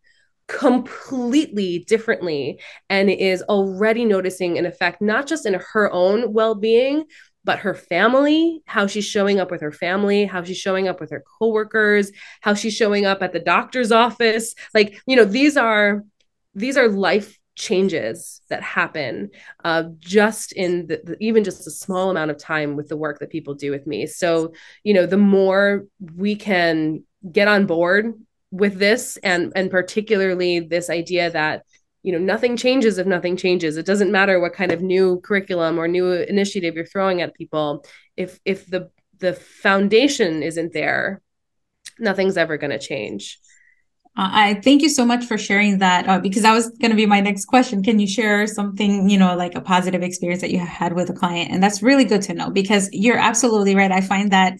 completely 0.47 1.79
differently 1.87 2.59
and 2.89 3.09
is 3.09 3.41
already 3.43 4.05
noticing 4.05 4.57
an 4.57 4.65
effect 4.65 5.01
not 5.01 5.25
just 5.25 5.45
in 5.45 5.55
her 5.73 5.91
own 5.91 6.33
well-being 6.33 7.03
but 7.43 7.59
her 7.59 7.73
family 7.73 8.61
how 8.65 8.85
she's 8.85 9.05
showing 9.05 9.39
up 9.39 9.49
with 9.49 9.61
her 9.61 9.71
family 9.71 10.25
how 10.25 10.43
she's 10.43 10.57
showing 10.57 10.87
up 10.87 10.99
with 10.99 11.09
her 11.11 11.23
coworkers 11.39 12.11
how 12.41 12.53
she's 12.53 12.75
showing 12.75 13.05
up 13.05 13.21
at 13.21 13.33
the 13.33 13.39
doctor's 13.39 13.91
office. 13.91 14.53
Like 14.73 15.01
you 15.05 15.15
know 15.15 15.25
these 15.25 15.57
are 15.57 16.03
these 16.53 16.77
are 16.77 16.89
life 16.89 17.39
changes 17.55 18.41
that 18.49 18.61
happen 18.61 19.29
uh, 19.63 19.83
just 19.99 20.51
in 20.51 20.87
the, 20.87 21.01
the, 21.03 21.17
even 21.21 21.43
just 21.43 21.65
a 21.65 21.71
small 21.71 22.09
amount 22.09 22.29
of 22.29 22.37
time 22.37 22.75
with 22.75 22.89
the 22.89 22.97
work 22.97 23.19
that 23.19 23.29
people 23.29 23.53
do 23.53 23.71
with 23.71 23.87
me. 23.87 24.05
So 24.07 24.53
you 24.83 24.93
know 24.93 25.05
the 25.05 25.17
more 25.17 25.85
we 26.15 26.35
can 26.35 27.03
get 27.31 27.47
on 27.47 27.65
board 27.65 28.13
with 28.55 28.79
this 28.79 29.17
and 29.17 29.51
and 29.55 29.69
particularly 29.69 30.61
this 30.61 30.89
idea 30.89 31.29
that 31.29 31.65
you 32.03 32.11
know 32.11 32.17
nothing 32.17 32.55
changes 32.55 32.97
if 32.97 33.05
nothing 33.05 33.35
changes 33.35 33.75
it 33.75 33.85
doesn't 33.85 34.11
matter 34.11 34.39
what 34.39 34.53
kind 34.53 34.71
of 34.71 34.81
new 34.81 35.19
curriculum 35.21 35.77
or 35.77 35.87
new 35.87 36.11
initiative 36.11 36.75
you're 36.75 36.85
throwing 36.85 37.21
at 37.21 37.35
people 37.35 37.85
if 38.15 38.39
if 38.45 38.65
the 38.67 38.89
the 39.19 39.33
foundation 39.33 40.41
isn't 40.41 40.71
there 40.71 41.21
nothing's 41.99 42.37
ever 42.37 42.57
going 42.57 42.71
to 42.71 42.79
change 42.79 43.39
uh, 44.17 44.29
I 44.31 44.53
thank 44.53 44.81
you 44.81 44.87
so 44.87 45.05
much 45.05 45.25
for 45.25 45.37
sharing 45.37 45.79
that 45.79 46.07
uh, 46.07 46.19
because 46.19 46.43
that 46.43 46.53
was 46.53 46.69
going 46.69 46.91
to 46.91 46.95
be 46.95 47.05
my 47.05 47.19
next 47.19 47.45
question. 47.45 47.83
Can 47.83 47.99
you 47.99 48.07
share 48.07 48.47
something, 48.47 49.09
you 49.09 49.17
know, 49.17 49.35
like 49.35 49.55
a 49.55 49.61
positive 49.61 50.01
experience 50.03 50.39
that 50.39 50.51
you 50.51 50.59
had 50.59 50.93
with 50.93 51.09
a 51.09 51.13
client? 51.13 51.51
And 51.51 51.61
that's 51.61 51.83
really 51.83 52.05
good 52.05 52.21
to 52.21 52.33
know 52.33 52.49
because 52.49 52.89
you're 52.93 53.17
absolutely 53.17 53.75
right. 53.75 53.91
I 53.91 53.99
find 53.99 54.31
that 54.31 54.53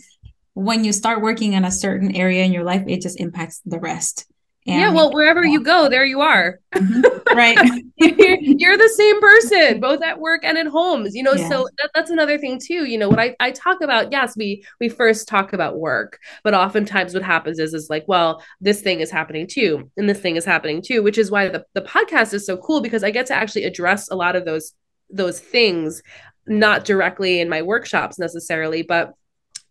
when 0.56 0.84
you 0.84 0.92
start 0.92 1.22
working 1.22 1.54
in 1.54 1.64
a 1.64 1.72
certain 1.72 2.16
area 2.16 2.44
in 2.44 2.52
your 2.52 2.64
life, 2.64 2.84
it 2.88 3.02
just 3.02 3.20
impacts 3.20 3.62
the 3.66 3.80
rest. 3.80 4.26
And 4.68 4.80
yeah, 4.80 4.90
well, 4.90 5.14
wherever 5.14 5.46
you 5.46 5.62
go, 5.62 5.90
there 5.90 6.06
you 6.06 6.22
are. 6.22 6.60
Mm-hmm. 6.74 7.02
Right. 7.36 7.58
you're, 7.98 8.38
you're, 8.40 8.78
the 8.78 8.94
same 8.96 9.20
person, 9.20 9.82
both 9.82 10.02
at 10.02 10.22
work 10.22 10.46
and 10.46 10.58
at 10.58 10.68
homes. 10.68 11.16
You 11.16 11.24
know, 11.24 11.34
yeah. 11.34 11.50
so 11.50 11.68
that, 11.80 11.92
that's 11.94 12.10
another 12.10 12.38
thing 12.38 12.62
too. 12.64 12.86
You 12.86 12.98
know, 12.98 13.10
what 13.10 13.20
I, 13.20 13.36
I 13.42 13.52
talk 13.52 13.82
about, 13.82 14.10
yes, 14.10 14.38
we 14.38 14.64
we 14.80 14.88
first 14.88 15.28
talk 15.28 15.52
about 15.52 15.78
work, 15.78 16.18
but 16.46 16.54
oftentimes 16.54 17.14
what 17.14 17.24
happens 17.24 17.60
is 17.60 17.74
is 17.74 17.90
like, 17.90 18.06
well, 18.08 18.42
this 18.62 18.80
thing 18.82 19.02
is 19.02 19.12
happening 19.12 19.48
too, 19.48 19.92
and 19.98 20.08
this 20.08 20.22
thing 20.22 20.38
is 20.38 20.46
happening 20.46 20.82
too, 20.82 21.04
which 21.04 21.18
is 21.18 21.30
why 21.30 21.50
the, 21.50 21.66
the 21.74 21.82
podcast 21.82 22.34
is 22.34 22.46
so 22.46 22.56
cool 22.56 22.80
because 22.80 23.04
I 23.04 23.12
get 23.12 23.26
to 23.26 23.36
actually 23.36 23.66
address 23.66 24.10
a 24.10 24.16
lot 24.16 24.38
of 24.38 24.46
those 24.46 24.72
those 25.10 25.42
things, 25.42 26.02
not 26.48 26.86
directly 26.86 27.42
in 27.42 27.50
my 27.50 27.64
workshops 27.64 28.18
necessarily, 28.18 28.82
but 28.82 29.14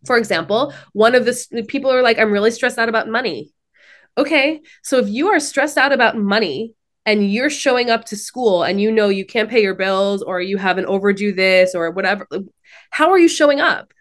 for 0.05 0.17
example, 0.17 0.73
one 0.93 1.15
of 1.15 1.25
the 1.25 1.65
people 1.67 1.91
are 1.91 2.01
like, 2.01 2.19
I'm 2.19 2.31
really 2.31 2.51
stressed 2.51 2.77
out 2.77 2.89
about 2.89 3.09
money. 3.09 3.51
Okay, 4.17 4.61
so 4.81 4.97
if 4.97 5.09
you 5.09 5.27
are 5.27 5.39
stressed 5.39 5.77
out 5.77 5.91
about 5.91 6.17
money 6.17 6.73
and 7.05 7.29
you're 7.31 7.49
showing 7.49 7.89
up 7.89 8.05
to 8.05 8.15
school 8.15 8.63
and 8.63 8.79
you 8.79 8.91
know 8.91 9.09
you 9.09 9.25
can't 9.25 9.49
pay 9.49 9.61
your 9.61 9.75
bills 9.75 10.23
or 10.23 10.39
you 10.39 10.57
have 10.57 10.77
an 10.77 10.85
overdue 10.85 11.33
this 11.33 11.75
or 11.75 11.91
whatever, 11.91 12.27
how 12.91 13.11
are 13.11 13.19
you 13.19 13.27
showing 13.27 13.59
up? 13.59 13.93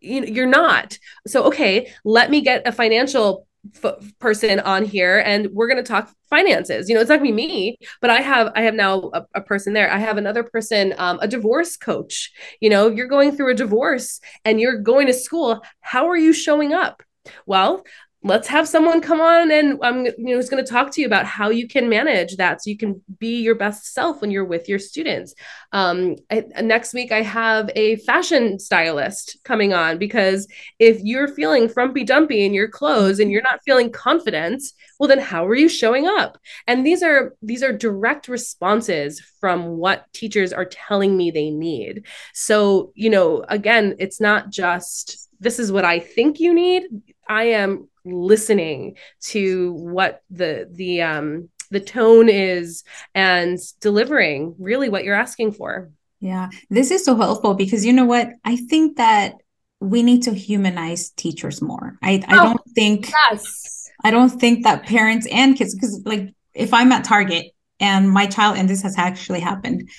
You, 0.00 0.24
you're 0.24 0.46
not. 0.46 0.98
So, 1.26 1.44
okay, 1.44 1.90
let 2.04 2.30
me 2.30 2.42
get 2.42 2.66
a 2.66 2.72
financial 2.72 3.46
f- 3.82 4.12
person 4.18 4.60
on 4.60 4.84
here 4.84 5.18
and 5.18 5.48
we're 5.52 5.68
going 5.68 5.82
to 5.82 5.88
talk 5.88 6.12
finances. 6.28 6.88
You 6.88 6.94
know 6.94 7.00
it's 7.00 7.10
not 7.10 7.20
going 7.20 7.30
to 7.30 7.36
be 7.36 7.46
me 7.46 7.78
but 8.00 8.10
i 8.10 8.20
have 8.20 8.52
i 8.56 8.62
have 8.62 8.74
now 8.74 9.10
a, 9.12 9.24
a 9.34 9.40
person 9.40 9.72
there. 9.72 9.90
I 9.90 9.98
have 9.98 10.16
another 10.16 10.42
person 10.42 10.94
um, 10.98 11.18
a 11.20 11.28
divorce 11.28 11.76
coach. 11.76 12.32
You 12.60 12.70
know 12.70 12.88
you're 12.88 13.08
going 13.08 13.36
through 13.36 13.52
a 13.52 13.54
divorce 13.54 14.20
and 14.44 14.60
you're 14.60 14.78
going 14.78 15.06
to 15.06 15.14
school. 15.14 15.62
How 15.80 16.08
are 16.08 16.16
you 16.16 16.32
showing 16.32 16.72
up? 16.72 17.02
Well 17.46 17.84
let's 18.24 18.48
have 18.48 18.66
someone 18.66 19.02
come 19.02 19.20
on 19.20 19.50
and 19.50 19.78
I'm 19.82 20.06
you 20.06 20.14
know 20.18 20.38
is 20.38 20.48
going 20.48 20.64
to 20.64 20.70
talk 20.70 20.90
to 20.92 21.00
you 21.00 21.06
about 21.06 21.26
how 21.26 21.50
you 21.50 21.68
can 21.68 21.90
manage 21.90 22.36
that 22.36 22.62
so 22.62 22.70
you 22.70 22.76
can 22.78 23.02
be 23.18 23.42
your 23.42 23.54
best 23.54 23.92
self 23.92 24.22
when 24.22 24.30
you're 24.30 24.46
with 24.46 24.66
your 24.66 24.78
students. 24.78 25.34
Um, 25.72 26.16
I, 26.30 26.44
next 26.62 26.94
week 26.94 27.12
I 27.12 27.20
have 27.20 27.70
a 27.76 27.96
fashion 27.96 28.58
stylist 28.58 29.36
coming 29.44 29.74
on 29.74 29.98
because 29.98 30.48
if 30.78 31.00
you're 31.02 31.28
feeling 31.28 31.68
frumpy 31.68 32.02
dumpy 32.02 32.46
in 32.46 32.54
your 32.54 32.68
clothes 32.68 33.18
and 33.18 33.30
you're 33.30 33.42
not 33.42 33.60
feeling 33.64 33.92
confident, 33.92 34.62
well 34.98 35.08
then 35.08 35.18
how 35.18 35.46
are 35.46 35.54
you 35.54 35.68
showing 35.68 36.06
up? 36.06 36.38
And 36.66 36.84
these 36.84 37.02
are 37.02 37.34
these 37.42 37.62
are 37.62 37.72
direct 37.72 38.28
responses 38.28 39.20
from 39.38 39.76
what 39.76 40.10
teachers 40.14 40.52
are 40.52 40.64
telling 40.64 41.14
me 41.14 41.30
they 41.30 41.50
need. 41.50 42.06
So, 42.32 42.92
you 42.94 43.10
know, 43.10 43.44
again, 43.48 43.96
it's 43.98 44.20
not 44.20 44.48
just 44.48 45.28
this 45.40 45.58
is 45.58 45.70
what 45.70 45.84
I 45.84 45.98
think 45.98 46.40
you 46.40 46.54
need. 46.54 46.84
I 47.28 47.44
am 47.44 47.88
listening 48.04 48.96
to 49.20 49.72
what 49.72 50.22
the 50.30 50.68
the 50.70 51.02
um 51.02 51.48
the 51.70 51.80
tone 51.80 52.28
is 52.28 52.84
and 53.14 53.58
delivering 53.80 54.54
really 54.58 54.88
what 54.88 55.04
you're 55.04 55.14
asking 55.14 55.52
for. 55.52 55.90
Yeah, 56.20 56.50
this 56.70 56.90
is 56.90 57.04
so 57.04 57.16
helpful 57.16 57.54
because 57.54 57.84
you 57.84 57.92
know 57.92 58.04
what? 58.04 58.28
I 58.44 58.56
think 58.56 58.96
that 58.96 59.34
we 59.80 60.02
need 60.02 60.22
to 60.22 60.32
humanize 60.32 61.10
teachers 61.10 61.60
more. 61.60 61.98
I, 62.02 62.22
I 62.28 62.38
oh, 62.38 62.44
don't 62.44 62.70
think 62.74 63.10
yes. 63.30 63.90
I 64.02 64.10
don't 64.10 64.30
think 64.30 64.64
that 64.64 64.84
parents 64.84 65.26
and 65.30 65.56
kids 65.56 65.74
because 65.74 66.00
like 66.04 66.34
if 66.54 66.72
I'm 66.72 66.92
at 66.92 67.04
Target 67.04 67.52
and 67.80 68.10
my 68.10 68.26
child 68.26 68.56
and 68.56 68.68
this 68.68 68.82
has 68.82 68.96
actually 68.96 69.40
happened 69.40 69.90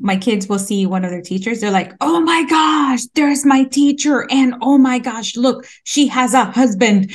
my 0.00 0.16
kids 0.16 0.48
will 0.48 0.58
see 0.58 0.86
one 0.86 1.04
of 1.04 1.10
their 1.10 1.22
teachers 1.22 1.60
they're 1.60 1.70
like 1.70 1.92
oh 2.00 2.20
my 2.20 2.44
gosh 2.44 3.04
there's 3.14 3.44
my 3.44 3.64
teacher 3.64 4.26
and 4.30 4.54
oh 4.60 4.76
my 4.76 4.98
gosh 4.98 5.36
look 5.36 5.66
she 5.84 6.06
has 6.06 6.34
a 6.34 6.44
husband 6.44 7.10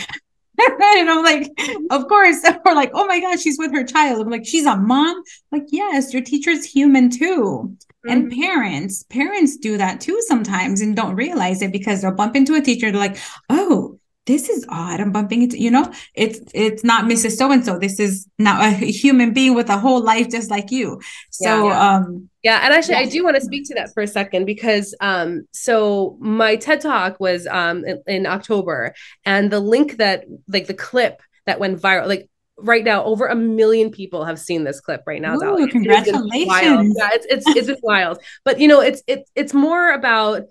and 0.98 1.10
I'm 1.10 1.24
like, 1.24 1.50
of 1.92 2.08
course. 2.08 2.44
Or 2.66 2.74
like, 2.76 2.92
oh 2.94 3.06
my 3.06 3.20
gosh, 3.20 3.42
she's 3.42 3.58
with 3.60 3.74
her 3.74 3.84
child. 3.84 4.22
I'm 4.22 4.32
like, 4.32 4.46
she's 4.46 4.66
a 4.66 4.78
mom. 4.78 5.18
I'm 5.18 5.60
like, 5.60 5.68
yes, 5.72 6.14
your 6.14 6.22
teacher's 6.22 6.64
human 6.64 7.10
too. 7.10 7.76
and 8.08 8.32
mm-hmm. 8.32 8.42
parents 8.42 9.04
parents 9.04 9.58
do 9.58 9.78
that 9.78 10.02
too 10.02 10.20
sometimes 10.28 10.82
and 10.82 10.96
don't 10.96 11.16
realize 11.16 11.62
it 11.62 11.72
because 11.72 12.02
they'll 12.02 12.14
bump 12.14 12.36
into 12.36 12.54
a 12.54 12.62
teacher 12.62 12.92
they're 12.92 13.00
like 13.00 13.18
oh 13.50 13.98
this 14.26 14.50
is 14.50 14.66
odd 14.70 15.00
i'm 15.00 15.12
bumping 15.12 15.42
into 15.44 15.60
you 15.60 15.70
know 15.70 15.92
it's 16.14 16.40
it's 16.54 16.84
not 16.84 17.06
mrs 17.06 17.32
so 17.32 17.52
and 17.52 17.66
so 17.66 17.78
this 17.78 18.00
is 18.00 18.28
now 18.40 18.62
a 18.62 18.72
human 18.72 19.34
being 19.34 19.54
with 19.54 19.70
a 19.70 19.78
whole 19.78 20.02
life 20.02 20.30
just 20.30 20.50
like 20.50 20.72
you 20.72 21.00
so 21.30 21.68
yeah, 21.68 21.74
yeah. 21.74 21.96
um 21.96 22.30
yeah 22.44 22.60
and 22.64 22.74
actually 22.74 22.94
yeah. 22.94 23.02
i 23.02 23.06
do 23.06 23.24
want 23.24 23.36
to 23.36 23.42
speak 23.42 23.68
to 23.68 23.74
that 23.74 23.94
for 23.94 24.04
a 24.04 24.08
second 24.08 24.46
because 24.46 24.96
um 25.02 25.48
so 25.52 26.18
my 26.20 26.56
ted 26.56 26.82
talk 26.82 27.20
was 27.20 27.48
um 27.48 27.84
in, 27.86 28.02
in 28.08 28.26
october 28.26 28.94
and 29.26 29.52
the 29.52 29.60
link 29.60 29.98
that 29.98 30.26
like 30.48 30.68
the 30.68 30.74
clip 30.74 31.22
that 31.46 31.60
went 31.60 31.80
viral 31.80 32.08
like 32.08 32.30
right 32.58 32.84
now 32.84 33.04
over 33.04 33.28
a 33.28 33.36
million 33.36 33.92
people 33.92 34.26
have 34.26 34.40
seen 34.40 34.64
this 34.64 34.80
clip 34.80 35.02
right 35.06 35.22
now. 35.22 35.36
Ooh, 35.36 35.68
congratulations. 35.68 36.96
yeah, 36.98 37.10
it's 37.14 37.26
it's 37.30 37.70
it's 37.70 37.82
wild. 37.82 38.20
But 38.46 38.60
you 38.60 38.68
know, 38.68 38.80
it's 38.80 39.02
it's 39.08 39.30
it's 39.36 39.54
more 39.54 39.92
about 39.92 40.44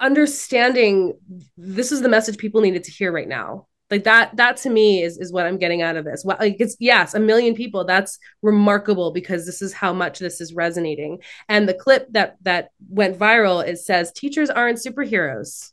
understanding 0.00 1.14
this 1.56 1.92
is 1.92 2.02
the 2.02 2.08
message 2.08 2.38
people 2.38 2.60
needed 2.60 2.84
to 2.84 2.90
hear 2.92 3.12
right 3.12 3.28
now. 3.28 3.66
Like 3.90 4.04
that 4.04 4.36
that 4.36 4.56
to 4.58 4.70
me 4.70 5.02
is 5.02 5.18
is 5.18 5.32
what 5.32 5.44
I'm 5.44 5.58
getting 5.58 5.82
out 5.82 5.96
of 5.96 6.06
this. 6.06 6.24
Well, 6.24 6.38
like 6.40 6.56
it's 6.58 6.76
yes, 6.80 7.12
a 7.12 7.20
million 7.20 7.54
people. 7.54 7.84
That's 7.84 8.18
remarkable 8.40 9.12
because 9.12 9.44
this 9.44 9.60
is 9.60 9.74
how 9.74 9.92
much 9.92 10.18
this 10.18 10.40
is 10.40 10.54
resonating. 10.54 11.18
And 11.48 11.68
the 11.68 11.74
clip 11.74 12.06
that 12.12 12.36
that 12.42 12.70
went 12.88 13.18
viral 13.18 13.66
it 13.66 13.78
says 13.78 14.10
teachers 14.10 14.48
aren't 14.48 14.78
superheroes. 14.78 15.72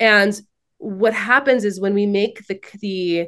And 0.00 0.40
what 0.78 1.12
happens 1.12 1.64
is 1.64 1.78
when 1.78 1.92
we 1.92 2.06
make 2.06 2.46
the 2.46 2.60
the 2.80 3.26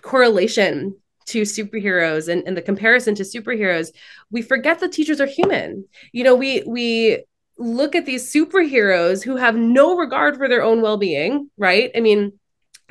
correlation 0.00 0.96
to 1.26 1.42
superheroes 1.42 2.28
and, 2.28 2.42
and 2.46 2.56
the 2.56 2.62
comparison 2.62 3.14
to 3.14 3.22
superheroes 3.22 3.90
we 4.30 4.42
forget 4.42 4.80
that 4.80 4.92
teachers 4.92 5.20
are 5.20 5.26
human 5.26 5.84
you 6.12 6.24
know 6.24 6.34
we 6.34 6.62
we 6.66 7.24
look 7.60 7.94
at 7.94 8.06
these 8.06 8.32
superheroes 8.32 9.22
who 9.22 9.36
have 9.36 9.54
no 9.54 9.96
regard 9.96 10.36
for 10.36 10.48
their 10.48 10.62
own 10.62 10.80
well-being 10.80 11.50
right 11.56 11.90
i 11.94 12.00
mean 12.00 12.32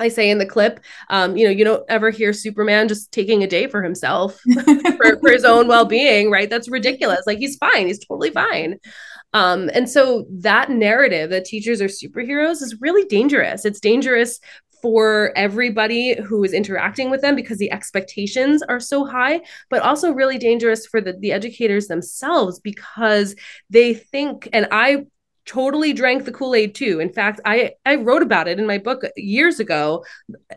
I 0.00 0.08
say 0.08 0.30
in 0.30 0.38
the 0.38 0.46
clip, 0.46 0.80
um, 1.10 1.36
you 1.36 1.44
know, 1.44 1.50
you 1.50 1.62
don't 1.62 1.84
ever 1.90 2.08
hear 2.08 2.32
Superman 2.32 2.88
just 2.88 3.12
taking 3.12 3.42
a 3.44 3.46
day 3.46 3.66
for 3.66 3.82
himself 3.82 4.40
for, 4.96 5.20
for 5.20 5.30
his 5.30 5.44
own 5.44 5.68
well 5.68 5.84
being, 5.84 6.30
right? 6.30 6.48
That's 6.48 6.70
ridiculous. 6.70 7.24
Like 7.26 7.36
he's 7.38 7.56
fine, 7.56 7.86
he's 7.86 8.04
totally 8.04 8.30
fine. 8.30 8.78
Um, 9.32 9.70
and 9.74 9.88
so 9.88 10.26
that 10.30 10.70
narrative 10.70 11.30
that 11.30 11.44
teachers 11.44 11.80
are 11.80 11.86
superheroes 11.86 12.62
is 12.62 12.80
really 12.80 13.04
dangerous. 13.04 13.64
It's 13.64 13.78
dangerous 13.78 14.40
for 14.82 15.32
everybody 15.36 16.20
who 16.20 16.44
is 16.44 16.52
interacting 16.52 17.10
with 17.10 17.20
them 17.20 17.36
because 17.36 17.58
the 17.58 17.72
expectations 17.72 18.62
are 18.62 18.80
so 18.80 19.04
high, 19.04 19.40
but 19.68 19.82
also 19.82 20.12
really 20.12 20.38
dangerous 20.38 20.86
for 20.86 21.00
the, 21.00 21.12
the 21.14 21.32
educators 21.32 21.86
themselves 21.86 22.58
because 22.60 23.34
they 23.68 23.94
think, 23.94 24.48
and 24.52 24.66
I 24.70 25.06
totally 25.46 25.92
drank 25.92 26.24
the 26.24 26.32
Kool-Aid 26.32 26.74
too. 26.74 27.00
In 27.00 27.12
fact, 27.12 27.40
I 27.44 27.72
I 27.84 27.96
wrote 27.96 28.22
about 28.22 28.46
it 28.46 28.58
in 28.58 28.66
my 28.66 28.78
book 28.78 29.02
years 29.16 29.58
ago. 29.58 30.04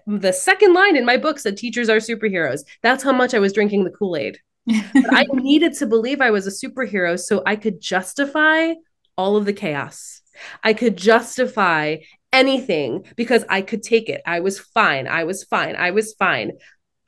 The 0.06 0.32
second 0.32 0.74
line 0.74 0.96
in 0.96 1.06
my 1.06 1.18
book 1.18 1.40
said 1.40 1.58
teachers 1.58 1.90
are 1.90 1.98
superheroes. 1.98 2.62
That's 2.82 3.04
how 3.04 3.14
much 3.14 3.34
I 3.34 3.40
was 3.40 3.54
drinking 3.54 3.84
the 3.86 3.92
Kool-Aid. 3.92 4.40
I 4.70 5.26
needed 5.34 5.74
to 5.76 5.88
believe 5.88 6.22
I 6.22 6.32
was 6.32 6.48
a 6.48 6.68
superhero 6.68 7.20
so 7.20 7.42
I 7.46 7.56
could 7.56 7.82
justify 7.82 8.74
all 9.18 9.36
of 9.36 9.46
the 9.46 9.54
chaos. 9.54 10.22
I 10.64 10.74
could 10.74 10.98
justify 10.98 11.98
anything 12.34 13.06
because 13.16 13.46
I 13.48 13.62
could 13.62 13.84
take 13.84 14.10
it. 14.10 14.22
I 14.26 14.42
was 14.42 14.60
fine. 14.60 15.08
I 15.08 15.24
was 15.24 15.44
fine. 15.46 15.76
I 15.78 15.92
was 15.92 16.14
fine. 16.14 16.54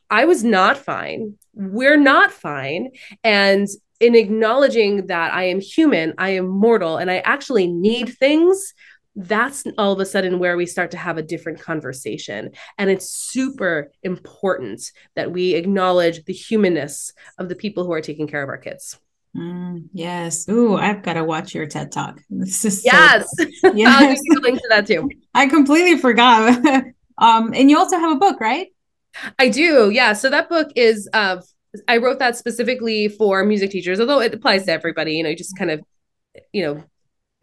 I 0.09 0.25
was 0.25 0.43
not 0.43 0.77
fine. 0.77 1.37
We're 1.53 1.97
not 1.97 2.31
fine. 2.31 2.91
And 3.23 3.67
in 3.99 4.15
acknowledging 4.15 5.07
that 5.07 5.33
I 5.33 5.45
am 5.45 5.59
human, 5.59 6.13
I 6.17 6.29
am 6.31 6.47
mortal, 6.47 6.97
and 6.97 7.09
I 7.09 7.17
actually 7.19 7.67
need 7.67 8.09
things, 8.09 8.73
that's 9.15 9.63
all 9.77 9.93
of 9.93 9.99
a 9.99 10.05
sudden 10.05 10.39
where 10.39 10.57
we 10.57 10.65
start 10.65 10.91
to 10.91 10.97
have 10.97 11.17
a 11.17 11.23
different 11.23 11.61
conversation. 11.61 12.51
And 12.77 12.89
it's 12.89 13.09
super 13.09 13.91
important 14.03 14.91
that 15.15 15.31
we 15.31 15.55
acknowledge 15.55 16.25
the 16.25 16.33
humanness 16.33 17.13
of 17.37 17.47
the 17.47 17.55
people 17.55 17.85
who 17.85 17.93
are 17.93 18.01
taking 18.01 18.27
care 18.27 18.43
of 18.43 18.49
our 18.49 18.57
kids. 18.57 18.99
Mm, 19.35 19.89
yes. 19.91 20.47
Ooh, 20.47 20.77
I've 20.77 21.03
got 21.03 21.13
to 21.13 21.23
watch 21.23 21.53
your 21.53 21.65
TED 21.65 21.91
Talk. 21.91 22.21
This 22.29 22.63
is 22.63 22.85
yes. 22.85 23.27
So 23.37 23.73
yes. 23.73 23.93
I'll 24.01 24.07
give 24.09 24.19
you 24.23 24.39
a 24.39 24.41
link 24.41 24.59
to 24.59 24.67
that 24.69 24.87
too. 24.87 25.09
I 25.33 25.47
completely 25.47 25.97
forgot. 25.97 26.65
um, 27.17 27.53
and 27.53 27.69
you 27.69 27.77
also 27.77 27.99
have 27.99 28.11
a 28.11 28.19
book, 28.19 28.39
right? 28.39 28.67
I 29.39 29.49
do. 29.49 29.89
Yeah. 29.89 30.13
So 30.13 30.29
that 30.29 30.49
book 30.49 30.71
is 30.75 31.09
uh 31.13 31.41
I 31.87 31.97
wrote 31.97 32.19
that 32.19 32.37
specifically 32.37 33.09
for 33.09 33.43
music 33.43 33.71
teachers, 33.71 33.99
although 33.99 34.21
it 34.21 34.33
applies 34.33 34.65
to 34.65 34.71
everybody, 34.71 35.13
you 35.13 35.23
know, 35.23 35.29
you 35.29 35.35
just 35.35 35.57
kind 35.57 35.71
of, 35.71 35.81
you 36.53 36.63
know, 36.63 36.83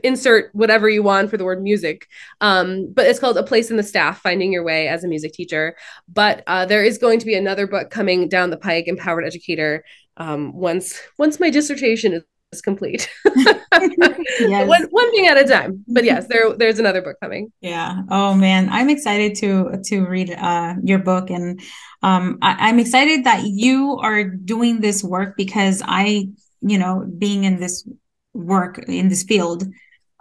insert 0.03 0.55
whatever 0.55 0.89
you 0.89 1.03
want 1.03 1.31
for 1.31 1.37
the 1.37 1.45
word 1.45 1.63
music. 1.63 2.07
Um, 2.41 2.93
but 2.93 3.07
it's 3.07 3.19
called 3.19 3.37
A 3.37 3.43
Place 3.43 3.71
in 3.71 3.77
the 3.77 3.83
Staff 3.83 4.21
Finding 4.21 4.53
Your 4.53 4.65
Way 4.65 4.89
as 4.89 5.05
a 5.05 5.09
Music 5.09 5.33
Teacher. 5.33 5.77
But 6.09 6.43
uh, 6.47 6.67
there 6.67 6.85
is 6.85 6.99
going 6.99 7.19
to 7.21 7.27
be 7.27 7.35
another 7.35 7.67
book 7.67 7.91
coming 7.91 8.29
down 8.29 8.51
the 8.51 8.57
pike, 8.57 8.89
Empowered 8.89 9.25
Educator, 9.25 9.85
um, 10.17 10.53
once 10.55 11.01
once 11.19 11.41
my 11.41 11.51
dissertation 11.51 12.13
is, 12.13 12.23
complete. 12.63 13.09
yes. 13.35 14.69
one, 14.69 14.83
one 14.91 15.11
thing 15.13 15.27
at 15.27 15.39
a 15.39 15.45
time. 15.45 15.83
But 15.89 16.05
yes, 16.05 16.27
there 16.29 16.55
there's 16.55 16.79
another 16.79 17.01
book 17.01 17.17
coming. 17.23 17.51
Yeah. 17.63 18.03
Oh 18.11 18.35
man, 18.35 18.69
I'm 18.71 18.91
excited 18.91 19.35
to 19.37 19.81
to 19.85 20.05
read 20.05 20.31
uh, 20.31 20.75
your 20.85 20.99
book, 20.99 21.31
and 21.31 21.61
um, 22.03 22.39
I, 22.43 22.69
I'm 22.69 22.79
excited 22.79 23.25
that 23.25 23.45
you 23.45 23.99
are 24.03 24.25
doing 24.25 24.81
this 24.81 25.03
work 25.03 25.35
because 25.37 25.83
I, 25.87 26.29
you 26.61 26.77
know, 26.77 27.07
being 27.19 27.45
in 27.45 27.59
this 27.59 27.89
work 28.35 28.79
in 28.87 29.09
this 29.09 29.23
field, 29.23 29.65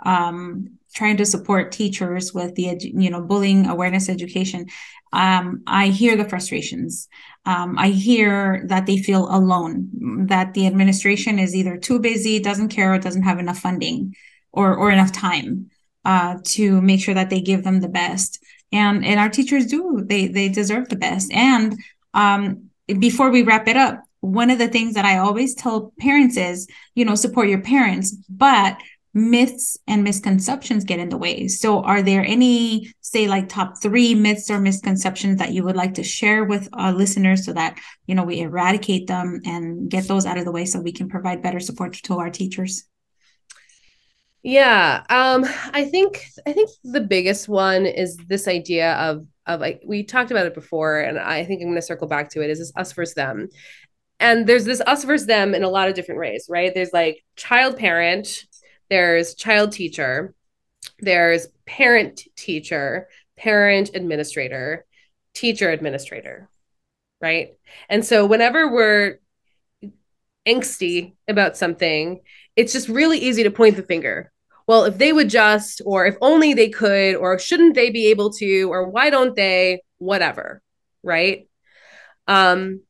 um, 0.06 0.78
trying 0.94 1.18
to 1.18 1.26
support 1.26 1.72
teachers 1.72 2.34
with 2.34 2.56
the 2.56 2.78
you 2.80 3.10
know 3.10 3.22
bullying 3.22 3.68
awareness 3.68 4.10
education 4.10 4.68
um, 5.14 5.62
i 5.68 5.88
hear 5.88 6.16
the 6.16 6.28
frustrations 6.28 7.08
um, 7.46 7.78
i 7.78 7.90
hear 7.90 8.64
that 8.68 8.86
they 8.86 8.98
feel 8.98 9.28
alone 9.30 9.90
that 10.28 10.54
the 10.54 10.68
administration 10.68 11.40
is 11.40 11.56
either 11.56 11.78
too 11.78 12.00
busy 12.00 12.40
doesn't 12.40 12.70
care 12.70 12.94
or 12.94 12.98
doesn't 12.98 13.24
have 13.24 13.40
enough 13.40 13.60
funding 13.60 14.16
or 14.52 14.76
or 14.76 14.92
enough 14.92 15.12
time 15.12 15.70
uh, 16.06 16.38
to 16.44 16.82
make 16.82 17.02
sure 17.02 17.14
that 17.14 17.30
they 17.30 17.42
give 17.42 17.64
them 17.64 17.80
the 17.80 17.88
best. 17.88 18.44
And 18.72 19.06
and 19.06 19.20
our 19.20 19.30
teachers 19.30 19.68
do 19.68 20.02
they 20.04 20.28
they 20.28 20.50
deserve 20.50 20.90
the 20.90 20.96
best. 20.96 21.32
And 21.32 21.78
um, 22.14 22.70
before 23.00 23.30
we 23.30 23.44
wrap 23.44 23.68
it 23.68 23.78
up 23.78 24.04
one 24.22 24.52
of 24.52 24.60
the 24.60 24.68
things 24.68 24.94
that 24.94 25.06
i 25.06 25.18
always 25.18 25.56
tell 25.56 25.94
parents 26.00 26.38
is 26.38 26.68
you 26.94 27.04
know 27.04 27.16
support 27.16 27.50
your 27.50 27.62
parents 27.62 28.12
but 28.30 28.78
myths 29.14 29.78
and 29.88 30.04
misconceptions 30.04 30.86
get 30.86 31.00
in 31.00 31.10
the 31.10 31.18
way. 31.18 31.48
So, 31.48 31.84
are 31.84 32.02
there 32.02 32.24
any, 32.26 32.94
say, 33.02 33.28
like 33.28 33.50
top 33.50 33.82
three 33.82 34.16
myths 34.16 34.50
or 34.50 34.60
misconceptions 34.60 35.40
that 35.40 35.54
you 35.54 35.64
would 35.64 35.76
like 35.76 35.96
to 35.96 36.04
share 36.04 36.44
with 36.44 36.70
our 36.74 36.94
listeners 36.94 37.46
so 37.46 37.54
that, 37.54 37.78
you 38.08 38.16
know, 38.16 38.24
we 38.24 38.40
eradicate 38.40 39.08
them 39.08 39.42
and 39.46 39.90
get 39.90 40.08
those 40.08 40.26
out 40.26 40.38
of 40.38 40.46
the 40.46 40.52
way 40.52 40.66
so 40.66 40.80
we 40.80 40.94
can 40.94 41.10
provide 41.10 41.42
better 41.42 41.60
support 41.60 41.94
to 41.94 42.20
our 42.20 42.30
teachers? 42.30 42.86
Yeah, 44.44 45.04
um, 45.10 45.46
I 45.72 45.86
think 45.86 46.26
I 46.48 46.54
think 46.54 46.72
the 46.84 47.02
biggest 47.02 47.48
one 47.48 47.86
is 47.86 48.18
this 48.18 48.48
idea 48.48 48.94
of 48.94 49.28
of 49.46 49.60
like 49.60 49.82
we 49.86 50.04
talked 50.04 50.32
about 50.32 50.48
it 50.48 50.56
before, 50.56 51.00
and 51.00 51.20
I 51.20 51.46
think 51.46 51.62
I'm 51.62 51.68
going 51.68 51.76
to 51.76 51.82
circle 51.82 52.08
back 52.08 52.30
to 52.32 52.42
it. 52.42 52.50
Is 52.50 52.60
this 52.60 52.74
us 52.76 52.92
versus 52.94 53.14
them? 53.14 53.50
And 54.20 54.48
there's 54.48 54.66
this 54.66 54.82
us 54.82 55.04
versus 55.04 55.28
them 55.28 55.54
in 55.54 55.64
a 55.64 55.70
lot 55.70 55.90
of 55.90 55.96
different 55.96 56.22
ways, 56.22 56.48
right? 56.50 56.74
There's 56.74 56.94
like 56.94 57.24
child 57.36 57.78
parent, 57.78 58.46
there's 58.92 59.36
child 59.36 59.72
teacher, 59.72 60.36
there's 61.00 61.48
parent 61.66 62.24
teacher, 62.36 63.08
parent 63.38 63.92
administrator, 63.96 64.86
teacher 65.34 65.72
administrator, 65.72 66.50
right? 67.22 67.54
And 67.88 68.06
so 68.06 68.26
whenever 68.26 68.70
we're 68.70 69.20
angsty 70.46 71.14
about 71.30 71.56
something, 71.56 72.20
it's 72.58 72.74
just 72.74 72.90
really 72.90 73.18
easy 73.20 73.44
to 73.44 73.50
point 73.50 73.78
the 73.78 73.84
finger. 73.84 74.30
Well, 74.68 74.84
if 74.84 74.98
they 74.98 75.14
would 75.14 75.30
just, 75.30 75.82
or 75.86 76.06
if 76.06 76.18
only 76.20 76.54
they 76.54 76.68
could, 76.68 77.16
or 77.16 77.40
shouldn't 77.40 77.76
they 77.76 77.92
be 77.92 78.08
able 78.08 78.34
to, 78.34 78.64
or 78.74 78.90
why 78.90 79.10
don't 79.10 79.38
they, 79.38 79.84
whatever, 80.00 80.62
right? 81.02 81.48
Um, 82.28 82.82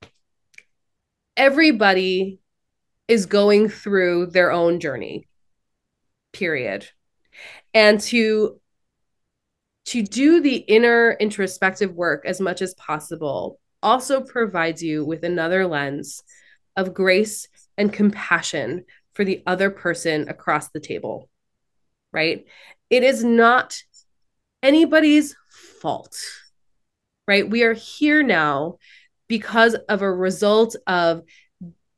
everybody 1.37 2.39
is 3.07 3.27
going 3.27 3.69
through 3.69 4.27
their 4.27 4.51
own 4.51 4.79
journey 4.79 5.27
period. 6.33 6.87
And 7.73 7.99
to 8.01 8.59
to 9.85 10.03
do 10.03 10.41
the 10.41 10.57
inner 10.57 11.17
introspective 11.19 11.91
work 11.93 12.23
as 12.25 12.39
much 12.39 12.61
as 12.61 12.75
possible 12.75 13.59
also 13.81 14.21
provides 14.21 14.83
you 14.83 15.03
with 15.03 15.23
another 15.23 15.65
lens 15.65 16.23
of 16.75 16.93
grace 16.93 17.47
and 17.77 17.91
compassion 17.91 18.85
for 19.13 19.25
the 19.25 19.41
other 19.47 19.71
person 19.71 20.29
across 20.29 20.69
the 20.69 20.79
table 20.79 21.29
right? 22.13 22.45
It 22.89 23.03
is 23.03 23.23
not 23.23 23.81
anybody's 24.61 25.35
fault 25.81 26.15
right? 27.27 27.49
We 27.49 27.63
are 27.63 27.73
here 27.73 28.23
now 28.23 28.77
because 29.27 29.75
of 29.87 30.01
a 30.01 30.11
result 30.11 30.75
of 30.85 31.21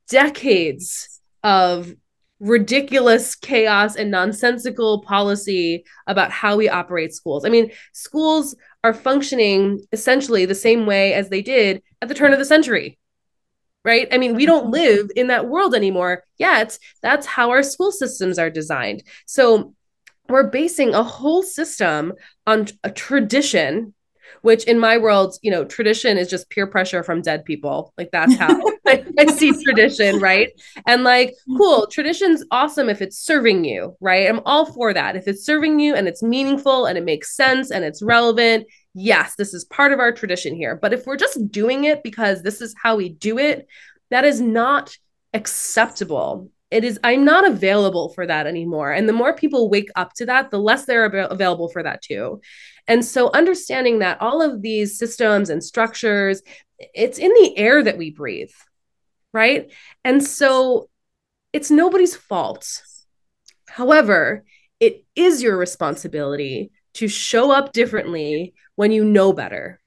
decades 0.08 1.20
of 1.44 1.94
ridiculous 2.44 3.36
chaos 3.36 3.96
and 3.96 4.12
nonsensical 4.12 5.02
policy 5.02 5.86
about 6.08 6.30
how 6.30 6.58
we 6.58 6.68
operate 6.68 7.14
schools. 7.14 7.46
I 7.46 7.50
mean, 7.50 7.72
schools 7.94 8.54
are 8.84 8.94
functioning 8.94 9.80
essentially 9.94 10.46
the 10.46 10.54
same 10.54 10.86
way 10.86 11.14
as 11.14 11.30
they 11.30 11.41
did 11.41 11.82
at 12.02 12.10
the 12.10 12.14
turn 12.14 12.34
of 12.34 12.39
the 12.39 12.46
century. 12.46 13.00
Right? 13.86 14.08
I 14.12 14.18
mean, 14.18 14.36
we 14.36 14.46
don't 14.46 14.66
mm-hmm. 14.66 14.74
live 14.74 15.12
in 15.16 15.28
that 15.28 15.48
world 15.48 15.74
anymore 15.74 16.24
yet. 16.38 16.78
That's 17.02 17.26
how 17.26 17.50
our 17.50 17.64
school 17.64 17.91
systems 17.91 18.38
are 18.38 18.50
designed. 18.50 19.04
So 19.26 19.74
we're 20.28 20.50
basing 20.50 20.94
a 20.94 21.04
whole 21.04 21.44
system 21.44 22.14
on 22.46 22.68
a 22.84 22.91
tradition 22.91 23.94
which 24.42 24.64
in 24.66 24.80
my 24.80 24.98
world, 24.98 25.38
you 25.42 25.52
know, 25.52 25.64
tradition 25.64 26.18
is 26.18 26.30
just 26.30 26.50
peer 26.50 26.68
pressure 26.68 27.04
from 27.04 27.22
dead 27.22 27.46
people. 27.46 27.94
Like 27.98 28.12
that's 28.12 28.36
how 28.36 28.60
I, 28.88 29.06
I, 29.18 29.26
see 29.28 29.52
tradition, 29.64 30.20
right? 30.20 30.50
And 30.86 31.04
like, 31.04 31.30
mm-hmm. 31.30 31.58
cool, 31.58 31.88
tradition's 31.88 32.44
awesome 32.52 32.90
if 32.90 33.02
it's 33.02 33.18
serving 33.18 33.66
you, 33.66 33.96
right? 34.00 34.30
I'm 34.30 34.42
all 34.46 34.66
for 34.66 34.94
that. 34.94 35.16
If 35.16 35.28
it's 35.28 35.46
serving 35.46 35.80
you 35.80 35.96
and 35.96 36.08
it's 36.08 36.24
meaningful 36.24 36.86
and 36.86 36.98
it 36.98 37.04
makes 37.04 37.36
sense 37.36 37.72
and 37.72 37.84
it's 37.84 38.02
relevant, 38.02 38.68
yes, 38.94 39.36
this 39.36 39.54
is 39.54 39.66
part 39.66 39.94
of 39.94 40.00
our 40.00 40.12
tradition 40.12 40.56
here. 40.56 40.76
But 40.76 40.94
if 40.94 41.06
we're 41.06 41.18
just 41.18 41.52
doing 41.52 41.86
it 41.86 42.04
because 42.04 42.42
this 42.42 42.62
is 42.62 42.76
how 42.82 42.96
we 42.96 43.10
do 43.10 43.38
it, 43.38 43.68
that 44.12 44.26
is 44.26 44.42
not 44.42 44.96
acceptable 45.34 46.50
it 46.74 46.84
is 46.84 47.00
i'm 47.04 47.24
not 47.24 47.48
available 47.48 48.10
for 48.10 48.26
that 48.26 48.48
anymore. 48.48 48.92
And 48.92 49.08
the 49.08 49.14
more 49.14 49.34
people 49.34 49.70
wake 49.70 49.90
up 49.96 50.14
to 50.16 50.26
that 50.26 50.50
the 50.50 50.60
less 50.60 50.86
they're 50.86 51.06
av- 51.06 51.32
available 51.32 51.70
for 51.70 51.84
that 51.84 52.02
too. 52.02 52.42
And 52.88 53.06
so 53.06 53.30
understanding 53.34 54.00
that 54.00 54.20
all 54.20 54.42
of 54.42 54.62
these 54.62 54.98
systems 54.98 55.50
and 55.50 55.64
structures 55.64 56.42
it's 56.80 57.20
in 57.20 57.30
the 57.30 57.58
air 57.58 57.84
that 57.84 57.98
we 57.98 58.12
breathe 58.12 58.52
right? 59.32 59.72
And 60.04 60.24
so 60.24 60.90
it's 61.54 61.72
nobody's 61.72 62.16
fault. 62.16 62.82
However 63.68 64.44
it 64.80 65.06
is 65.16 65.42
your 65.42 65.58
responsibility 65.58 66.72
to 66.96 67.08
show 67.08 67.52
up 67.52 67.72
differently 67.72 68.54
when 68.76 68.92
you 68.92 69.06
know 69.06 69.32
better. 69.32 69.80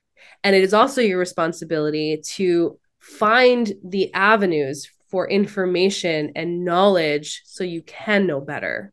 And 0.42 0.56
it 0.56 0.62
is 0.62 0.72
also 0.72 1.00
your 1.00 1.18
responsibility 1.18 2.22
to 2.36 2.78
find 2.98 3.72
the 3.84 4.12
avenues 4.14 4.90
for 5.08 5.28
information 5.28 6.32
and 6.34 6.64
knowledge 6.64 7.42
so 7.44 7.64
you 7.64 7.82
can 7.82 8.26
know 8.26 8.40
better. 8.40 8.92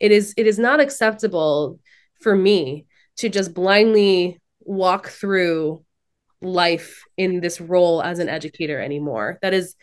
It 0.00 0.12
is 0.12 0.34
it 0.36 0.46
is 0.46 0.58
not 0.58 0.80
acceptable 0.80 1.80
for 2.20 2.36
me 2.36 2.86
to 3.16 3.28
just 3.28 3.54
blindly 3.54 4.40
walk 4.60 5.08
through 5.08 5.84
life 6.40 7.02
in 7.16 7.40
this 7.40 7.60
role 7.60 8.02
as 8.02 8.18
an 8.18 8.28
educator 8.28 8.80
anymore. 8.80 9.38
That 9.42 9.54
is 9.54 9.74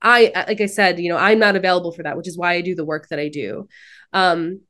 i 0.00 0.32
like 0.46 0.60
i 0.60 0.66
said 0.66 1.00
you 1.00 1.08
know 1.08 1.16
i'm 1.16 1.40
not 1.40 1.56
available 1.56 1.90
for 1.90 2.04
that 2.04 2.16
which 2.16 2.28
is 2.28 2.38
why 2.38 2.52
i 2.52 2.60
do 2.60 2.76
the 2.76 2.84
work 2.84 3.08
that 3.08 3.18
i 3.18 3.28
do. 3.28 3.68
Um 4.12 4.60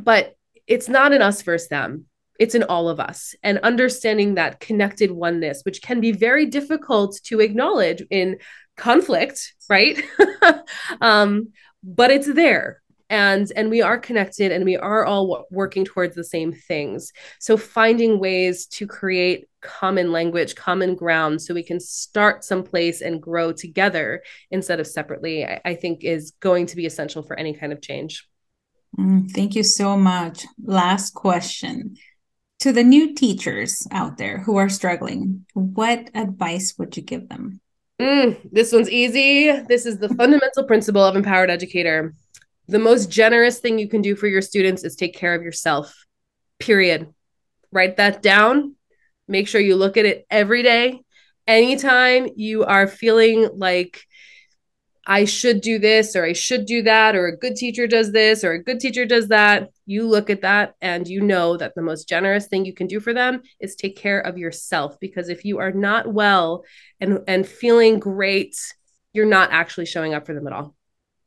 but 0.00 0.36
it's 0.68 0.88
not 0.88 1.12
in 1.12 1.22
us 1.22 1.42
versus 1.42 1.68
them. 1.68 2.04
It's 2.38 2.54
in 2.54 2.62
all 2.62 2.88
of 2.88 3.00
us. 3.00 3.34
And 3.42 3.58
understanding 3.60 4.34
that 4.34 4.60
connected 4.60 5.10
oneness 5.10 5.62
which 5.64 5.82
can 5.82 6.00
be 6.00 6.12
very 6.12 6.46
difficult 6.46 7.18
to 7.24 7.40
acknowledge 7.40 8.02
in 8.10 8.38
conflict 8.78 9.54
right? 9.68 10.02
Um 11.00 11.48
but 11.82 12.10
it's 12.10 12.32
there. 12.32 12.82
And 13.10 13.50
and 13.56 13.70
we 13.70 13.80
are 13.80 13.98
connected 13.98 14.52
and 14.52 14.64
we 14.64 14.76
are 14.76 15.04
all 15.04 15.46
working 15.50 15.84
towards 15.84 16.14
the 16.14 16.24
same 16.24 16.52
things. 16.52 17.12
So 17.38 17.56
finding 17.56 18.18
ways 18.18 18.66
to 18.66 18.86
create 18.86 19.48
common 19.60 20.12
language 20.12 20.54
common 20.54 20.94
ground 20.94 21.40
so 21.42 21.54
we 21.54 21.62
can 21.62 21.80
start 21.80 22.44
someplace 22.44 23.00
and 23.00 23.20
grow 23.20 23.50
together 23.50 24.22
instead 24.52 24.78
of 24.78 24.86
separately 24.86 25.44
i, 25.44 25.60
I 25.64 25.74
think 25.74 26.04
is 26.04 26.30
going 26.38 26.66
to 26.66 26.76
be 26.76 26.86
essential 26.86 27.24
for 27.24 27.36
any 27.36 27.54
kind 27.54 27.72
of 27.72 27.82
change. 27.82 28.28
Mm, 28.96 29.30
thank 29.32 29.54
you 29.54 29.64
so 29.64 29.96
much. 29.96 30.46
Last 30.62 31.12
question. 31.14 31.96
To 32.60 32.72
the 32.72 32.84
new 32.84 33.14
teachers 33.14 33.86
out 33.90 34.16
there 34.16 34.38
who 34.38 34.56
are 34.56 34.68
struggling 34.68 35.46
what 35.54 36.10
advice 36.14 36.74
would 36.78 36.96
you 36.96 37.02
give 37.02 37.28
them 37.28 37.60
mm, 38.00 38.38
this 38.50 38.72
one's 38.72 38.90
easy 38.90 39.50
this 39.68 39.86
is 39.86 39.98
the 39.98 40.08
fundamental 40.10 40.64
principle 40.64 41.04
of 41.04 41.16
empowered 41.16 41.50
educator 41.50 42.14
the 42.68 42.78
most 42.78 43.10
generous 43.10 43.60
thing 43.60 43.78
you 43.78 43.88
can 43.88 44.02
do 44.02 44.14
for 44.14 44.26
your 44.26 44.42
students 44.42 44.84
is 44.84 44.94
take 44.94 45.14
care 45.14 45.34
of 45.34 45.42
yourself. 45.42 46.04
Period. 46.58 47.12
Write 47.72 47.96
that 47.96 48.22
down. 48.22 48.74
Make 49.26 49.48
sure 49.48 49.60
you 49.60 49.74
look 49.74 49.96
at 49.96 50.04
it 50.04 50.26
every 50.30 50.62
day. 50.62 51.00
Anytime 51.46 52.28
you 52.36 52.64
are 52.64 52.86
feeling 52.86 53.48
like 53.54 54.02
I 55.08 55.24
should 55.24 55.62
do 55.62 55.78
this 55.78 56.14
or 56.14 56.24
I 56.24 56.34
should 56.34 56.66
do 56.66 56.82
that, 56.82 57.16
or 57.16 57.26
a 57.26 57.36
good 57.36 57.56
teacher 57.56 57.86
does 57.86 58.12
this 58.12 58.44
or 58.44 58.52
a 58.52 58.62
good 58.62 58.78
teacher 58.78 59.06
does 59.06 59.28
that, 59.28 59.70
you 59.86 60.06
look 60.06 60.28
at 60.28 60.42
that 60.42 60.74
and 60.82 61.08
you 61.08 61.22
know 61.22 61.56
that 61.56 61.74
the 61.74 61.82
most 61.82 62.08
generous 62.08 62.46
thing 62.46 62.66
you 62.66 62.74
can 62.74 62.86
do 62.86 63.00
for 63.00 63.14
them 63.14 63.40
is 63.58 63.74
take 63.74 63.96
care 63.96 64.20
of 64.20 64.36
yourself. 64.36 65.00
Because 65.00 65.30
if 65.30 65.46
you 65.46 65.58
are 65.58 65.72
not 65.72 66.12
well 66.12 66.64
and, 67.00 67.20
and 67.26 67.48
feeling 67.48 67.98
great, 67.98 68.54
you're 69.14 69.24
not 69.24 69.50
actually 69.50 69.86
showing 69.86 70.12
up 70.12 70.26
for 70.26 70.34
them 70.34 70.46
at 70.46 70.52
all. 70.52 70.74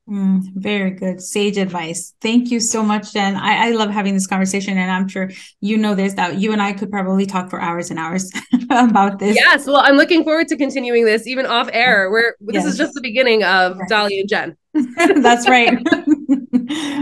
Mm, 0.09 0.41
very 0.55 0.91
good. 0.91 1.21
Sage 1.21 1.57
advice. 1.57 2.13
Thank 2.21 2.49
you 2.49 2.59
so 2.59 2.83
much, 2.83 3.13
Jen. 3.13 3.35
I, 3.35 3.67
I 3.67 3.71
love 3.71 3.91
having 3.91 4.13
this 4.13 4.27
conversation, 4.27 4.77
and 4.77 4.91
I'm 4.91 5.07
sure 5.07 5.31
you 5.61 5.77
know 5.77 5.95
this 5.95 6.15
that 6.15 6.39
you 6.39 6.51
and 6.51 6.61
I 6.61 6.73
could 6.73 6.89
probably 6.89 7.25
talk 7.25 7.49
for 7.49 7.61
hours 7.61 7.91
and 7.91 7.99
hours 7.99 8.29
about 8.69 9.19
this. 9.19 9.35
Yes. 9.35 9.67
Well, 9.67 9.79
I'm 9.79 9.95
looking 9.95 10.23
forward 10.23 10.47
to 10.49 10.57
continuing 10.57 11.05
this 11.05 11.27
even 11.27 11.45
off 11.45 11.69
air. 11.71 12.09
Where 12.09 12.35
this 12.41 12.55
yes. 12.55 12.65
is 12.65 12.77
just 12.77 12.93
the 12.93 13.01
beginning 13.01 13.43
of 13.43 13.77
right. 13.77 13.87
Deli 13.89 14.19
and 14.19 14.29
Jen. 14.29 14.57
That's 15.21 15.47
right. 15.47 15.77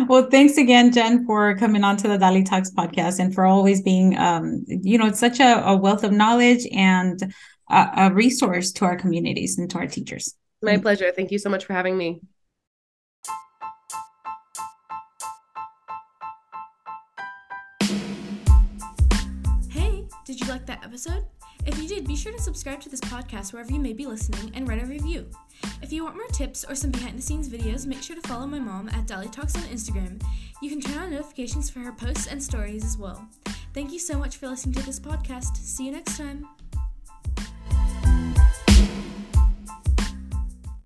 well, 0.08 0.30
thanks 0.30 0.58
again, 0.58 0.92
Jen, 0.92 1.26
for 1.26 1.56
coming 1.56 1.84
on 1.84 1.96
to 1.98 2.08
the 2.08 2.18
Deli 2.18 2.44
Talks 2.44 2.72
podcast 2.72 3.20
and 3.20 3.34
for 3.34 3.46
always 3.46 3.82
being, 3.82 4.18
um, 4.18 4.66
you 4.68 4.98
know, 4.98 5.08
it's 5.08 5.20
such 5.20 5.40
a, 5.40 5.66
a 5.66 5.76
wealth 5.76 6.04
of 6.04 6.12
knowledge 6.12 6.68
and 6.72 7.34
a, 7.70 7.90
a 7.96 8.14
resource 8.14 8.72
to 8.74 8.86
our 8.86 8.98
communities 8.98 9.58
and 9.58 9.70
to 9.70 9.78
our 9.78 9.88
teachers. 9.88 10.36
My 10.62 10.78
pleasure. 10.78 11.12
Thank 11.16 11.32
you 11.32 11.40
so 11.40 11.50
much 11.50 11.66
for 11.66 11.74
having 11.74 11.98
me. 11.98 12.22
Episode? 21.00 21.24
If 21.66 21.78
you 21.78 21.88
did, 21.88 22.06
be 22.06 22.16
sure 22.18 22.34
to 22.34 22.42
subscribe 22.42 22.82
to 22.82 22.90
this 22.90 23.00
podcast 23.00 23.54
wherever 23.54 23.72
you 23.72 23.80
may 23.80 23.94
be 23.94 24.06
listening 24.06 24.52
and 24.54 24.68
write 24.68 24.84
a 24.84 24.86
review. 24.86 25.28
If 25.82 25.94
you 25.94 26.04
want 26.04 26.18
more 26.18 26.28
tips 26.28 26.66
or 26.68 26.76
some 26.76 26.92
behind 26.92 27.18
the 27.18 27.22
scenes 27.22 27.48
videos, 27.48 27.86
make 27.86 28.02
sure 28.02 28.18
to 28.18 28.28
follow 28.28 28.46
my 28.46 28.60
mom 28.60 28.90
at 28.90 29.08
Deli 29.08 29.30
Talks 29.30 29.56
on 29.56 29.62
Instagram. 29.64 30.22
You 30.62 30.70
can 30.70 30.82
turn 30.82 30.98
on 30.98 31.12
notifications 31.12 31.70
for 31.70 31.80
her 31.80 31.94
posts 31.94 32.28
and 32.28 32.44
stories 32.44 32.84
as 32.84 32.98
well. 32.98 33.26
Thank 33.74 33.94
you 33.94 34.00
so 34.00 34.18
much 34.18 34.36
for 34.36 34.50
listening 34.50 34.76
to 34.76 34.86
this 34.86 35.00
podcast. 35.00 35.56
See 35.56 35.86
you 35.86 35.94
next 35.94 36.18
time. 36.18 36.46